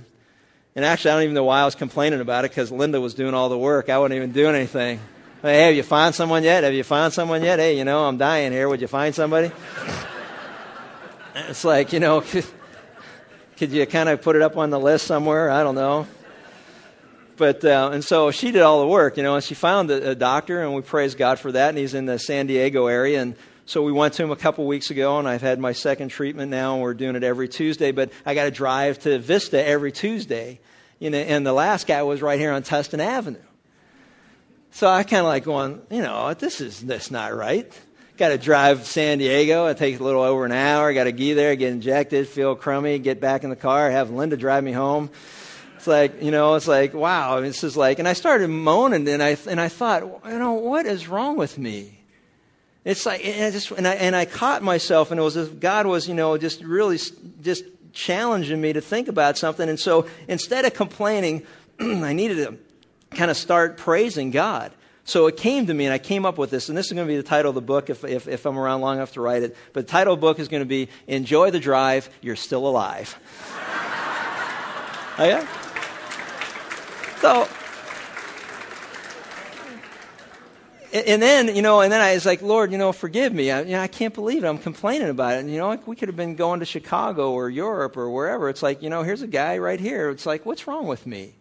and 0.75 0.85
actually, 0.85 1.11
I 1.11 1.15
don't 1.15 1.23
even 1.25 1.35
know 1.35 1.45
why 1.45 1.61
I 1.61 1.65
was 1.67 1.75
complaining 1.75 2.21
about 2.21 2.47
it 2.47 2.51
because 2.51 2.73
Linda 2.73 3.01
was 3.01 3.13
doing 3.13 3.35
all 3.35 3.51
the 3.51 3.59
work. 3.59 3.91
I 3.91 3.99
wasn't 3.99 4.17
even 4.17 4.33
doing 4.33 4.55
anything. 4.55 5.01
Hey, 5.43 5.65
have 5.65 5.75
you 5.75 5.83
found 5.83 6.15
someone 6.15 6.45
yet? 6.45 6.65
Have 6.65 6.73
you 6.73 6.85
found 6.85 7.13
someone 7.13 7.43
yet? 7.43 7.59
Hey, 7.59 7.77
you 7.77 7.85
know, 7.85 8.05
I'm 8.05 8.17
dying 8.17 8.53
here. 8.53 8.69
Would 8.69 8.81
you 8.81 8.87
find 8.87 9.15
somebody? 9.15 9.51
it's 11.35 11.65
like, 11.65 11.93
you 11.93 12.01
know, 12.01 12.23
could, 12.23 12.47
could 13.59 13.71
you 13.71 13.85
kind 13.87 14.09
of 14.09 14.23
put 14.23 14.35
it 14.35 14.41
up 14.41 14.57
on 14.57 14.71
the 14.71 14.79
list 14.79 15.07
somewhere? 15.07 15.51
I 15.51 15.63
don't 15.63 15.75
know. 15.75 16.07
but 17.37 17.63
uh, 17.65 17.91
and 17.93 18.03
so 18.03 18.31
she 18.31 18.51
did 18.51 18.63
all 18.63 18.81
the 18.81 18.87
work, 18.87 19.19
you 19.19 19.23
know, 19.25 19.35
and 19.35 19.45
she 19.45 19.55
found 19.55 19.91
a, 19.91 20.11
a 20.11 20.15
doctor, 20.15 20.63
and 20.63 20.75
we 20.75 20.81
praise 20.81 21.15
God 21.15 21.39
for 21.39 21.53
that. 21.53 21.71
And 21.71 21.77
he's 21.77 21.93
in 21.93 22.07
the 22.07 22.19
San 22.19 22.47
Diego 22.47 22.87
area, 22.87 23.21
and 23.21 23.35
so 23.65 23.83
we 23.83 23.93
went 23.93 24.15
to 24.15 24.25
him 24.25 24.31
a 24.31 24.37
couple 24.37 24.67
weeks 24.67 24.91
ago, 24.91 25.19
and 25.19 25.29
I've 25.29 25.43
had 25.43 25.59
my 25.59 25.73
second 25.73 26.09
treatment 26.09 26.51
now, 26.51 26.75
and 26.75 26.83
we're 26.83 26.95
doing 26.95 27.15
it 27.17 27.23
every 27.23 27.49
Tuesday. 27.49 27.93
But 27.93 28.13
I 28.27 28.35
got 28.35 28.45
to 28.45 28.51
drive 28.51 28.99
to 29.01 29.19
Vista 29.19 29.65
every 29.65 29.93
Tuesday, 29.93 30.61
you 30.99 31.11
know, 31.11 31.19
and 31.19 31.47
the 31.47 31.53
last 31.53 31.87
guy 31.87 32.03
was 32.03 32.23
right 32.23 32.39
here 32.39 32.53
on 32.53 32.63
Tustin 32.63 32.99
Avenue. 32.99 33.39
So 34.73 34.89
I 34.89 35.03
kind 35.03 35.21
of 35.21 35.27
like 35.27 35.45
going, 35.45 35.83
you 35.91 36.03
know, 36.03 36.35
this 36.35 36.61
is 36.61 36.81
this 36.81 37.11
not 37.11 37.35
right. 37.35 37.71
Got 38.17 38.31
to 38.31 38.39
drive 38.39 38.81
to 38.81 38.85
San 38.85 39.19
Diego. 39.19 39.67
It 39.67 39.79
takes 39.79 40.01
a 40.01 40.03
little 40.03 40.23
over 40.23 40.45
an 40.45 40.53
hour. 40.53 40.93
Got 40.93 41.05
to 41.05 41.13
get 41.13 41.35
there, 41.35 41.55
get 41.57 41.73
injected, 41.73 42.29
feel 42.29 42.57
crummy, 42.57 42.99
get 42.99 43.21
back 43.21 43.45
in 43.45 43.51
the 43.51 43.57
car, 43.57 43.91
have 43.91 44.11
Linda 44.11 44.37
drive 44.37 44.65
me 44.65 44.73
home. 44.73 45.11
It's 45.77 45.87
like, 45.87 46.23
you 46.23 46.31
know, 46.31 46.55
it's 46.55 46.69
like, 46.69 46.95
wow, 46.95 47.41
this 47.41 47.65
is 47.65 47.77
like, 47.77 47.99
and 47.99 48.07
I 48.07 48.13
started 48.13 48.49
moaning 48.49 49.09
and 49.09 49.23
I, 49.23 49.37
and 49.49 49.61
I 49.61 49.69
thought, 49.69 50.03
you 50.27 50.39
know, 50.39 50.53
what 50.53 50.87
is 50.87 51.09
wrong 51.09 51.37
with 51.37 51.59
me? 51.59 51.99
It's 52.85 53.07
like, 53.07 53.25
and 53.25 53.45
I 53.45 53.51
just, 53.51 53.71
and 53.71 53.87
I, 53.87 53.95
and 53.95 54.17
I 54.17 54.25
caught 54.25 54.63
myself 54.63 55.11
and 55.13 55.21
it 55.21 55.23
was 55.23 55.37
as 55.37 55.49
God 55.49 55.87
was, 55.87 56.09
you 56.09 56.15
know, 56.15 56.37
just 56.37 56.63
really 56.63 56.99
just 57.43 57.65
challenging 57.93 58.61
me 58.61 58.73
to 58.73 58.81
think 58.81 59.09
about 59.09 59.39
something. 59.39 59.69
And 59.69 59.79
so 59.79 60.07
instead 60.27 60.65
of 60.65 60.75
complaining, 60.75 61.47
I 61.81 62.13
needed 62.13 62.37
to 62.39 62.59
kind 63.17 63.31
of 63.31 63.37
start 63.37 63.77
praising 63.77 64.33
God. 64.33 64.73
So 65.05 65.27
it 65.27 65.37
came 65.37 65.67
to 65.67 65.75
me, 65.75 65.87
and 65.87 65.93
I 65.93 65.99
came 65.99 66.25
up 66.25 66.39
with 66.39 66.51
this, 66.51 66.69
and 66.69 66.79
this 66.79 66.87
is 66.87 66.93
going 66.93 67.07
to 67.07 67.13
be 67.13 67.17
the 67.17 67.25
title 67.25 67.49
of 67.49 67.57
the 67.57 67.61
book 67.61 67.91
if, 67.91 68.05
if, 68.05 68.29
if 68.29 68.47
I'm 68.47 68.57
around 68.57 68.83
long 68.83 68.97
enough 68.97 69.13
to 69.15 69.21
write 69.21 69.43
it. 69.43 69.57
But 69.73 69.87
the 69.89 69.93
title 69.93 70.15
of 70.15 70.21
the 70.21 70.27
book 70.27 70.39
is 70.39 70.47
going 70.47 70.63
to 70.63 70.69
be 70.69 70.89
Enjoy 71.09 71.51
the 71.51 71.59
Drive, 71.59 72.09
You're 72.21 72.37
Still 72.37 72.69
Alive. 72.69 73.19
oh, 75.19 75.25
yeah? 75.25 75.45
So, 77.21 77.49
and 80.93 81.23
then, 81.23 81.57
you 81.57 81.63
know, 81.63 81.81
and 81.81 81.91
then 81.91 82.01
I 82.01 82.15
was 82.15 82.27
like, 82.27 82.43
Lord, 82.43 82.71
you 82.71 82.79
know, 82.79 82.93
forgive 82.93 83.33
me. 83.33 83.51
I, 83.51 83.63
you 83.63 83.73
know, 83.73 83.81
I 83.81 83.87
can't 83.87 84.13
believe 84.13 84.45
it. 84.45 84.47
I'm 84.47 84.59
complaining 84.59 85.09
about 85.09 85.35
it. 85.35 85.41
And, 85.41 85.51
you 85.51 85.59
know, 85.59 85.69
like 85.69 85.87
we 85.87 85.97
could 85.97 86.09
have 86.09 86.17
been 86.17 86.37
going 86.37 86.61
to 86.61 86.67
Chicago 86.67 87.33
or 87.33 87.49
Europe 87.49 87.97
or 87.97 88.11
wherever. 88.11 88.49
It's 88.49 88.63
like, 88.63 88.83
you 88.83 88.91
know, 88.91 89.03
here's 89.03 89.23
a 89.23 89.27
guy 89.27 89.59
right 89.59 89.81
here. 89.81 90.11
It's 90.11 90.27
like, 90.27 90.45
what's 90.45 90.67
wrong 90.67 90.87
with 90.87 91.07
me? 91.07 91.33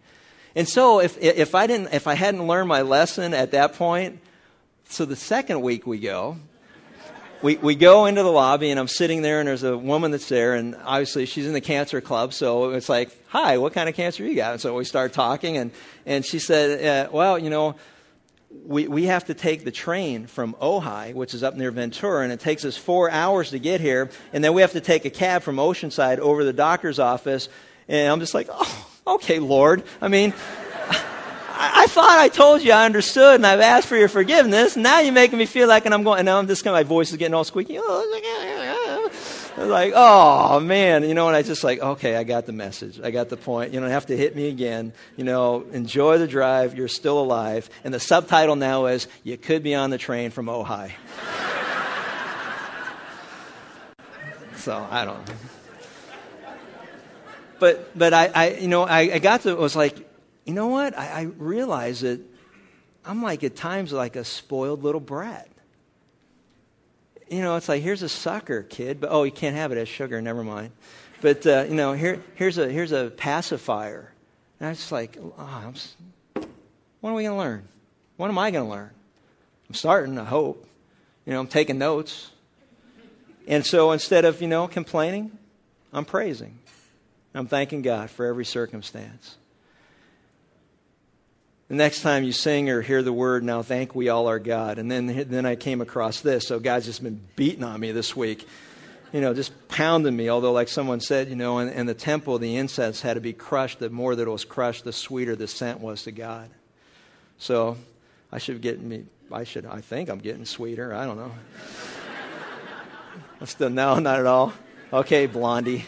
And 0.56 0.68
so 0.68 1.00
if, 1.00 1.18
if 1.18 1.54
I 1.54 1.68
didn't, 1.68 1.94
if 1.94 2.08
I 2.08 2.14
hadn't 2.14 2.48
learned 2.48 2.70
my 2.70 2.82
lesson 2.82 3.34
at 3.34 3.52
that 3.52 3.74
point, 3.74 4.20
so 4.90 5.06
the 5.06 5.16
second 5.16 5.62
week 5.62 5.86
we 5.86 6.00
go, 6.00 6.38
we, 7.42 7.58
we 7.58 7.76
go 7.76 8.06
into 8.06 8.24
the 8.24 8.32
lobby 8.32 8.70
and 8.70 8.80
I'm 8.80 8.88
sitting 8.88 9.22
there 9.22 9.40
and 9.40 9.48
there's 9.48 9.64
a 9.64 9.78
woman 9.78 10.12
that's 10.12 10.30
there 10.30 10.54
and 10.54 10.76
obviously 10.76 11.26
she's 11.26 11.48
in 11.48 11.54
the 11.54 11.62
cancer 11.62 12.00
club. 12.00 12.34
So 12.34 12.72
it's 12.72 12.90
like, 12.90 13.18
hi, 13.28 13.58
what 13.58 13.74
kind 13.74 13.90
of 13.90 13.96
cancer 13.96 14.26
you 14.26 14.36
got? 14.36 14.54
And 14.54 14.62
so 14.62 14.76
we 14.76 14.86
start 14.86 15.14
talking 15.14 15.58
and, 15.58 15.72
and 16.06 16.26
she 16.26 16.40
said, 16.40 17.08
uh, 17.08 17.12
well, 17.12 17.40
you 17.40 17.50
know, 17.50 17.76
we, 18.66 18.88
we 18.88 19.06
have 19.06 19.26
to 19.26 19.34
take 19.34 19.64
the 19.64 19.72
train 19.72 20.28
from 20.28 20.54
Ojai, 20.62 21.14
which 21.14 21.34
is 21.34 21.44
up 21.44 21.56
near 21.56 21.72
Ventura, 21.72 22.24
and 22.24 22.32
it 22.32 22.40
takes 22.40 22.66
us 22.66 22.78
four 22.78 23.10
hours 23.10 23.52
to 23.52 23.60
get 23.60 23.82
here. 23.82 24.10
And 24.34 24.44
then 24.44 24.54
we 24.54 24.62
have 24.62 24.74
to 24.74 24.82
take 24.82 25.06
a 25.06 25.10
cab 25.10 25.44
from 25.44 25.58
Oceanside 25.58 26.20
over 26.20 26.42
to 26.42 26.46
the 26.46 26.54
doctor's 26.54 27.00
office. 27.00 27.50
And 27.88 28.12
I'm 28.12 28.20
just 28.20 28.34
like, 28.34 28.48
oh, 28.50 28.88
okay, 29.08 29.40
Lord. 29.40 29.84
I 30.00 30.08
mean, 30.08 30.34
I, 30.90 31.84
I 31.84 31.88
thought 31.88 32.18
I 32.18 32.30
told 32.30 32.64
you 32.64 32.72
I 32.72 32.86
understood 32.86 33.36
and 33.36 33.46
I've 33.46 33.60
asked 33.60 33.88
for 33.88 33.98
your 33.98 34.10
forgiveness. 34.10 34.76
Now 34.76 35.00
you're 35.00 35.14
making 35.14 35.38
me 35.38 35.46
feel 35.46 35.68
like, 35.68 35.86
and 35.86 35.94
I'm 35.94 36.04
going, 36.04 36.20
and 36.20 36.26
now 36.26 36.38
I'm 36.38 36.48
just 36.48 36.64
kind 36.64 36.76
of, 36.76 36.86
my 36.86 36.88
voice 36.88 37.12
is 37.12 37.18
getting 37.18 37.34
all 37.34 37.44
squeaky. 37.44 37.78
Like, 39.58 39.92
oh 39.96 40.60
man, 40.62 41.04
you 41.04 41.14
know, 41.14 41.28
and 41.28 41.36
I 41.36 41.42
just 41.42 41.64
like, 41.64 41.80
okay, 41.80 42.16
I 42.16 42.24
got 42.24 42.46
the 42.46 42.54
message. 42.54 43.02
I 43.02 43.12
got 43.12 43.30
the 43.30 43.38
point. 43.38 43.74
You 43.74 43.82
don't 43.82 43.90
have 43.90 44.06
to 44.06 44.16
hit 44.16 44.36
me 44.36 44.48
again. 44.48 44.94
You 45.18 45.26
know, 45.26 45.66
enjoy 45.74 46.18
the 46.20 46.28
drive. 46.28 46.78
You're 46.78 46.88
still 46.88 47.20
alive. 47.20 47.70
And 47.84 47.94
the 47.94 48.00
subtitle 48.00 48.56
now 48.56 48.86
is, 48.86 49.08
you 49.24 49.38
could 49.38 49.62
be 49.62 49.76
on 49.76 49.90
the 49.90 49.98
train 49.98 50.32
from 50.32 50.46
Ojai. 50.46 50.94
so 54.58 54.88
I 54.90 55.04
don't 55.06 55.28
know. 55.28 55.34
But, 57.60 57.98
but 57.98 58.14
I, 58.14 58.32
I 58.34 58.50
you 58.52 58.68
know, 58.70 58.84
I, 58.84 59.00
I 59.02 59.20
got 59.20 59.42
to, 59.42 59.50
it 59.50 59.58
was 59.58 59.76
like, 59.76 59.98
you 60.46 60.54
know 60.54 60.68
what? 60.68 60.98
I, 60.98 61.08
I 61.08 61.22
realized 61.24 62.04
that 62.04 62.22
I'm 63.06 63.22
like 63.22 63.44
at 63.44 63.56
times 63.56 63.92
like 63.92 64.16
a 64.16 64.24
spoiled 64.24 64.82
little 64.84 65.02
brat. 65.02 65.48
You 67.32 67.42
know, 67.42 67.56
it's 67.56 67.70
like 67.70 67.82
here's 67.82 68.02
a 68.02 68.10
sucker 68.10 68.62
kid, 68.62 69.00
but 69.00 69.10
oh, 69.10 69.24
you 69.24 69.32
can't 69.32 69.56
have 69.56 69.72
it 69.72 69.78
as 69.78 69.88
sugar. 69.88 70.22
Never 70.22 70.44
mind. 70.44 70.72
But 71.22 71.48
uh, 71.48 71.66
you 71.70 71.76
know, 71.76 71.94
here 71.94 72.22
here's 72.36 72.58
a 72.58 72.68
here's 72.68 72.92
a 72.92 73.10
pacifier, 73.10 74.12
and 74.60 74.68
I 74.68 74.72
was 74.72 74.80
just 74.80 74.92
like, 74.92 75.18
oh, 75.18 75.74
when 77.00 77.14
are 77.14 77.16
we 77.16 77.24
going 77.24 77.34
to 77.34 77.40
learn? 77.40 77.68
What 78.18 78.28
am 78.28 78.38
I 78.38 78.52
going 78.52 78.66
to 78.66 78.70
learn? 78.70 78.90
I'm 79.70 79.76
starting. 79.76 80.20
I 80.20 80.26
hope. 80.26 80.68
You 81.26 81.32
know, 81.32 81.40
I'm 81.40 81.48
taking 81.48 81.78
notes. 81.78 82.30
And 83.48 83.66
so 83.66 83.94
instead 83.94 84.26
of 84.26 84.42
you 84.42 84.50
know 84.50 84.68
complaining, 84.68 85.32
I'm 85.94 86.04
praising. 86.04 86.60
I'm 87.34 87.48
thanking 87.48 87.82
God 87.82 88.10
for 88.10 88.26
every 88.26 88.44
circumstance. 88.44 89.38
The 91.72 91.78
next 91.78 92.02
time 92.02 92.26
you 92.26 92.34
sing 92.34 92.70
or 92.70 92.82
hear 92.82 93.02
the 93.02 93.14
word, 93.14 93.46
now 93.46 93.62
thank 93.62 93.96
we 93.96 94.10
all 94.10 94.28
our 94.28 94.40
God. 94.40 94.78
And 94.78 94.92
then, 94.92 95.08
then 95.08 95.46
I 95.46 95.56
came 95.56 95.80
across 95.80 96.20
this. 96.20 96.46
So 96.46 96.60
God's 96.60 96.86
just 96.86 97.02
been 97.02 97.22
beating 97.38 97.64
on 97.64 97.80
me 97.80 97.94
this 97.94 98.14
week. 98.14 98.46
You 99.14 99.22
know, 99.22 99.34
just 99.34 99.70
pounding 99.70 100.14
me. 100.14 100.30
Although, 100.30 100.52
like 100.52 100.68
someone 100.68 101.00
said, 101.00 101.30
you 101.30 101.38
know, 101.38 101.60
in, 101.60 101.70
in 101.70 101.86
the 101.86 101.94
temple, 101.94 102.40
the 102.40 102.58
incense 102.58 103.00
had 103.00 103.14
to 103.14 103.22
be 103.22 103.32
crushed. 103.32 103.80
The 103.80 103.90
more 103.90 104.14
that 104.14 104.22
it 104.22 104.30
was 104.30 104.44
crushed, 104.44 104.84
the 104.84 104.92
sweeter 104.92 105.38
the 105.38 105.48
scent 105.48 105.80
was 105.80 106.04
to 106.04 106.12
God. 106.12 106.50
So 107.38 107.78
I 108.34 108.40
should 108.40 108.60
get 108.62 108.82
me, 108.82 109.06
I 109.32 109.46
should, 109.46 109.66
I 109.66 109.80
think 109.80 110.10
I'm 110.10 110.20
getting 110.20 110.44
sweeter. 110.44 110.94
I 110.94 111.06
don't 111.06 111.16
know. 111.16 111.32
I'm 113.40 113.48
still, 113.48 113.70
no, 113.70 113.98
not 113.98 114.20
at 114.20 114.26
all. 114.26 114.52
Okay, 114.92 115.26
Blondie. 115.26 115.86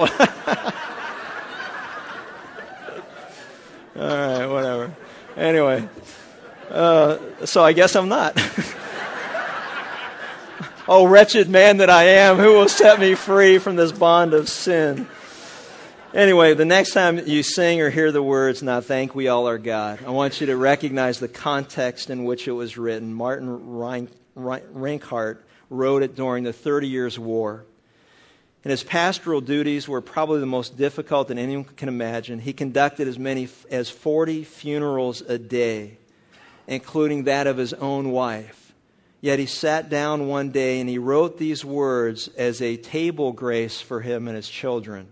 All 3.96 4.06
right, 4.06 4.46
whatever. 4.46 4.94
Anyway, 5.36 5.88
uh, 6.70 7.18
so 7.44 7.62
I 7.62 7.72
guess 7.72 7.94
I'm 7.94 8.08
not. 8.08 8.34
oh, 10.88 11.06
wretched 11.06 11.48
man 11.48 11.78
that 11.78 11.90
I 11.90 12.04
am, 12.04 12.38
who 12.38 12.54
will 12.54 12.68
set 12.68 12.98
me 12.98 13.14
free 13.14 13.58
from 13.58 13.76
this 13.76 13.92
bond 13.92 14.34
of 14.34 14.48
sin? 14.48 15.06
Anyway, 16.14 16.52
the 16.52 16.66
next 16.66 16.92
time 16.92 17.26
you 17.26 17.42
sing 17.42 17.80
or 17.80 17.88
hear 17.88 18.12
the 18.12 18.22
words, 18.22 18.62
Now 18.62 18.82
thank 18.82 19.14
we 19.14 19.28
all 19.28 19.46
our 19.46 19.56
God, 19.56 20.00
I 20.06 20.10
want 20.10 20.40
you 20.42 20.48
to 20.48 20.56
recognize 20.56 21.18
the 21.18 21.28
context 21.28 22.10
in 22.10 22.24
which 22.24 22.46
it 22.46 22.52
was 22.52 22.76
written. 22.76 23.14
Martin 23.14 23.76
Rein, 23.76 24.08
wrote 24.34 26.02
it 26.02 26.14
during 26.14 26.44
the 26.44 26.52
Thirty 26.52 26.88
Years' 26.88 27.18
War. 27.18 27.64
And 28.64 28.70
his 28.70 28.84
pastoral 28.84 29.40
duties 29.40 29.88
were 29.88 30.00
probably 30.00 30.38
the 30.38 30.46
most 30.46 30.76
difficult 30.76 31.28
that 31.28 31.38
anyone 31.38 31.64
can 31.64 31.88
imagine. 31.88 32.38
He 32.38 32.52
conducted 32.52 33.08
as 33.08 33.18
many 33.18 33.48
as 33.70 33.90
40 33.90 34.44
funerals 34.44 35.20
a 35.20 35.36
day, 35.36 35.98
including 36.68 37.24
that 37.24 37.48
of 37.48 37.56
his 37.56 37.72
own 37.72 38.12
wife. 38.12 38.72
Yet 39.20 39.40
he 39.40 39.46
sat 39.46 39.88
down 39.88 40.28
one 40.28 40.50
day 40.50 40.80
and 40.80 40.88
he 40.88 40.98
wrote 40.98 41.38
these 41.38 41.64
words 41.64 42.28
as 42.36 42.62
a 42.62 42.76
table 42.76 43.32
grace 43.32 43.80
for 43.80 44.00
him 44.00 44.28
and 44.28 44.36
his 44.36 44.48
children. 44.48 45.08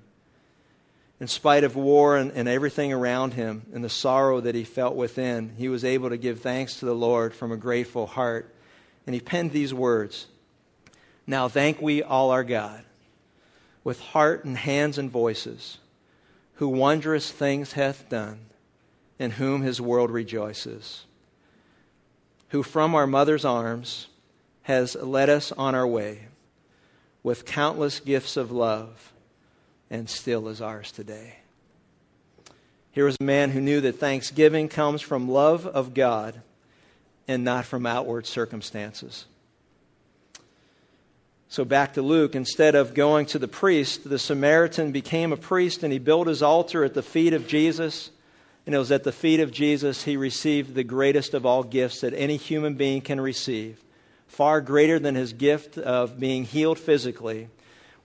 In 1.19 1.27
spite 1.27 1.65
of 1.65 1.77
war 1.77 2.17
and, 2.17 2.33
and 2.33 2.49
everything 2.49 2.93
around 2.93 3.35
him 3.35 3.63
and 3.75 3.85
the 3.85 3.91
sorrow 3.91 4.41
that 4.41 4.55
he 4.55 4.65
felt 4.65 4.95
within, 4.95 5.53
he 5.57 5.69
was 5.69 5.85
able 5.85 6.11
to 6.11 6.17
give 6.17 6.41
thanks 6.41 6.77
to 6.77 6.87
the 6.87 6.95
Lord 6.95 7.35
from 7.35 7.53
a 7.53 7.57
grateful 7.57 8.07
heart. 8.07 8.55
And 9.07 9.15
he 9.15 9.21
penned 9.21 9.51
these 9.51 9.75
words 9.75 10.27
Now 11.27 11.49
thank 11.49 11.83
we 11.83 12.03
all 12.05 12.31
our 12.31 12.45
God 12.45 12.85
with 13.85 14.01
heart 14.01 14.45
and 14.45 14.57
hands 14.57 14.99
and 14.99 15.11
voices, 15.11 15.79
who 16.55 16.69
wondrous 16.69 17.31
things 17.31 17.73
hath 17.73 18.09
done, 18.09 18.39
in 19.19 19.31
whom 19.31 19.63
his 19.63 19.81
world 19.81 20.11
rejoices, 20.11 21.05
who 22.49 22.63
from 22.63 22.95
our 22.95 23.07
mother's 23.07 23.45
arms 23.45 24.07
has 24.63 24.95
led 24.95 25.29
us 25.31 25.53
on 25.53 25.75
our 25.75 25.87
way 25.87 26.21
with 27.23 27.45
countless 27.45 28.01
gifts 28.01 28.37
of 28.37 28.51
love, 28.51 29.13
and 29.91 30.09
still 30.09 30.49
is 30.49 30.61
ours 30.61 30.93
today. 30.93 31.35
Here 32.93 33.05
was 33.05 33.17
a 33.21 33.25
man 33.25 33.51
who 33.51 33.61
knew 33.61 33.81
that 33.83 33.99
thanksgiving 33.99 34.69
comes 34.69 35.01
from 35.01 35.29
love 35.29 35.67
of 35.67 35.95
God 35.95 36.41
and 37.29 37.45
not 37.45 37.65
from 37.65 37.87
outward 37.87 38.27
circumstances. 38.27 39.27
So 41.51 41.65
back 41.65 41.95
to 41.95 42.03
Luke, 42.03 42.37
instead 42.37 42.77
of 42.77 42.95
going 42.95 43.27
to 43.27 43.41
the 43.41 43.49
priest, 43.49 44.09
the 44.09 44.21
Samaritan 44.21 44.93
became 44.93 45.33
a 45.33 45.37
priest 45.37 45.83
and 45.83 45.93
he 45.93 45.99
built 45.99 46.29
his 46.29 46.45
altar 46.45 46.85
at 46.85 46.95
the 46.95 47.03
feet 47.03 47.33
of 47.33 47.49
Jesus. 47.49 48.09
And 48.67 48.75
it 48.75 48.79
was 48.79 48.93
at 48.93 49.03
the 49.03 49.11
feet 49.11 49.41
of 49.41 49.51
Jesus 49.51 50.01
he 50.01 50.17
received 50.17 50.77
the 50.77 50.85
greatest 50.85 51.35
of 51.35 51.47
all 51.47 51.65
gifts 51.65 52.03
that 52.03 52.15
any 52.15 52.37
human 52.37 52.75
being 52.75 53.01
can 53.01 53.21
receive, 53.21 53.83
far 54.29 54.61
greater 54.61 55.01
than 55.01 55.17
his 55.17 55.33
gift 55.33 55.77
of 55.77 56.21
being 56.21 56.45
healed 56.45 56.79
physically, 56.79 57.49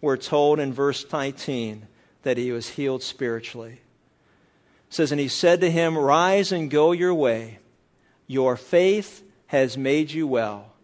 we're 0.02 0.18
told 0.18 0.60
in 0.60 0.74
verse 0.74 1.06
19 1.12 1.88
that 2.24 2.38
he 2.38 2.52
was 2.52 2.68
healed 2.68 3.04
spiritually. 3.04 3.74
It 3.74 4.93
says, 4.93 5.12
And 5.12 5.22
he 5.22 5.28
said 5.28 5.62
to 5.62 5.70
him, 5.70 5.96
Rise 5.96 6.52
and 6.52 6.72
go 6.72 6.93
your 6.93 7.14
way. 7.14 7.60
Your 8.26 8.58
faith 8.58 9.24
has 9.46 9.78
made 9.78 10.10
you 10.10 10.26
well. 10.26 10.75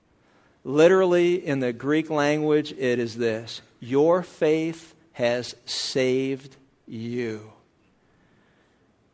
Literally, 0.63 1.45
in 1.45 1.59
the 1.59 1.73
Greek 1.73 2.09
language, 2.09 2.71
it 2.71 2.99
is 2.99 3.15
this 3.15 3.61
Your 3.79 4.21
faith 4.23 4.93
has 5.13 5.55
saved 5.65 6.55
you. 6.87 7.51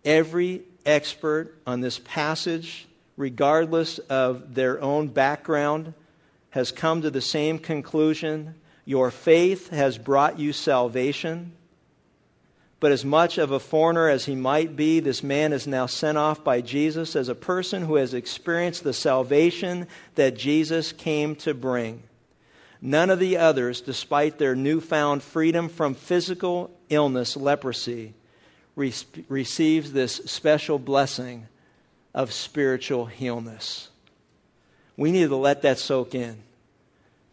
Every 0.04 0.64
expert 0.86 1.54
on 1.66 1.82
this 1.82 2.00
passage, 2.00 2.88
regardless 3.16 4.00
of 4.00 4.54
their 4.56 4.82
own 4.82 5.08
background, 5.08 5.94
has 6.50 6.72
come 6.72 7.02
to 7.02 7.12
the 7.12 7.22
same 7.22 7.60
conclusion. 7.60 8.56
Your 8.86 9.12
faith 9.12 9.70
has 9.70 9.98
brought 9.98 10.40
you 10.40 10.54
salvation. 10.54 11.52
But 12.80 12.92
as 12.92 13.04
much 13.04 13.40
of 13.40 13.52
a 13.52 13.60
foreigner 13.60 14.08
as 14.08 14.26
he 14.26 14.36
might 14.36 14.76
be, 14.76 15.00
this 15.00 15.24
man 15.24 15.52
is 15.52 15.66
now 15.66 15.88
sent 15.88 16.18
off 16.18 16.44
by 16.44 16.62
Jesus 16.62 17.16
as 17.16 17.28
a 17.28 17.36
person 17.36 17.84
who 17.84 17.96
has 17.96 18.14
experienced 18.14 18.84
the 18.84 18.94
salvation 18.94 19.88
that 20.16 20.38
Jesus 20.38 20.92
came 20.92 21.36
to 21.38 21.56
bring. 21.56 22.04
None 22.80 23.10
of 23.10 23.18
the 23.18 23.38
others, 23.38 23.82
despite 23.82 24.38
their 24.38 24.56
newfound 24.56 25.24
freedom 25.24 25.70
from 25.70 25.96
physical 25.96 26.70
illness, 26.90 27.36
leprosy, 27.36 28.14
re- 28.76 28.94
receives 29.28 29.92
this 29.92 30.22
special 30.26 30.78
blessing 30.78 31.48
of 32.14 32.32
spiritual 32.32 33.06
healness. 33.06 33.90
We 34.96 35.12
need 35.12 35.30
to 35.30 35.36
let 35.36 35.64
that 35.64 35.80
soak 35.80 36.14
in 36.14 36.38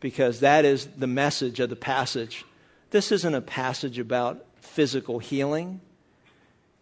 because 0.01 0.41
that 0.41 0.65
is 0.65 0.87
the 0.87 1.07
message 1.07 1.61
of 1.61 1.69
the 1.69 1.77
passage. 1.77 2.47
This 2.91 3.13
isn't 3.13 3.35
a 3.35 3.43
passage 3.43 3.99
about 3.99 4.43
physical 4.65 5.19
healing. 5.19 5.81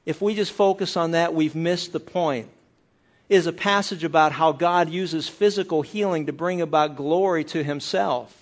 If 0.04 0.20
we 0.20 0.34
just 0.34 0.52
focus 0.52 0.96
on 0.96 1.12
that, 1.12 1.34
we've 1.34 1.54
missed 1.54 1.92
the 1.92 2.00
point. 2.00 2.48
It 3.28 3.36
is 3.36 3.46
a 3.46 3.52
passage 3.52 4.04
about 4.04 4.32
how 4.32 4.52
God 4.52 4.90
uses 4.90 5.28
physical 5.28 5.82
healing 5.82 6.26
to 6.26 6.32
bring 6.32 6.60
about 6.60 6.96
glory 6.96 7.44
to 7.44 7.62
himself 7.62 8.36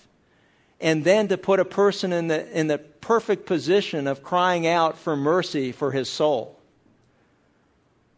and 0.81 1.03
then 1.03 1.27
to 1.27 1.37
put 1.37 1.59
a 1.59 1.65
person 1.65 2.11
in 2.11 2.27
the, 2.27 2.59
in 2.59 2.67
the 2.67 2.79
perfect 2.79 3.45
position 3.45 4.07
of 4.07 4.23
crying 4.23 4.67
out 4.67 4.97
for 4.97 5.15
mercy 5.15 5.71
for 5.71 5.91
his 5.91 6.09
soul. 6.09 6.57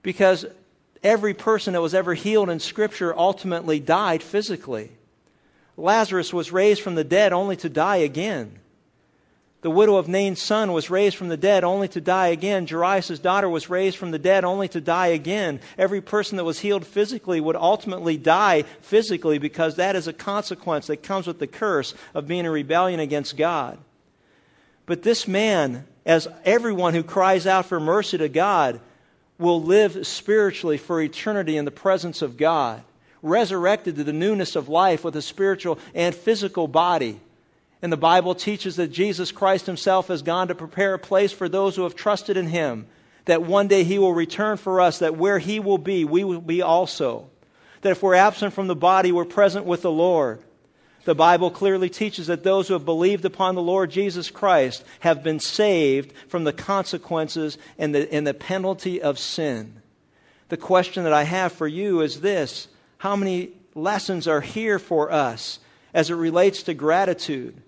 Because 0.01 0.45
every 1.03 1.33
person 1.33 1.73
that 1.73 1.81
was 1.81 1.93
ever 1.93 2.13
healed 2.13 2.49
in 2.49 2.59
Scripture 2.59 3.13
ultimately 3.17 3.79
died 3.79 4.23
physically. 4.23 4.91
Lazarus 5.75 6.33
was 6.33 6.51
raised 6.51 6.81
from 6.81 6.95
the 6.95 7.03
dead 7.03 7.33
only 7.33 7.57
to 7.57 7.69
die 7.69 7.97
again. 7.97 8.59
The 9.63 9.71
widow 9.71 9.95
of 9.95 10.09
Nain's 10.09 10.41
son 10.41 10.73
was 10.73 10.89
raised 10.89 11.15
from 11.15 11.29
the 11.29 11.37
dead 11.37 11.63
only 11.63 11.87
to 11.87 12.01
die 12.01 12.27
again. 12.27 12.67
Jairus' 12.67 13.17
daughter 13.19 13.47
was 13.47 13.69
raised 13.69 13.95
from 13.95 14.11
the 14.11 14.19
dead 14.19 14.43
only 14.43 14.67
to 14.67 14.81
die 14.81 15.07
again. 15.07 15.61
Every 15.77 16.01
person 16.01 16.35
that 16.35 16.43
was 16.43 16.59
healed 16.59 16.85
physically 16.85 17.39
would 17.39 17.55
ultimately 17.55 18.17
die 18.17 18.65
physically 18.81 19.37
because 19.37 19.77
that 19.77 19.95
is 19.95 20.09
a 20.09 20.13
consequence 20.13 20.87
that 20.87 21.01
comes 21.01 21.27
with 21.27 21.39
the 21.39 21.47
curse 21.47 21.93
of 22.13 22.27
being 22.27 22.43
in 22.43 22.51
rebellion 22.51 22.99
against 22.99 23.37
God. 23.37 23.77
But 24.85 25.01
this 25.01 25.29
man, 25.29 25.87
as 26.05 26.27
everyone 26.43 26.93
who 26.93 27.03
cries 27.03 27.47
out 27.47 27.67
for 27.67 27.79
mercy 27.79 28.17
to 28.17 28.27
God, 28.27 28.81
will 29.39 29.63
live 29.63 30.05
spiritually 30.05 30.77
for 30.77 31.01
eternity 31.01 31.55
in 31.55 31.63
the 31.63 31.71
presence 31.71 32.21
of 32.21 32.35
God, 32.35 32.83
resurrected 33.21 33.95
to 33.95 34.03
the 34.03 34.11
newness 34.11 34.57
of 34.57 34.67
life 34.67 35.05
with 35.05 35.15
a 35.15 35.21
spiritual 35.21 35.79
and 35.95 36.13
physical 36.13 36.67
body. 36.67 37.17
And 37.83 37.91
the 37.91 37.97
Bible 37.97 38.33
teaches 38.33 38.77
that 38.77 38.93
Jesus 38.93 39.33
Christ 39.33 39.65
himself 39.65 40.07
has 40.07 40.21
gone 40.21 40.47
to 40.47 40.55
prepare 40.55 40.93
a 40.93 40.99
place 40.99 41.33
for 41.33 41.49
those 41.49 41.75
who 41.75 41.83
have 41.83 41.95
trusted 41.95 42.37
in 42.37 42.47
him, 42.47 42.87
that 43.25 43.43
one 43.43 43.67
day 43.67 43.83
he 43.83 43.99
will 43.99 44.13
return 44.13 44.55
for 44.55 44.79
us, 44.79 44.99
that 44.99 45.17
where 45.17 45.37
he 45.37 45.59
will 45.59 45.77
be, 45.77 46.05
we 46.05 46.23
will 46.23 46.39
be 46.39 46.61
also. 46.61 47.29
That 47.81 47.91
if 47.91 48.01
we're 48.01 48.15
absent 48.15 48.53
from 48.53 48.67
the 48.67 48.75
body, 48.75 49.11
we're 49.11 49.25
present 49.25 49.65
with 49.65 49.81
the 49.81 49.91
Lord. 49.91 50.41
The 51.03 51.13
Bible 51.13 51.51
clearly 51.51 51.89
teaches 51.89 52.27
that 52.27 52.41
those 52.41 52.69
who 52.69 52.73
have 52.73 52.85
believed 52.85 53.25
upon 53.25 53.55
the 53.55 53.61
Lord 53.61 53.91
Jesus 53.91 54.31
Christ 54.31 54.81
have 55.01 55.21
been 55.21 55.41
saved 55.41 56.13
from 56.29 56.45
the 56.45 56.53
consequences 56.53 57.57
and 57.77 57.93
the, 57.93 58.13
and 58.13 58.25
the 58.25 58.33
penalty 58.33 59.01
of 59.01 59.19
sin. 59.19 59.81
The 60.47 60.55
question 60.55 61.03
that 61.03 61.11
I 61.11 61.23
have 61.23 61.51
for 61.51 61.67
you 61.67 61.99
is 61.99 62.21
this 62.21 62.69
How 62.97 63.17
many 63.17 63.49
lessons 63.75 64.29
are 64.29 64.39
here 64.39 64.79
for 64.79 65.11
us 65.11 65.59
as 65.93 66.11
it 66.11 66.15
relates 66.15 66.63
to 66.63 66.73
gratitude? 66.73 67.61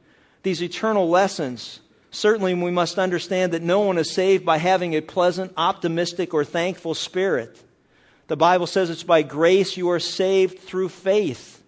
These 0.45 0.63
eternal 0.63 1.09
lessons, 1.09 1.81
certainly 2.11 2.53
we 2.53 2.71
must 2.71 2.97
understand 2.97 3.51
that 3.51 3.61
no 3.61 3.81
one 3.81 3.97
is 3.97 4.11
saved 4.11 4.45
by 4.45 4.57
having 4.57 4.95
a 4.95 5.01
pleasant, 5.01 5.51
optimistic, 5.57 6.33
or 6.33 6.45
thankful 6.45 6.93
spirit. 6.93 7.61
The 8.27 8.37
Bible 8.37 8.67
says 8.67 8.89
it's 8.89 9.03
by 9.03 9.23
grace 9.23 9.75
you 9.75 9.89
are 9.89 9.99
saved 9.99 10.59
through 10.59 10.89
faith 10.89 11.61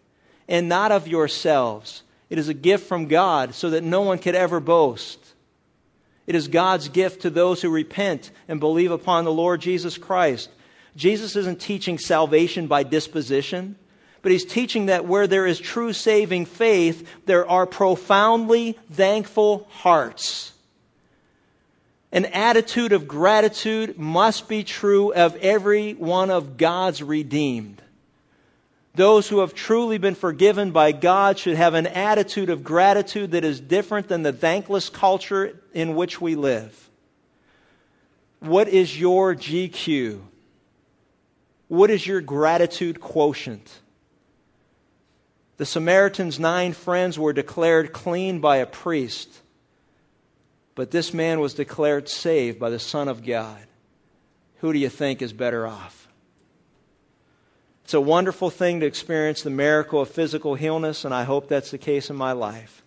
and 0.47 0.69
not 0.69 0.93
of 0.93 1.07
yourselves. 1.09 2.03
It 2.29 2.37
is 2.37 2.47
a 2.47 2.53
gift 2.53 2.87
from 2.87 3.07
God 3.07 3.53
so 3.53 3.71
that 3.71 3.83
no 3.83 4.01
one 4.01 4.19
could 4.19 4.35
ever 4.35 4.59
boast. 4.59 5.19
It 6.25 6.35
is 6.35 6.47
God's 6.47 6.87
gift 6.89 7.23
to 7.23 7.29
those 7.29 7.61
who 7.61 7.69
repent 7.69 8.31
and 8.47 8.59
believe 8.59 8.91
upon 8.91 9.25
the 9.25 9.31
Lord 9.31 9.59
Jesus 9.59 9.97
Christ. 9.97 10.49
Jesus 10.95 11.35
isn't 11.35 11.61
teaching 11.61 11.97
salvation 11.97 12.67
by 12.67 12.83
disposition 12.83 13.75
but 14.27 14.33
he's 14.33 14.43
teaching 14.43 14.87
that 14.87 15.05
where 15.05 15.25
there 15.25 15.47
is 15.47 15.57
true 15.57 15.93
saving 15.93 16.45
faith, 16.45 17.09
there 17.25 17.49
are 17.49 17.65
profoundly 17.65 18.77
thankful 18.91 19.65
hearts. 19.71 20.51
An 22.11 22.25
attitude 22.25 22.91
of 22.91 23.07
gratitude 23.07 23.97
must 23.97 24.49
be 24.49 24.65
true 24.65 25.13
of 25.13 25.37
every 25.37 25.93
one 25.93 26.29
of 26.29 26.57
God's 26.57 27.01
redeemed. 27.01 27.81
Those 28.95 29.29
who 29.29 29.39
have 29.39 29.53
truly 29.53 29.97
been 29.97 30.15
forgiven 30.15 30.71
by 30.71 30.91
God 30.91 31.39
should 31.39 31.55
have 31.55 31.73
an 31.73 31.87
attitude 31.87 32.49
of 32.49 32.65
gratitude 32.65 33.31
that 33.31 33.45
is 33.45 33.61
different 33.61 34.09
than 34.09 34.23
the 34.23 34.33
thankless 34.33 34.89
culture 34.89 35.57
in 35.73 35.95
which 35.95 36.19
we 36.19 36.35
live. 36.35 36.89
What 38.41 38.67
is 38.67 38.99
your 38.99 39.35
GQ? 39.35 40.19
What 41.69 41.89
is 41.89 42.05
your 42.05 42.19
gratitude 42.19 42.99
quotient? 42.99 43.71
The 45.57 45.65
Samaritan's 45.65 46.39
nine 46.39 46.73
friends 46.73 47.17
were 47.17 47.33
declared 47.33 47.91
clean 47.91 48.39
by 48.39 48.57
a 48.57 48.67
priest, 48.67 49.29
but 50.75 50.91
this 50.91 51.13
man 51.13 51.39
was 51.39 51.55
declared 51.55 52.07
saved 52.07 52.59
by 52.59 52.69
the 52.69 52.79
Son 52.79 53.07
of 53.07 53.25
God. 53.25 53.59
Who 54.59 54.71
do 54.71 54.79
you 54.79 54.89
think 54.89 55.21
is 55.21 55.33
better 55.33 55.65
off? 55.65 56.07
It's 57.83 57.95
a 57.95 58.01
wonderful 58.01 58.51
thing 58.51 58.81
to 58.81 58.85
experience 58.85 59.41
the 59.41 59.49
miracle 59.49 60.01
of 60.01 60.09
physical 60.09 60.53
healness, 60.53 61.05
and 61.05 61.13
I 61.13 61.23
hope 61.23 61.47
that's 61.47 61.71
the 61.71 61.77
case 61.77 62.09
in 62.09 62.15
my 62.15 62.33
life. 62.33 62.83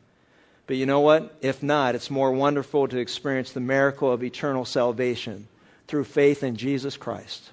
But 0.67 0.77
you 0.77 0.87
know 0.87 1.01
what? 1.01 1.35
If 1.41 1.65
not, 1.65 1.97
it's 1.97 2.11
more 2.11 2.31
wonderful 2.31 2.87
to 2.87 2.99
experience 2.99 3.51
the 3.51 3.61
miracle 3.61 4.13
of 4.13 4.23
eternal 4.23 4.65
salvation 4.65 5.49
through 5.89 6.05
faith 6.05 6.45
in 6.45 6.55
Jesus 6.55 6.97
Christ. 6.97 7.51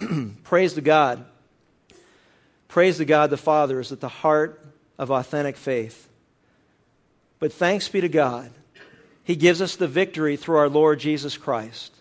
Praise 0.44 0.74
to 0.74 0.82
God 0.82 1.24
Praise 2.70 2.98
to 2.98 3.04
God 3.04 3.30
the 3.30 3.36
Father 3.36 3.80
is 3.80 3.90
at 3.90 4.00
the 4.00 4.08
heart 4.08 4.64
of 4.96 5.10
authentic 5.10 5.56
faith. 5.56 6.08
But 7.40 7.52
thanks 7.52 7.88
be 7.88 8.00
to 8.00 8.08
God, 8.08 8.50
He 9.24 9.34
gives 9.34 9.60
us 9.60 9.76
the 9.76 9.88
victory 9.88 10.36
through 10.36 10.58
our 10.58 10.68
Lord 10.68 11.00
Jesus 11.00 11.36
Christ. 11.36 11.92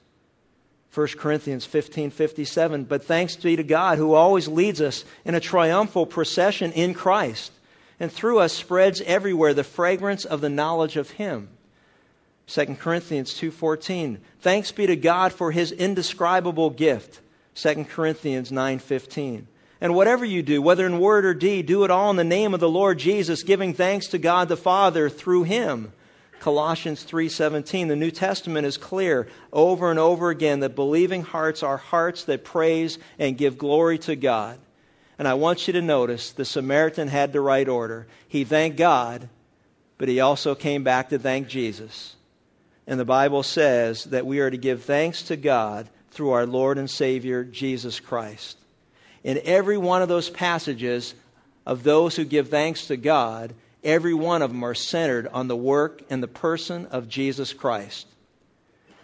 1 0.93 1.07
Corinthians 1.17 1.65
15 1.65 2.11
57. 2.11 2.83
But 2.83 3.05
thanks 3.05 3.35
be 3.35 3.55
to 3.55 3.63
God 3.63 3.97
who 3.97 4.13
always 4.13 4.47
leads 4.47 4.79
us 4.79 5.05
in 5.25 5.33
a 5.33 5.39
triumphal 5.39 6.05
procession 6.05 6.71
in 6.73 6.93
Christ, 6.93 7.51
and 7.99 8.11
through 8.11 8.39
us 8.39 8.53
spreads 8.53 9.01
everywhere 9.01 9.55
the 9.55 9.63
fragrance 9.63 10.25
of 10.25 10.39
the 10.39 10.49
knowledge 10.49 10.97
of 10.97 11.09
Him. 11.09 11.49
2 12.45 12.75
Corinthians 12.79 13.33
2:14 13.33 14.19
Thanks 14.41 14.71
be 14.71 14.85
to 14.85 14.95
God 14.95 15.33
for 15.33 15.51
his 15.51 15.71
indescribable 15.71 16.69
gift 16.69 17.19
2 17.55 17.85
Corinthians 17.85 18.51
9:15 18.51 19.45
and 19.81 19.95
whatever 19.95 20.25
you 20.25 20.41
do, 20.41 20.61
whether 20.61 20.85
in 20.85 20.99
word 20.99 21.25
or 21.25 21.33
deed, 21.33 21.65
do 21.65 21.85
it 21.85 21.91
all 21.91 22.09
in 22.09 22.17
the 22.17 22.23
name 22.23 22.53
of 22.53 22.59
the 22.59 22.69
Lord 22.69 22.99
Jesus, 22.99 23.43
giving 23.43 23.73
thanks 23.73 24.07
to 24.07 24.17
God 24.17 24.49
the 24.49 24.57
Father 24.57 25.09
through 25.09 25.43
him. 25.43 25.93
Colossians 26.41 27.03
3:17 27.03 27.87
the 27.87 27.95
New 27.95 28.11
Testament 28.11 28.65
is 28.65 28.77
clear 28.77 29.27
over 29.51 29.89
and 29.89 29.99
over 29.99 30.29
again 30.29 30.61
that 30.61 30.75
believing 30.75 31.21
hearts 31.21 31.63
are 31.63 31.77
hearts 31.77 32.25
that 32.25 32.43
praise 32.43 32.97
and 33.17 33.37
give 33.37 33.57
glory 33.57 33.97
to 33.99 34.15
God. 34.15 34.57
And 35.17 35.27
I 35.27 35.33
want 35.33 35.67
you 35.67 35.73
to 35.73 35.81
notice 35.81 36.31
the 36.31 36.45
Samaritan 36.45 37.09
had 37.09 37.33
the 37.33 37.41
right 37.41 37.67
order. 37.67 38.07
He 38.29 38.45
thanked 38.45 38.77
God, 38.77 39.27
but 39.97 40.07
he 40.07 40.21
also 40.21 40.55
came 40.55 40.83
back 40.83 41.09
to 41.09 41.19
thank 41.19 41.49
Jesus. 41.49 42.15
And 42.87 42.97
the 42.99 43.05
Bible 43.05 43.43
says 43.43 44.05
that 44.05 44.25
we 44.25 44.39
are 44.39 44.49
to 44.49 44.57
give 44.57 44.83
thanks 44.83 45.23
to 45.23 45.35
God 45.35 45.89
through 46.11 46.31
our 46.31 46.45
Lord 46.45 46.77
and 46.77 46.89
Savior 46.89 47.43
Jesus 47.43 47.99
Christ 47.99 48.57
in 49.23 49.41
every 49.43 49.77
one 49.77 50.01
of 50.01 50.09
those 50.09 50.29
passages 50.29 51.13
of 51.65 51.83
those 51.83 52.15
who 52.15 52.25
give 52.25 52.49
thanks 52.49 52.87
to 52.87 52.97
God, 52.97 53.53
Every 53.83 54.13
one 54.13 54.41
of 54.41 54.51
them 54.51 54.63
are 54.63 54.75
centered 54.75 55.27
on 55.27 55.47
the 55.47 55.55
work 55.55 56.01
and 56.09 56.21
the 56.21 56.27
person 56.27 56.87
of 56.87 57.07
Jesus 57.07 57.53
Christ. 57.53 58.07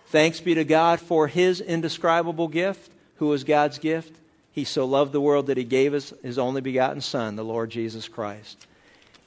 Thanks 0.07 0.41
be 0.41 0.55
to 0.55 0.65
God 0.65 0.99
for 0.99 1.27
his 1.27 1.61
indescribable 1.61 2.49
gift. 2.49 2.91
Who 3.17 3.31
is 3.33 3.45
God's 3.45 3.79
gift? 3.79 4.13
He 4.51 4.65
so 4.65 4.85
loved 4.85 5.13
the 5.13 5.21
world 5.21 5.47
that 5.47 5.57
he 5.57 5.63
gave 5.63 5.93
us 5.93 6.13
his 6.21 6.37
only 6.37 6.61
begotten 6.61 7.01
Son, 7.01 7.35
the 7.35 7.43
Lord 7.43 7.69
Jesus 7.69 8.07
Christ. 8.07 8.65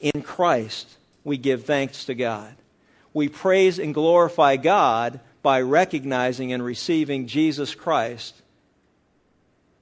In 0.00 0.22
Christ, 0.22 0.86
we 1.24 1.38
give 1.38 1.64
thanks 1.64 2.06
to 2.06 2.14
God. 2.14 2.54
We 3.14 3.28
praise 3.28 3.78
and 3.78 3.94
glorify 3.94 4.56
God 4.56 5.20
by 5.42 5.62
recognizing 5.62 6.52
and 6.52 6.62
receiving 6.62 7.26
Jesus 7.26 7.74
Christ 7.74 8.34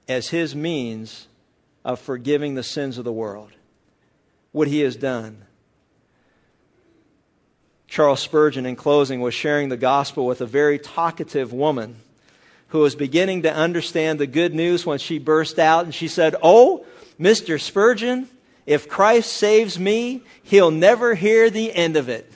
as 0.07 0.27
his 0.27 0.55
means 0.55 1.27
of 1.83 1.99
forgiving 1.99 2.55
the 2.55 2.63
sins 2.63 2.97
of 2.97 3.03
the 3.03 3.13
world. 3.13 3.51
What 4.51 4.67
he 4.67 4.81
has 4.81 4.95
done. 4.95 5.43
Charles 7.87 8.19
Spurgeon, 8.19 8.65
in 8.65 8.75
closing, 8.75 9.21
was 9.21 9.33
sharing 9.33 9.69
the 9.69 9.77
gospel 9.77 10.25
with 10.25 10.41
a 10.41 10.45
very 10.45 10.77
talkative 10.77 11.53
woman 11.53 11.95
who 12.69 12.79
was 12.79 12.95
beginning 12.95 13.43
to 13.43 13.53
understand 13.53 14.19
the 14.19 14.27
good 14.27 14.53
news 14.53 14.85
when 14.85 14.99
she 14.99 15.19
burst 15.19 15.57
out 15.57 15.85
and 15.85 15.95
she 15.95 16.07
said, 16.07 16.35
Oh, 16.41 16.85
Mr. 17.19 17.59
Spurgeon, 17.59 18.27
if 18.65 18.89
Christ 18.89 19.31
saves 19.31 19.79
me, 19.79 20.21
he'll 20.43 20.71
never 20.71 21.15
hear 21.15 21.49
the 21.49 21.73
end 21.73 21.95
of 21.95 22.09
it. 22.09 22.29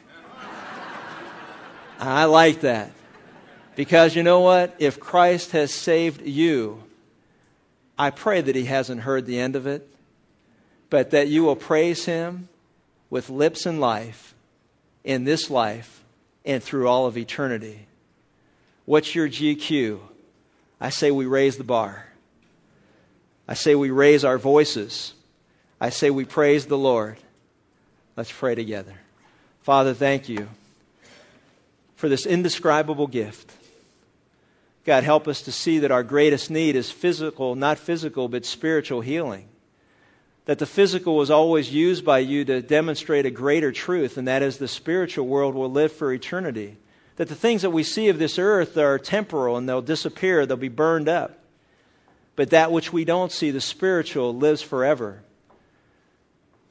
I 2.00 2.26
like 2.26 2.62
that. 2.62 2.92
Because 3.76 4.16
you 4.16 4.24
know 4.24 4.40
what? 4.40 4.76
If 4.80 5.00
Christ 5.00 5.52
has 5.52 5.74
saved 5.74 6.22
you, 6.26 6.82
I 8.02 8.10
pray 8.10 8.42
that 8.42 8.56
he 8.56 8.66
hasn't 8.66 9.02
heard 9.02 9.28
the 9.28 9.40
end 9.40 9.56
of 9.56 9.68
it, 9.68 9.88
but 10.90 11.12
that 11.12 11.28
you 11.28 11.44
will 11.44 11.56
praise 11.56 12.04
him 12.04 12.50
with 13.12 13.30
lips 13.30 13.68
and 13.68 13.80
life 13.80 14.34
in 15.04 15.24
this 15.24 15.52
life 15.52 16.04
and 16.44 16.64
through 16.64 16.88
all 16.88 17.06
of 17.06 17.16
eternity. 17.16 17.80
What's 18.86 19.14
your 19.14 19.30
GQ? 19.30 20.00
I 20.80 20.90
say 20.90 21.12
we 21.12 21.28
raise 21.28 21.58
the 21.58 21.64
bar. 21.64 22.04
I 23.48 23.54
say 23.54 23.76
we 23.76 23.92
raise 23.92 24.26
our 24.26 24.40
voices. 24.40 25.14
I 25.80 25.92
say 25.92 26.10
we 26.10 26.26
praise 26.26 26.66
the 26.66 26.80
Lord. 26.80 27.18
Let's 28.16 28.32
pray 28.32 28.56
together. 28.56 28.96
Father, 29.62 29.94
thank 29.94 30.28
you 30.28 30.50
for 31.98 32.10
this 32.10 32.26
indescribable 32.26 33.06
gift. 33.06 33.52
God, 34.86 35.04
help 35.04 35.28
us 35.28 35.44
to 35.44 35.52
see 35.52 35.80
that 35.80 35.92
our 35.92 36.04
greatest 36.04 36.50
need 36.50 36.76
is 36.76 36.90
physical, 36.90 37.56
not 37.56 37.78
physical, 37.78 38.28
but 38.28 38.46
spiritual 38.46 39.02
healing. 39.02 39.48
That 40.46 40.58
the 40.58 40.66
physical 40.66 41.16
was 41.16 41.30
always 41.30 41.72
used 41.72 42.04
by 42.04 42.20
you 42.20 42.46
to 42.46 42.62
demonstrate 42.62 43.28
a 43.28 43.32
greater 43.32 43.72
truth, 43.72 44.18
and 44.18 44.28
that 44.28 44.42
is 44.42 44.58
the 44.58 44.68
spiritual 44.68 45.28
world 45.28 45.54
will 45.54 45.72
live 45.72 45.92
for 45.92 46.12
eternity. 46.12 46.78
That 47.18 47.28
the 47.30 47.36
things 47.36 47.62
that 47.62 47.70
we 47.70 47.84
see 47.84 48.10
of 48.10 48.18
this 48.18 48.40
earth 48.40 48.76
are 48.78 48.98
temporal 48.98 49.58
and 49.58 49.70
they'll 49.70 49.84
disappear, 49.84 50.46
they'll 50.46 50.58
be 50.58 50.70
burned 50.70 51.08
up. 51.08 51.38
But 52.36 52.50
that 52.50 52.72
which 52.72 52.92
we 52.92 53.06
don't 53.06 53.32
see, 53.32 53.52
the 53.52 53.62
spiritual, 53.62 54.36
lives 54.36 54.64
forever. 54.64 55.22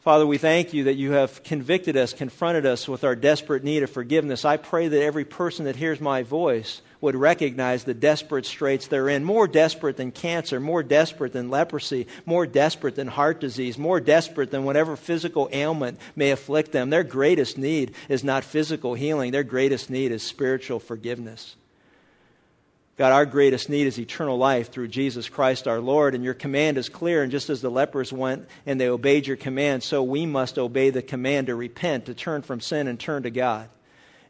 Father, 0.01 0.27
we 0.27 0.39
thank 0.39 0.73
you 0.73 0.85
that 0.85 0.95
you 0.95 1.13
have 1.13 1.45
convicted 1.45 1.97
us, 1.97 2.13
confronted 2.13 2.67
us 2.67 2.89
with 2.89 3.05
our 3.05 3.15
desperate 3.15 3.63
need 3.63 3.85
of 3.85 3.91
forgiveness. 3.91 4.45
I 4.45 4.57
pray 4.57 4.89
that 4.89 5.03
every 5.03 5.27
person 5.27 5.67
that 5.67 5.77
hears 5.77 6.01
my 6.01 6.23
voice 6.23 6.81
would 7.01 7.17
recognize 7.17 7.85
the 7.85 7.95
desperate 7.95 8.47
straits 8.47 8.87
they're 8.87 9.09
in. 9.09 9.25
More 9.25 9.49
desperate 9.49 9.97
than 9.97 10.11
cancer, 10.11 10.61
more 10.61 10.83
desperate 10.83 11.33
than 11.33 11.51
leprosy, 11.51 12.07
more 12.27 12.47
desperate 12.47 12.95
than 12.95 13.09
heart 13.09 13.41
disease, 13.41 13.79
more 13.79 14.01
desperate 14.01 14.51
than 14.51 14.65
whatever 14.65 14.97
physical 14.97 15.49
ailment 15.53 15.99
may 16.15 16.31
afflict 16.31 16.73
them. 16.73 16.91
Their 16.91 17.05
greatest 17.05 17.59
need 17.59 17.95
is 18.09 18.25
not 18.25 18.45
physical 18.45 18.95
healing, 18.95 19.33
their 19.33 19.45
greatest 19.45 19.91
need 19.91 20.13
is 20.13 20.23
spiritual 20.23 20.79
forgiveness. 20.79 21.57
God, 23.01 23.13
our 23.13 23.25
greatest 23.25 23.71
need 23.71 23.87
is 23.87 23.99
eternal 23.99 24.37
life 24.37 24.71
through 24.71 24.89
Jesus 24.89 25.31
Christ 25.31 25.67
our 25.67 25.81
Lord, 25.81 26.15
and 26.15 26.23
your 26.23 26.35
command 26.35 26.77
is 26.77 26.91
clear. 26.91 27.23
And 27.23 27.33
just 27.33 27.49
as 27.49 27.63
the 27.63 27.71
lepers 27.71 28.13
went 28.13 28.47
and 28.67 28.79
they 28.79 28.91
obeyed 28.91 29.27
your 29.27 29.39
command, 29.39 29.83
so 29.83 30.03
we 30.03 30.27
must 30.27 30.59
obey 30.59 30.91
the 30.91 31.01
command 31.01 31.47
to 31.47 31.55
repent, 31.55 32.07
to 32.07 32.15
turn 32.15 32.43
from 32.43 32.61
sin 32.61 32.89
and 32.89 33.01
turn 33.01 33.23
to 33.23 33.31
God, 33.31 33.71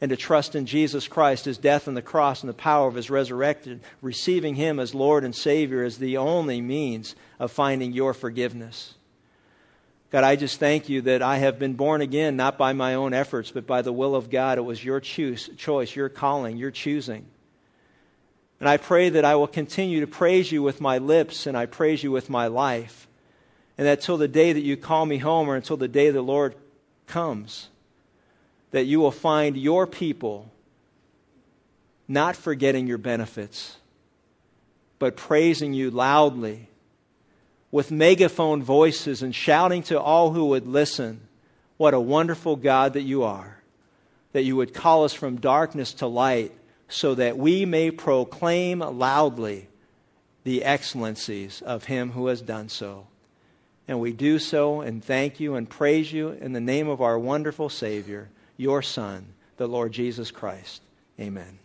and 0.00 0.10
to 0.10 0.16
trust 0.16 0.54
in 0.54 0.66
Jesus 0.66 1.08
Christ, 1.08 1.44
his 1.44 1.58
death 1.58 1.86
on 1.86 1.94
the 1.94 2.02
cross, 2.02 2.42
and 2.42 2.48
the 2.48 2.54
power 2.54 2.88
of 2.88 2.94
his 2.94 3.10
resurrection, 3.10 3.80
receiving 4.00 4.54
him 4.54 4.80
as 4.80 4.94
Lord 4.94 5.24
and 5.24 5.34
Savior 5.34 5.84
is 5.84 5.98
the 5.98 6.16
only 6.16 6.60
means 6.60 7.14
of 7.38 7.52
finding 7.52 7.92
your 7.92 8.14
forgiveness. 8.14 8.94
God, 10.10 10.24
I 10.24 10.36
just 10.36 10.58
thank 10.58 10.88
you 10.88 11.02
that 11.02 11.22
I 11.22 11.36
have 11.38 11.58
been 11.58 11.74
born 11.74 12.00
again, 12.00 12.36
not 12.36 12.58
by 12.58 12.72
my 12.72 12.94
own 12.94 13.14
efforts, 13.14 13.50
but 13.52 13.66
by 13.66 13.82
the 13.82 13.92
will 13.92 14.16
of 14.16 14.30
God. 14.30 14.58
It 14.58 14.62
was 14.62 14.82
your 14.82 15.00
choose, 15.00 15.48
choice, 15.56 15.94
your 15.94 16.08
calling, 16.08 16.56
your 16.56 16.72
choosing. 16.72 17.26
And 18.58 18.68
I 18.68 18.76
pray 18.76 19.10
that 19.10 19.24
I 19.24 19.36
will 19.36 19.46
continue 19.46 20.00
to 20.00 20.06
praise 20.06 20.50
you 20.50 20.62
with 20.62 20.80
my 20.80 20.98
lips 20.98 21.46
and 21.46 21.56
I 21.56 21.66
praise 21.66 22.02
you 22.02 22.10
with 22.10 22.28
my 22.28 22.48
life. 22.48 23.06
And 23.78 23.86
that 23.86 24.02
till 24.02 24.18
the 24.18 24.28
day 24.28 24.52
that 24.52 24.60
you 24.60 24.76
call 24.76 25.06
me 25.06 25.16
home 25.16 25.48
or 25.48 25.56
until 25.56 25.76
the 25.76 25.88
day 25.88 26.10
the 26.10 26.20
Lord 26.20 26.54
comes, 27.06 27.68
that 28.70 28.84
you 28.84 29.00
will 29.00 29.10
find 29.10 29.56
your 29.56 29.86
people 29.86 30.50
not 32.06 32.36
forgetting 32.36 32.86
your 32.86 32.98
benefits, 32.98 33.76
but 34.98 35.16
praising 35.16 35.72
you 35.72 35.90
loudly 35.90 36.68
with 37.70 37.90
megaphone 37.90 38.62
voices 38.62 39.22
and 39.22 39.34
shouting 39.34 39.82
to 39.84 40.00
all 40.00 40.32
who 40.32 40.46
would 40.46 40.66
listen, 40.66 41.20
What 41.76 41.94
a 41.94 42.00
wonderful 42.00 42.56
God 42.56 42.94
that 42.94 43.02
you 43.02 43.22
are, 43.22 43.56
that 44.32 44.42
you 44.42 44.56
would 44.56 44.74
call 44.74 45.04
us 45.04 45.14
from 45.14 45.36
darkness 45.36 45.94
to 45.94 46.06
light 46.06 46.52
so 46.88 47.14
that 47.14 47.38
we 47.38 47.64
may 47.64 47.90
proclaim 47.90 48.80
loudly 48.80 49.68
the 50.42 50.64
excellencies 50.64 51.62
of 51.62 51.84
him 51.84 52.10
who 52.10 52.26
has 52.26 52.42
done 52.42 52.68
so. 52.68 53.06
And 53.86 54.00
we 54.00 54.12
do 54.12 54.38
so 54.38 54.80
and 54.80 55.02
thank 55.02 55.40
you 55.40 55.54
and 55.54 55.68
praise 55.68 56.12
you 56.12 56.30
in 56.30 56.52
the 56.52 56.60
name 56.60 56.88
of 56.88 57.00
our 57.00 57.18
wonderful 57.18 57.68
Savior, 57.68 58.28
your 58.60 58.82
Son, 58.82 59.24
the 59.56 59.66
Lord 59.66 59.90
Jesus 59.90 60.30
Christ. 60.30 60.82
Amen. 61.18 61.59